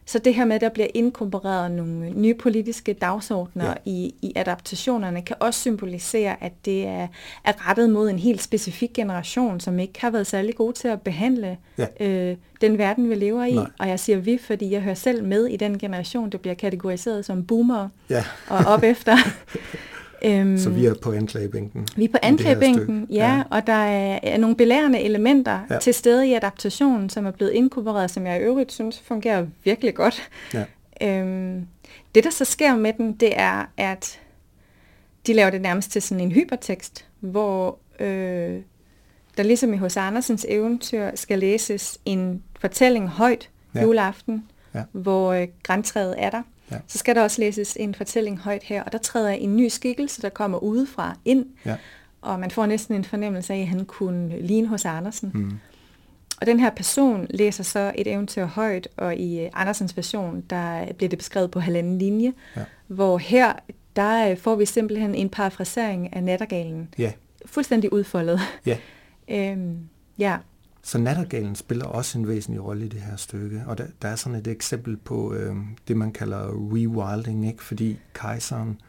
så 0.07 0.19
det 0.19 0.35
her 0.35 0.45
med, 0.45 0.55
at 0.55 0.61
der 0.61 0.69
bliver 0.69 0.87
inkorporeret 0.93 1.71
nogle 1.71 2.09
nye 2.09 2.33
politiske 2.33 2.93
dagsordner 2.93 3.65
Ja. 3.65 3.73
i, 3.85 4.15
i 4.21 4.33
adaptationerne, 4.35 5.21
kan 5.21 5.35
også 5.39 5.59
symbolisere, 5.59 6.43
at 6.43 6.51
det 6.65 6.85
er, 6.87 7.07
er 7.43 7.69
rettet 7.69 7.89
mod 7.89 8.09
en 8.09 8.19
helt 8.19 8.41
specifik 8.41 8.93
generation, 8.93 9.59
som 9.59 9.79
ikke 9.79 10.01
har 10.01 10.09
været 10.09 10.27
særlig 10.27 10.55
god 10.55 10.73
til 10.73 10.87
at 10.87 11.01
behandle 11.01 11.57
Ja. 11.77 12.05
øh, 12.07 12.37
den 12.61 12.77
verden, 12.77 13.09
vi 13.09 13.15
lever 13.15 13.43
i. 13.43 13.53
Nej. 13.53 13.65
Og 13.79 13.87
jeg 13.87 13.99
siger 13.99 14.17
vi, 14.17 14.37
fordi 14.37 14.71
jeg 14.71 14.81
hører 14.81 14.95
selv 14.95 15.23
med 15.23 15.45
i 15.45 15.57
den 15.57 15.77
generation, 15.79 16.29
der 16.29 16.37
bliver 16.37 16.55
kategoriseret 16.55 17.25
som 17.25 17.45
boomer 17.45 17.89
Ja. 18.09 18.23
og 18.47 18.57
op 18.57 18.83
efter. 18.93 19.15
Øhm, 20.25 20.57
Så 20.57 20.69
vi 20.69 20.85
er 20.85 20.93
på 21.01 21.11
anklagebænken. 21.11 21.87
vi 21.95 22.03
er 22.03 22.09
på 22.11 22.17
anklagebænken, 22.21 23.07
ja, 23.11 23.35
Ja. 23.35 23.43
og 23.51 23.67
der 23.67 23.73
er, 23.73 24.19
er 24.23 24.37
nogle 24.37 24.55
belærende 24.55 24.99
elementer 24.99 25.59
Ja. 25.69 25.79
til 25.79 25.93
stede 25.93 26.27
i 26.27 26.33
adaptationen, 26.33 27.09
som 27.09 27.25
er 27.25 27.31
blevet 27.31 27.51
inkorporeret, 27.51 28.11
som 28.11 28.25
jeg 28.27 28.37
i 28.39 28.43
øvrigt 28.43 28.71
synes 28.71 28.99
fungerer 28.99 29.45
virkelig 29.63 29.95
godt. 29.95 30.29
Ja. 30.53 30.65
Øhm, 31.01 31.67
det, 32.15 32.23
der 32.23 32.29
så 32.29 32.45
sker 32.45 32.75
med 32.75 32.93
den, 32.97 33.13
det 33.13 33.39
er, 33.39 33.65
at 33.77 34.19
de 35.27 35.33
laver 35.33 35.49
det 35.49 35.61
nærmest 35.61 35.91
til 35.91 36.01
sådan 36.01 36.21
en 36.23 36.31
hypertekst, 36.31 37.05
hvor 37.19 37.77
øh, 37.99 38.59
der 39.37 39.43
ligesom 39.43 39.73
i 39.73 39.77
H.C. 39.77 39.97
Andersens 39.97 40.45
eventyr 40.49 41.09
skal 41.15 41.39
læses 41.39 41.97
en 42.05 42.43
fortælling 42.59 43.07
højt 43.09 43.49
ja. 43.75 43.81
juleaften, 43.81 44.43
Ja. 44.75 44.83
hvor 44.91 45.33
øh, 45.33 45.47
græntræet 45.63 46.15
er 46.17 46.29
der. 46.29 46.41
Ja. 46.71 46.77
Så 46.87 46.97
skal 46.97 47.15
der 47.15 47.21
også 47.23 47.41
læses 47.41 47.77
en 47.79 47.95
fortælling 47.95 48.39
højt 48.39 48.63
her, 48.63 48.83
og 48.83 48.91
der 48.91 48.97
træder 48.97 49.29
en 49.29 49.55
ny 49.57 49.67
skikkelse, 49.67 50.21
der 50.21 50.29
kommer 50.29 50.57
udefra 50.57 51.15
ind, 51.25 51.45
Ja. 51.65 51.75
og 52.21 52.39
man 52.39 52.51
får 52.51 52.65
næsten 52.65 52.95
en 52.95 53.03
fornemmelse 53.03 53.53
af, 53.53 53.59
at 53.59 53.67
han 53.67 53.85
kunne 53.85 54.41
ligne 54.41 54.67
hos 54.67 54.85
Andersen. 54.85 55.31
Mm. 55.33 55.51
Og 56.41 56.47
den 56.47 56.59
her 56.59 56.69
person 56.69 57.27
læser 57.29 57.63
så 57.63 57.91
et 57.95 58.07
eventyr 58.07 58.45
højt, 58.45 58.87
og 58.97 59.15
i 59.15 59.39
øh, 59.41 59.49
Andersens 59.53 59.97
version, 59.97 60.41
der 60.49 60.93
bliver 60.93 61.09
det 61.09 61.19
beskrevet 61.19 61.51
på 61.51 61.59
halvanden 61.59 61.97
linje, 61.99 62.33
Ja. 62.55 62.61
hvor 62.87 63.17
her, 63.17 63.53
der 63.95 64.31
øh, 64.31 64.37
får 64.37 64.55
vi 64.55 64.65
simpelthen 64.65 65.15
en 65.15 65.29
parafrasering 65.29 66.15
af 66.15 66.23
nattergalen, 66.23 66.89
Ja. 66.97 67.11
fuldstændig 67.45 67.93
udfoldet. 67.93 68.39
Ja. 68.65 68.77
øhm, 69.29 69.77
ja, 70.19 70.37
Så 70.85 70.97
nattergalen 70.97 71.55
spiller 71.55 71.85
også 71.85 72.19
en 72.19 72.27
væsentlig 72.27 72.63
rolle 72.63 72.85
i 72.85 72.87
det 72.87 73.01
her 73.01 73.15
stykke, 73.15 73.63
og 73.67 73.77
der, 73.77 73.85
der 74.01 74.07
er 74.07 74.15
sådan 74.15 74.39
et 74.39 74.47
eksempel 74.47 74.97
på 74.97 75.33
øh, 75.33 75.55
det, 75.87 75.97
man 75.97 76.11
kalder 76.11 76.47
rewilding, 76.47 77.47
ikke? 77.47 77.63
fordi 77.63 77.99
kejseren 78.13 78.81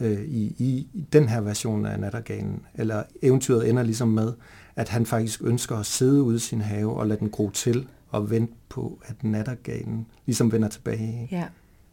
øh, 0.00 0.20
i, 0.20 0.54
i, 0.58 0.86
den 1.12 1.28
her 1.28 1.40
version 1.40 1.86
af 1.86 2.00
nattergalen, 2.00 2.62
eller 2.74 3.02
eventyret 3.22 3.68
ender 3.68 3.82
ligesom 3.82 4.08
med, 4.08 4.32
at 4.76 4.88
han 4.88 5.06
faktisk 5.06 5.40
ønsker 5.44 5.76
at 5.76 5.86
sidde 5.86 6.22
ude 6.22 6.36
i 6.36 6.38
sin 6.38 6.60
have 6.60 6.96
og 6.96 7.06
lade 7.06 7.20
den 7.20 7.30
gro 7.30 7.50
til 7.50 7.88
og 8.10 8.30
vente 8.30 8.54
på, 8.68 8.98
at 9.04 9.24
nattergalen 9.24 10.06
ligesom 10.26 10.52
vender 10.52 10.68
tilbage. 10.68 11.22
Ikke? 11.22 11.36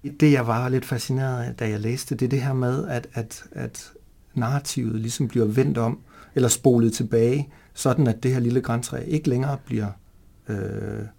ja, 0.03 0.09
Det, 0.09 0.31
jeg 0.31 0.47
var 0.47 0.69
lidt 0.69 0.85
fascineret 0.85 1.43
af, 1.43 1.55
da 1.55 1.69
jeg 1.69 1.79
læste, 1.79 2.15
det 2.15 2.25
er 2.25 2.29
det 2.29 2.41
her 2.41 2.53
med, 2.53 2.87
at, 2.87 3.07
at, 3.13 3.43
at 3.51 3.91
narrativet 4.33 5.01
ligesom 5.01 5.27
bliver 5.27 5.45
vendt 5.45 5.77
om, 5.77 5.99
eller 6.35 6.49
spolet 6.49 6.93
tilbage, 6.93 7.49
sådan 7.77 8.07
at 8.07 8.23
det 8.23 8.33
her 8.33 8.39
lille 8.39 8.61
græntræ 8.61 9.03
ikke 9.07 9.29
længere 9.29 9.57
bliver 9.65 9.87
øh, 10.49 10.57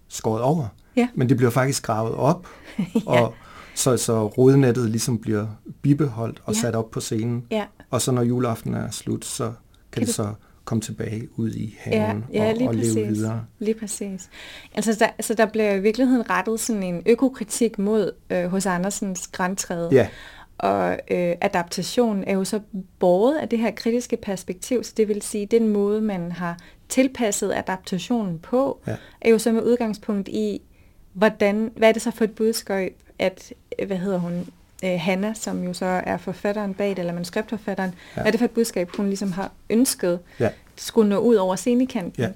skåret 0.07 0.41
over, 0.41 0.67
Ja. 0.95 1.07
men 1.15 1.29
det 1.29 1.37
bliver 1.37 1.49
faktisk 1.51 1.83
gravet 1.83 2.13
op, 2.13 2.47
ja, 2.79 2.85
og 3.05 3.33
så, 3.75 3.97
så 3.97 4.27
rodnettet 4.27 4.89
ligesom 4.89 5.17
bliver 5.19 5.47
bibeholdt 5.81 6.41
og 6.45 6.53
Ja. 6.53 6.59
sat 6.59 6.75
op 6.75 6.91
på 6.91 6.99
scenen, 6.99 7.45
ja, 7.51 7.65
og 7.89 8.01
så 8.01 8.11
når 8.11 8.21
juleaften 8.21 8.73
er 8.73 8.89
slut, 8.91 9.25
så 9.25 9.43
kan, 9.45 9.53
Kan 9.91 10.01
det 10.01 10.07
du- 10.07 10.13
så 10.13 10.33
komme 10.65 10.81
tilbage 10.81 11.27
ud 11.35 11.51
i 11.51 11.75
haven 11.79 12.25
ja, 12.33 12.43
ja 12.43 12.49
og, 12.49 12.55
lige 12.57 12.69
og 12.69 12.75
præcis. 12.75 12.93
leve 12.95 13.07
videre. 13.07 13.45
Lige 13.59 13.73
præcis. 13.79 14.29
Altså, 14.73 14.95
der, 14.99 15.05
altså, 15.05 15.33
der 15.33 15.45
bliver 15.45 15.73
i 15.73 15.79
virkeligheden 15.79 16.29
rettet 16.29 16.59
sådan 16.59 16.83
en 16.83 17.01
økokritik 17.05 17.79
mod 17.79 18.11
øh, 18.29 18.45
hos 18.45 18.65
Andersens 18.65 19.27
græntræde. 19.27 19.89
Ja, 19.91 20.07
Og 20.59 20.91
øh, 21.11 21.35
adaptation 21.41 22.23
er 22.27 22.33
jo 22.33 22.43
så 22.43 22.59
båret 22.99 23.37
af 23.37 23.49
det 23.49 23.59
her 23.59 23.71
kritiske 23.71 24.17
perspektiv, 24.17 24.83
så 24.83 24.93
det 24.97 25.07
vil 25.07 25.21
sige, 25.21 25.45
den 25.45 25.67
måde, 25.67 26.01
man 26.01 26.31
har 26.31 26.57
tilpasset 26.89 27.53
adaptationen 27.55 28.39
på, 28.39 28.79
Ja. 28.87 28.95
er 29.21 29.29
jo 29.29 29.37
så 29.37 29.51
med 29.51 29.61
udgangspunkt 29.63 30.27
i, 30.27 30.61
hvordan, 31.13 31.71
hvad 31.75 31.89
er 31.89 31.93
det 31.93 32.01
så 32.01 32.11
for 32.11 32.23
et 32.23 32.35
budskab, 32.35 32.95
at, 33.19 33.53
øh, 33.79 33.87
hvad 33.87 33.97
hedder 33.97 34.17
hun, 34.19 34.47
øh, 34.83 34.99
Hanna, 34.99 35.33
som 35.33 35.63
jo 35.63 35.73
så 35.73 35.85
er 35.85 36.17
forfatteren 36.17 36.73
bag 36.73 36.89
det, 36.89 36.99
eller 36.99 37.13
manuskriptforfatteren, 37.13 37.89
ja. 37.89 38.21
hvad 38.21 38.25
er 38.27 38.31
det 38.31 38.39
for 38.39 38.45
et 38.45 38.51
budskab, 38.51 38.89
hun 38.97 39.07
ligesom 39.07 39.31
har 39.31 39.51
ønsket, 39.69 40.19
ja, 40.39 40.49
skulle 40.75 41.09
nå 41.09 41.17
ud 41.17 41.35
over 41.35 41.55
scenekanten. 41.55 42.23
Ja. 42.23 42.29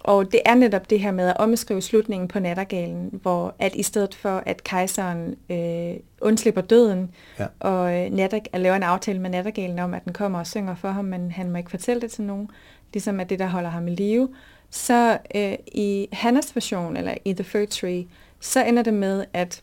Og 0.00 0.32
det 0.32 0.40
er 0.44 0.54
netop 0.54 0.90
det 0.90 1.00
her 1.00 1.10
med 1.10 1.28
at 1.28 1.36
omskrive 1.36 1.82
slutningen 1.82 2.28
på 2.28 2.38
nattergalen, 2.38 3.08
hvor 3.22 3.54
at 3.58 3.74
i 3.74 3.82
stedet 3.82 4.14
for, 4.14 4.42
at 4.46 4.64
kejseren 4.64 5.34
øh, 5.50 5.94
undslipper 6.20 6.60
døden, 6.60 7.10
Ja. 7.38 7.46
og 7.60 7.94
øh, 7.94 8.10
natter, 8.10 8.38
at 8.52 8.60
lave 8.60 8.76
en 8.76 8.82
aftale 8.82 9.18
med 9.18 9.30
nattergalen 9.30 9.78
om, 9.78 9.94
at 9.94 10.04
den 10.04 10.12
kommer 10.12 10.38
og 10.38 10.46
synger 10.46 10.74
for 10.74 10.88
ham, 10.90 11.04
men 11.04 11.30
han 11.30 11.50
må 11.50 11.58
ikke 11.58 11.70
fortælle 11.70 12.00
det 12.00 12.10
til 12.10 12.24
nogen, 12.24 12.50
ligesom 12.92 13.20
at 13.20 13.30
det, 13.30 13.38
der 13.38 13.46
holder 13.46 13.70
ham 13.70 13.88
i 13.88 13.94
live, 13.94 14.28
så 14.70 15.18
øh, 15.34 15.52
i 15.66 16.08
Hannas 16.12 16.56
version, 16.56 16.96
eller 16.96 17.14
i 17.24 17.32
The 17.32 17.44
Fir 17.44 17.64
Tree, 17.66 18.04
så 18.40 18.64
ender 18.64 18.82
det 18.82 18.94
med, 18.94 19.24
at 19.32 19.62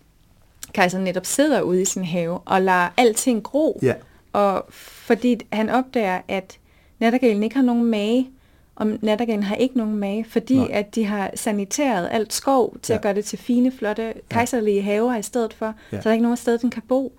kejseren 0.73 1.03
netop 1.03 1.25
sidder 1.25 1.61
ude 1.61 1.81
i 1.81 1.85
sin 1.85 2.03
have 2.05 2.39
og 2.45 2.61
lader 2.61 2.89
alting 2.97 3.43
gro. 3.43 3.79
ja, 3.81 3.93
Og 4.33 4.65
fordi 4.69 5.37
han 5.53 5.69
opdager, 5.69 6.21
at 6.27 6.57
nattergalen 6.99 7.43
ikke 7.43 7.55
har 7.55 7.63
nogen 7.63 7.85
mage, 7.85 8.29
og 8.77 8.87
nattergalen 9.01 9.43
har 9.43 9.55
ikke 9.55 9.77
nogen 9.77 9.95
mage, 9.97 10.25
fordi 10.29 10.57
Nej. 10.57 10.67
At 10.71 10.95
de 10.95 11.05
har 11.05 11.31
saniteret 11.35 12.07
alt 12.11 12.33
skov 12.33 12.77
til 12.81 12.93
Ja. 12.93 12.97
at 12.97 13.01
gøre 13.03 13.13
det 13.13 13.25
til 13.25 13.39
fine, 13.39 13.71
flotte, 13.71 14.13
kejserlige 14.29 14.81
haver 14.81 15.15
i 15.17 15.21
stedet 15.21 15.53
for, 15.53 15.73
ja. 15.91 15.97
så 15.97 16.03
der 16.03 16.09
er 16.09 16.13
ikke 16.13 16.23
nogen 16.23 16.37
sted, 16.37 16.57
den 16.57 16.69
kan 16.69 16.83
bo. 16.87 17.13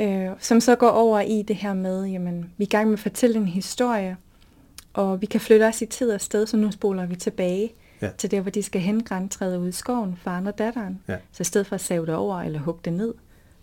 Øh, 0.00 0.28
som 0.38 0.60
så 0.60 0.76
går 0.76 0.88
over 0.88 1.20
i 1.20 1.42
det 1.42 1.56
her 1.56 1.74
med, 1.74 2.04
jamen, 2.04 2.40
vi 2.56 2.64
er 2.64 2.66
i 2.66 2.70
gang 2.70 2.86
med 2.88 2.92
at 2.92 2.98
fortælle 3.00 3.36
en 3.36 3.46
historie, 3.48 4.16
og 4.92 5.20
vi 5.20 5.26
kan 5.26 5.40
flytte 5.40 5.64
os 5.64 5.82
i 5.82 5.86
tid 5.86 6.10
og 6.12 6.20
sted, 6.20 6.46
så 6.46 6.56
nu 6.56 6.70
spoler 6.70 7.06
vi 7.06 7.16
tilbage 7.16 7.72
Ja. 8.02 8.08
til 8.18 8.30
der, 8.30 8.40
hvor 8.40 8.50
de 8.50 8.62
skal 8.62 8.80
hen 8.80 9.02
græntræde 9.02 9.60
ud 9.60 9.68
i 9.68 9.72
skoven, 9.72 10.18
faren 10.22 10.46
og 10.46 10.58
datteren. 10.58 11.00
Ja. 11.08 11.16
Så 11.32 11.40
i 11.40 11.44
stedet 11.44 11.66
for 11.66 11.74
at 11.74 11.80
save 11.80 12.06
det 12.06 12.14
over 12.14 12.40
eller 12.40 12.60
hugge 12.60 12.80
det 12.84 12.92
ned, 12.92 13.14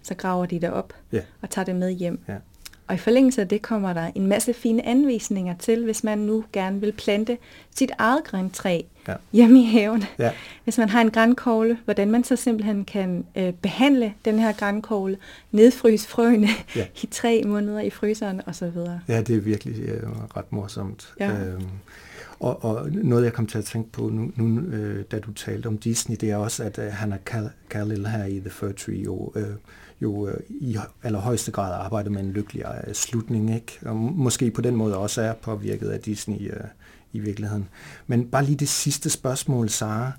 så 0.03 0.15
graver 0.15 0.45
de 0.45 0.59
det 0.61 0.69
op 0.71 0.93
ja. 1.11 1.19
og 1.41 1.49
tager 1.49 1.65
det 1.65 1.75
med 1.75 1.91
hjem. 1.91 2.19
Ja. 2.27 2.35
Og 2.87 2.95
i 2.95 2.97
forlængelse 2.97 3.41
af 3.41 3.47
det 3.47 3.61
kommer 3.61 3.93
der 3.93 4.11
en 4.15 4.27
masse 4.27 4.53
fine 4.53 4.85
anvisninger 4.85 5.55
til, 5.57 5.83
hvis 5.83 6.03
man 6.03 6.17
nu 6.17 6.43
gerne 6.53 6.81
vil 6.81 6.91
plante 6.91 7.37
sit 7.75 7.91
eget 7.97 8.23
græntræ 8.23 8.81
ja. 9.07 9.13
hjemme 9.33 9.59
i 9.59 9.63
haven. 9.63 10.03
Ja. 10.19 10.31
Hvis 10.63 10.77
man 10.77 10.89
har 10.89 11.01
en 11.01 11.11
grænkogle, 11.11 11.77
hvordan 11.85 12.11
man 12.11 12.23
så 12.23 12.35
simpelthen 12.35 12.85
kan 12.85 13.25
øh, 13.35 13.53
behandle 13.53 14.13
den 14.25 14.39
her 14.39 14.51
grænkogle, 14.51 15.17
nedfryse 15.51 16.07
frøene 16.07 16.47
ja. 16.75 16.85
i 17.03 17.07
tre 17.11 17.43
måneder 17.45 17.79
i 17.79 17.89
fryseren 17.89 18.41
osv. 18.45 18.77
Ja, 19.07 19.21
det 19.21 19.35
er 19.35 19.41
virkelig 19.41 19.79
øh, 19.79 20.09
ret 20.37 20.51
morsomt. 20.51 21.13
Ja. 21.19 21.31
Øhm, 21.31 21.63
og, 22.39 22.63
og 22.63 22.89
noget, 22.91 23.23
jeg 23.23 23.33
kom 23.33 23.47
til 23.47 23.57
at 23.57 23.65
tænke 23.65 23.91
på 23.91 24.09
nu, 24.09 24.31
nu 24.35 24.61
øh, 24.61 25.05
da 25.11 25.19
du 25.19 25.33
talte 25.33 25.67
om 25.67 25.77
Disney, 25.77 26.17
det 26.21 26.31
er 26.31 26.35
også, 26.35 26.63
at 26.63 26.79
øh, 26.79 26.91
han 26.91 27.11
er 27.11 27.49
Khalil 27.69 28.07
her 28.07 28.25
i 28.25 28.39
The 28.39 28.49
Fur 28.49 28.71
Tree 28.71 29.03
jo, 29.03 29.31
øh, 29.35 29.47
jo 30.01 30.27
øh, 30.27 30.39
i 30.49 30.77
allerhøjeste 31.03 31.51
grad 31.51 31.73
arbejder 31.73 32.09
med 32.09 32.21
en 32.21 32.31
lykkelig 32.31 32.63
øh, 32.87 32.93
slutning, 32.93 33.55
ikke? 33.55 33.79
og 33.85 33.95
måske 33.95 34.51
på 34.51 34.61
den 34.61 34.75
måde 34.75 34.97
også 34.97 35.21
er 35.21 35.33
påvirket 35.33 35.89
af 35.89 35.99
Disney 35.99 36.53
øh, 36.53 36.63
i 37.13 37.19
virkeligheden. 37.19 37.69
Men 38.07 38.27
bare 38.27 38.45
lige 38.45 38.55
det 38.55 38.69
sidste 38.69 39.09
spørgsmål, 39.09 39.69
Sara, 39.69 40.11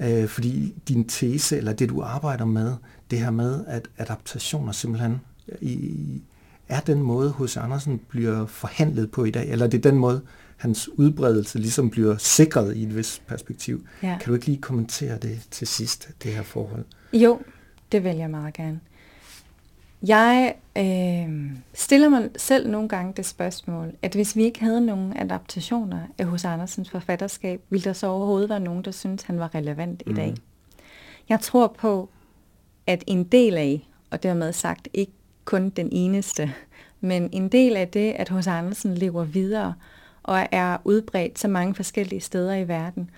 øh, 0.00 0.28
fordi 0.28 0.74
din 0.88 1.08
tese, 1.08 1.56
eller 1.56 1.72
det 1.72 1.88
du 1.88 2.02
arbejder 2.02 2.44
med, 2.44 2.74
det 3.10 3.18
her 3.18 3.30
med, 3.30 3.64
at 3.66 3.88
adaptationer 3.98 4.72
simpelthen 4.72 5.20
øh, 5.48 5.68
i, 5.68 6.22
er 6.68 6.80
den 6.80 7.02
måde, 7.02 7.30
hos 7.30 7.56
Andersen 7.56 8.00
bliver 8.08 8.46
forhandlet 8.46 9.10
på 9.10 9.24
i 9.24 9.30
dag, 9.30 9.48
eller 9.50 9.66
det 9.66 9.78
er 9.78 9.90
den 9.90 9.98
måde, 9.98 10.22
hans 10.56 10.88
udbredelse 10.88 11.58
ligesom 11.58 11.90
bliver 11.90 12.16
sikret 12.16 12.76
i 12.76 12.82
et 12.82 12.96
vis 12.96 13.22
perspektiv. 13.26 13.86
Ja. 14.02 14.18
Kan 14.20 14.28
du 14.28 14.34
ikke 14.34 14.46
lige 14.46 14.60
kommentere 14.60 15.18
det 15.18 15.40
til 15.50 15.66
sidst, 15.66 16.10
det 16.22 16.32
her 16.32 16.42
forhold? 16.42 16.84
Jo, 17.12 17.40
det 17.92 18.04
vil 18.04 18.16
jeg 18.16 18.30
meget 18.30 18.54
gerne. 18.54 18.80
Jeg 20.06 20.54
øh, 20.78 21.50
stiller 21.74 22.08
mig 22.08 22.30
selv 22.36 22.70
nogle 22.70 22.88
gange 22.88 23.12
det 23.16 23.26
spørgsmål, 23.26 23.92
at 24.02 24.14
hvis 24.14 24.36
vi 24.36 24.42
ikke 24.42 24.60
havde 24.60 24.86
nogen 24.86 25.16
adaptationer 25.16 26.00
af 26.18 26.26
hos 26.26 26.44
Andersens 26.44 26.90
forfatterskab, 26.90 27.60
ville 27.70 27.84
der 27.84 27.92
så 27.92 28.06
overhovedet 28.06 28.48
være 28.48 28.60
nogen, 28.60 28.84
der 28.84 28.90
synes 28.90 29.22
han 29.22 29.38
var 29.38 29.54
relevant 29.54 30.02
mm. 30.06 30.12
i 30.12 30.16
dag. 30.16 30.34
Jeg 31.28 31.40
tror 31.40 31.66
på, 31.78 32.08
at 32.86 33.04
en 33.06 33.24
del 33.24 33.56
af, 33.56 33.88
og 34.10 34.22
dermed 34.22 34.52
sagt 34.52 34.88
ikke 34.94 35.12
kun 35.44 35.70
den 35.70 35.88
eneste, 35.92 36.52
men 37.00 37.28
en 37.32 37.48
del 37.48 37.76
af 37.76 37.88
det, 37.88 38.12
at 38.12 38.28
hos 38.28 38.46
Andersen 38.46 38.94
lever 38.94 39.24
videre 39.24 39.74
og 40.24 40.46
er 40.52 40.76
udbredt 40.84 41.38
så 41.38 41.48
mange 41.48 41.74
forskellige 41.74 42.20
steder 42.20 42.54
i 42.54 42.68
verden, 42.68 43.10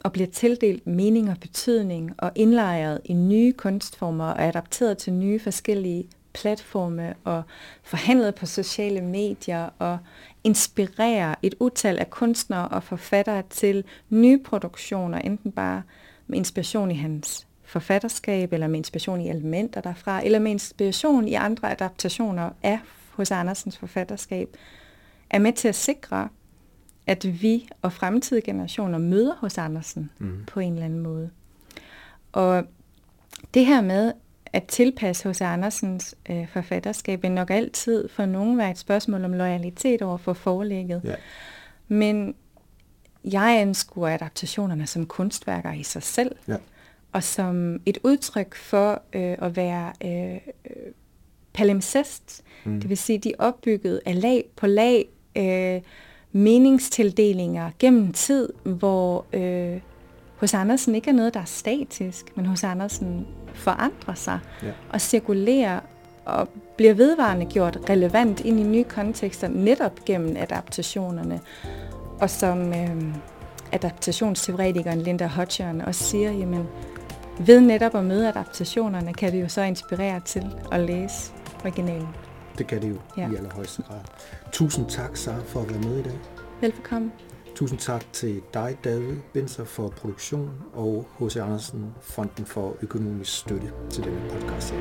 og 0.00 0.12
bliver 0.12 0.28
tildelt 0.28 0.86
mening 0.86 1.30
og 1.30 1.36
betydning 1.40 2.14
og 2.18 2.32
indlejret 2.34 3.00
i 3.04 3.12
nye 3.12 3.52
kunstformer 3.52 4.24
og 4.24 4.42
adapteret 4.42 4.98
til 4.98 5.12
nye 5.12 5.40
forskellige 5.40 6.08
platforme 6.34 7.14
og 7.24 7.42
forhandlet 7.82 8.34
på 8.34 8.46
sociale 8.46 9.00
medier 9.00 9.68
og 9.78 9.98
inspirerer 10.44 11.34
et 11.42 11.54
utal 11.60 11.98
af 11.98 12.10
kunstnere 12.10 12.68
og 12.68 12.82
forfattere 12.82 13.42
til 13.50 13.84
nye 14.10 14.38
produktioner, 14.38 15.18
enten 15.18 15.52
bare 15.52 15.82
med 16.26 16.38
inspiration 16.38 16.90
i 16.90 16.94
hans 16.94 17.46
forfatterskab, 17.64 18.52
eller 18.52 18.66
med 18.66 18.76
inspiration 18.76 19.20
i 19.20 19.28
elementer 19.28 19.80
derfra, 19.80 20.24
eller 20.24 20.38
med 20.38 20.50
inspiration 20.50 21.28
i 21.28 21.34
andre 21.34 21.70
adaptationer 21.72 22.50
af 22.62 22.78
hos 23.10 23.30
Andersens 23.30 23.78
forfatterskab, 23.78 24.56
er 25.30 25.38
med 25.38 25.52
til 25.52 25.68
at 25.68 25.74
sikre, 25.74 26.28
at 27.06 27.42
vi 27.42 27.68
og 27.82 27.92
fremtidige 27.92 28.44
generationer 28.44 28.98
møder 28.98 29.34
hos 29.34 29.58
Andersen 29.58 30.10
mm. 30.18 30.44
på 30.46 30.60
en 30.60 30.72
eller 30.72 30.84
anden 30.84 31.00
måde. 31.00 31.30
Og 32.32 32.64
det 33.54 33.66
her 33.66 33.80
med 33.80 34.12
at 34.52 34.64
tilpasse 34.64 35.28
hos 35.28 35.40
Andersens 35.40 36.14
øh, 36.30 36.48
forfatterskab 36.48 37.22
vil 37.22 37.32
nok 37.32 37.50
altid 37.50 38.08
for 38.08 38.26
nogen 38.26 38.58
være 38.58 38.70
et 38.70 38.78
spørgsmål 38.78 39.24
om 39.24 39.32
loyalitet 39.32 40.02
over 40.02 40.16
for 40.16 40.32
forlægget. 40.32 41.02
Yeah. 41.06 41.18
Men 41.88 42.34
jeg 43.24 43.60
anskuer 43.60 44.08
adaptationerne 44.08 44.86
som 44.86 45.06
kunstværker 45.06 45.72
i 45.72 45.82
sig 45.82 46.02
selv, 46.02 46.36
yeah. 46.50 46.60
og 47.12 47.22
som 47.22 47.80
et 47.86 47.98
udtryk 48.02 48.54
for 48.54 49.02
øh, 49.12 49.36
at 49.38 49.56
være 49.56 49.92
øh, 50.04 50.34
øh, 50.34 50.92
palimpsest. 51.52 52.42
Mm. 52.64 52.80
Det 52.80 52.88
vil 52.88 52.98
sige, 52.98 53.18
de 53.18 53.30
er 53.30 53.36
opbygget 53.38 54.00
af 54.06 54.20
lag 54.20 54.44
på 54.56 54.66
lag, 54.66 55.08
øh, 55.36 55.80
meningstildelinger 56.36 57.70
gennem 57.78 58.12
tid, 58.12 58.48
hvor 58.64 59.24
øh, 59.32 59.80
hos 60.36 60.54
Andersen 60.54 60.94
ikke 60.94 61.10
er 61.10 61.14
noget, 61.14 61.34
der 61.34 61.40
er 61.40 61.44
statisk, 61.44 62.36
men 62.36 62.46
hos 62.46 62.64
Andersen 62.64 63.26
forandrer 63.54 64.14
sig 64.14 64.38
ja. 64.62 64.70
og 64.92 65.00
cirkulerer 65.00 65.80
og 66.24 66.48
bliver 66.76 66.94
vedvarende 66.94 67.46
gjort 67.46 67.78
relevant 67.90 68.40
ind 68.40 68.60
i 68.60 68.62
nye 68.62 68.84
kontekster, 68.84 69.48
netop 69.48 70.04
gennem 70.04 70.36
adaptationerne. 70.36 71.40
Og 72.20 72.30
som 72.30 72.72
øh, 72.72 73.14
adaptationsteoretikeren 73.72 75.00
Linda 75.00 75.26
Hodgson 75.26 75.80
også 75.80 76.04
siger, 76.04 76.32
jamen, 76.32 76.64
ved 77.38 77.60
netop 77.60 77.94
at 77.94 78.04
møde 78.04 78.28
adaptationerne, 78.28 79.14
kan 79.14 79.32
det 79.32 79.42
jo 79.42 79.48
så 79.48 79.62
inspirere 79.62 80.20
til 80.20 80.54
at 80.72 80.80
læse 80.80 81.32
originalen. 81.64 82.25
Det 82.58 82.66
kan 82.66 82.82
det 82.82 82.90
jo 82.90 82.98
ja. 83.16 83.30
i 83.30 83.34
allerhøjeste 83.34 83.82
grad. 83.82 84.00
Tusind 84.52 84.86
tak, 84.88 85.16
Sara, 85.16 85.40
for 85.46 85.60
at 85.60 85.70
være 85.70 85.78
med 85.78 85.98
i 85.98 86.02
dag. 86.02 86.18
Velbekomme. 86.60 87.12
Tusind 87.54 87.78
tak 87.78 88.04
til 88.12 88.42
dig, 88.54 88.78
David 88.84 89.16
Binser, 89.32 89.64
for 89.64 89.88
produktion, 89.88 90.50
og 90.74 91.06
H.C. 91.18 91.36
Andersen, 91.36 91.94
Fonden 92.00 92.46
for 92.46 92.76
Økonomisk 92.82 93.38
Støtte 93.38 93.72
til 93.90 94.04
denne 94.04 94.30
podcast. 94.30 94.74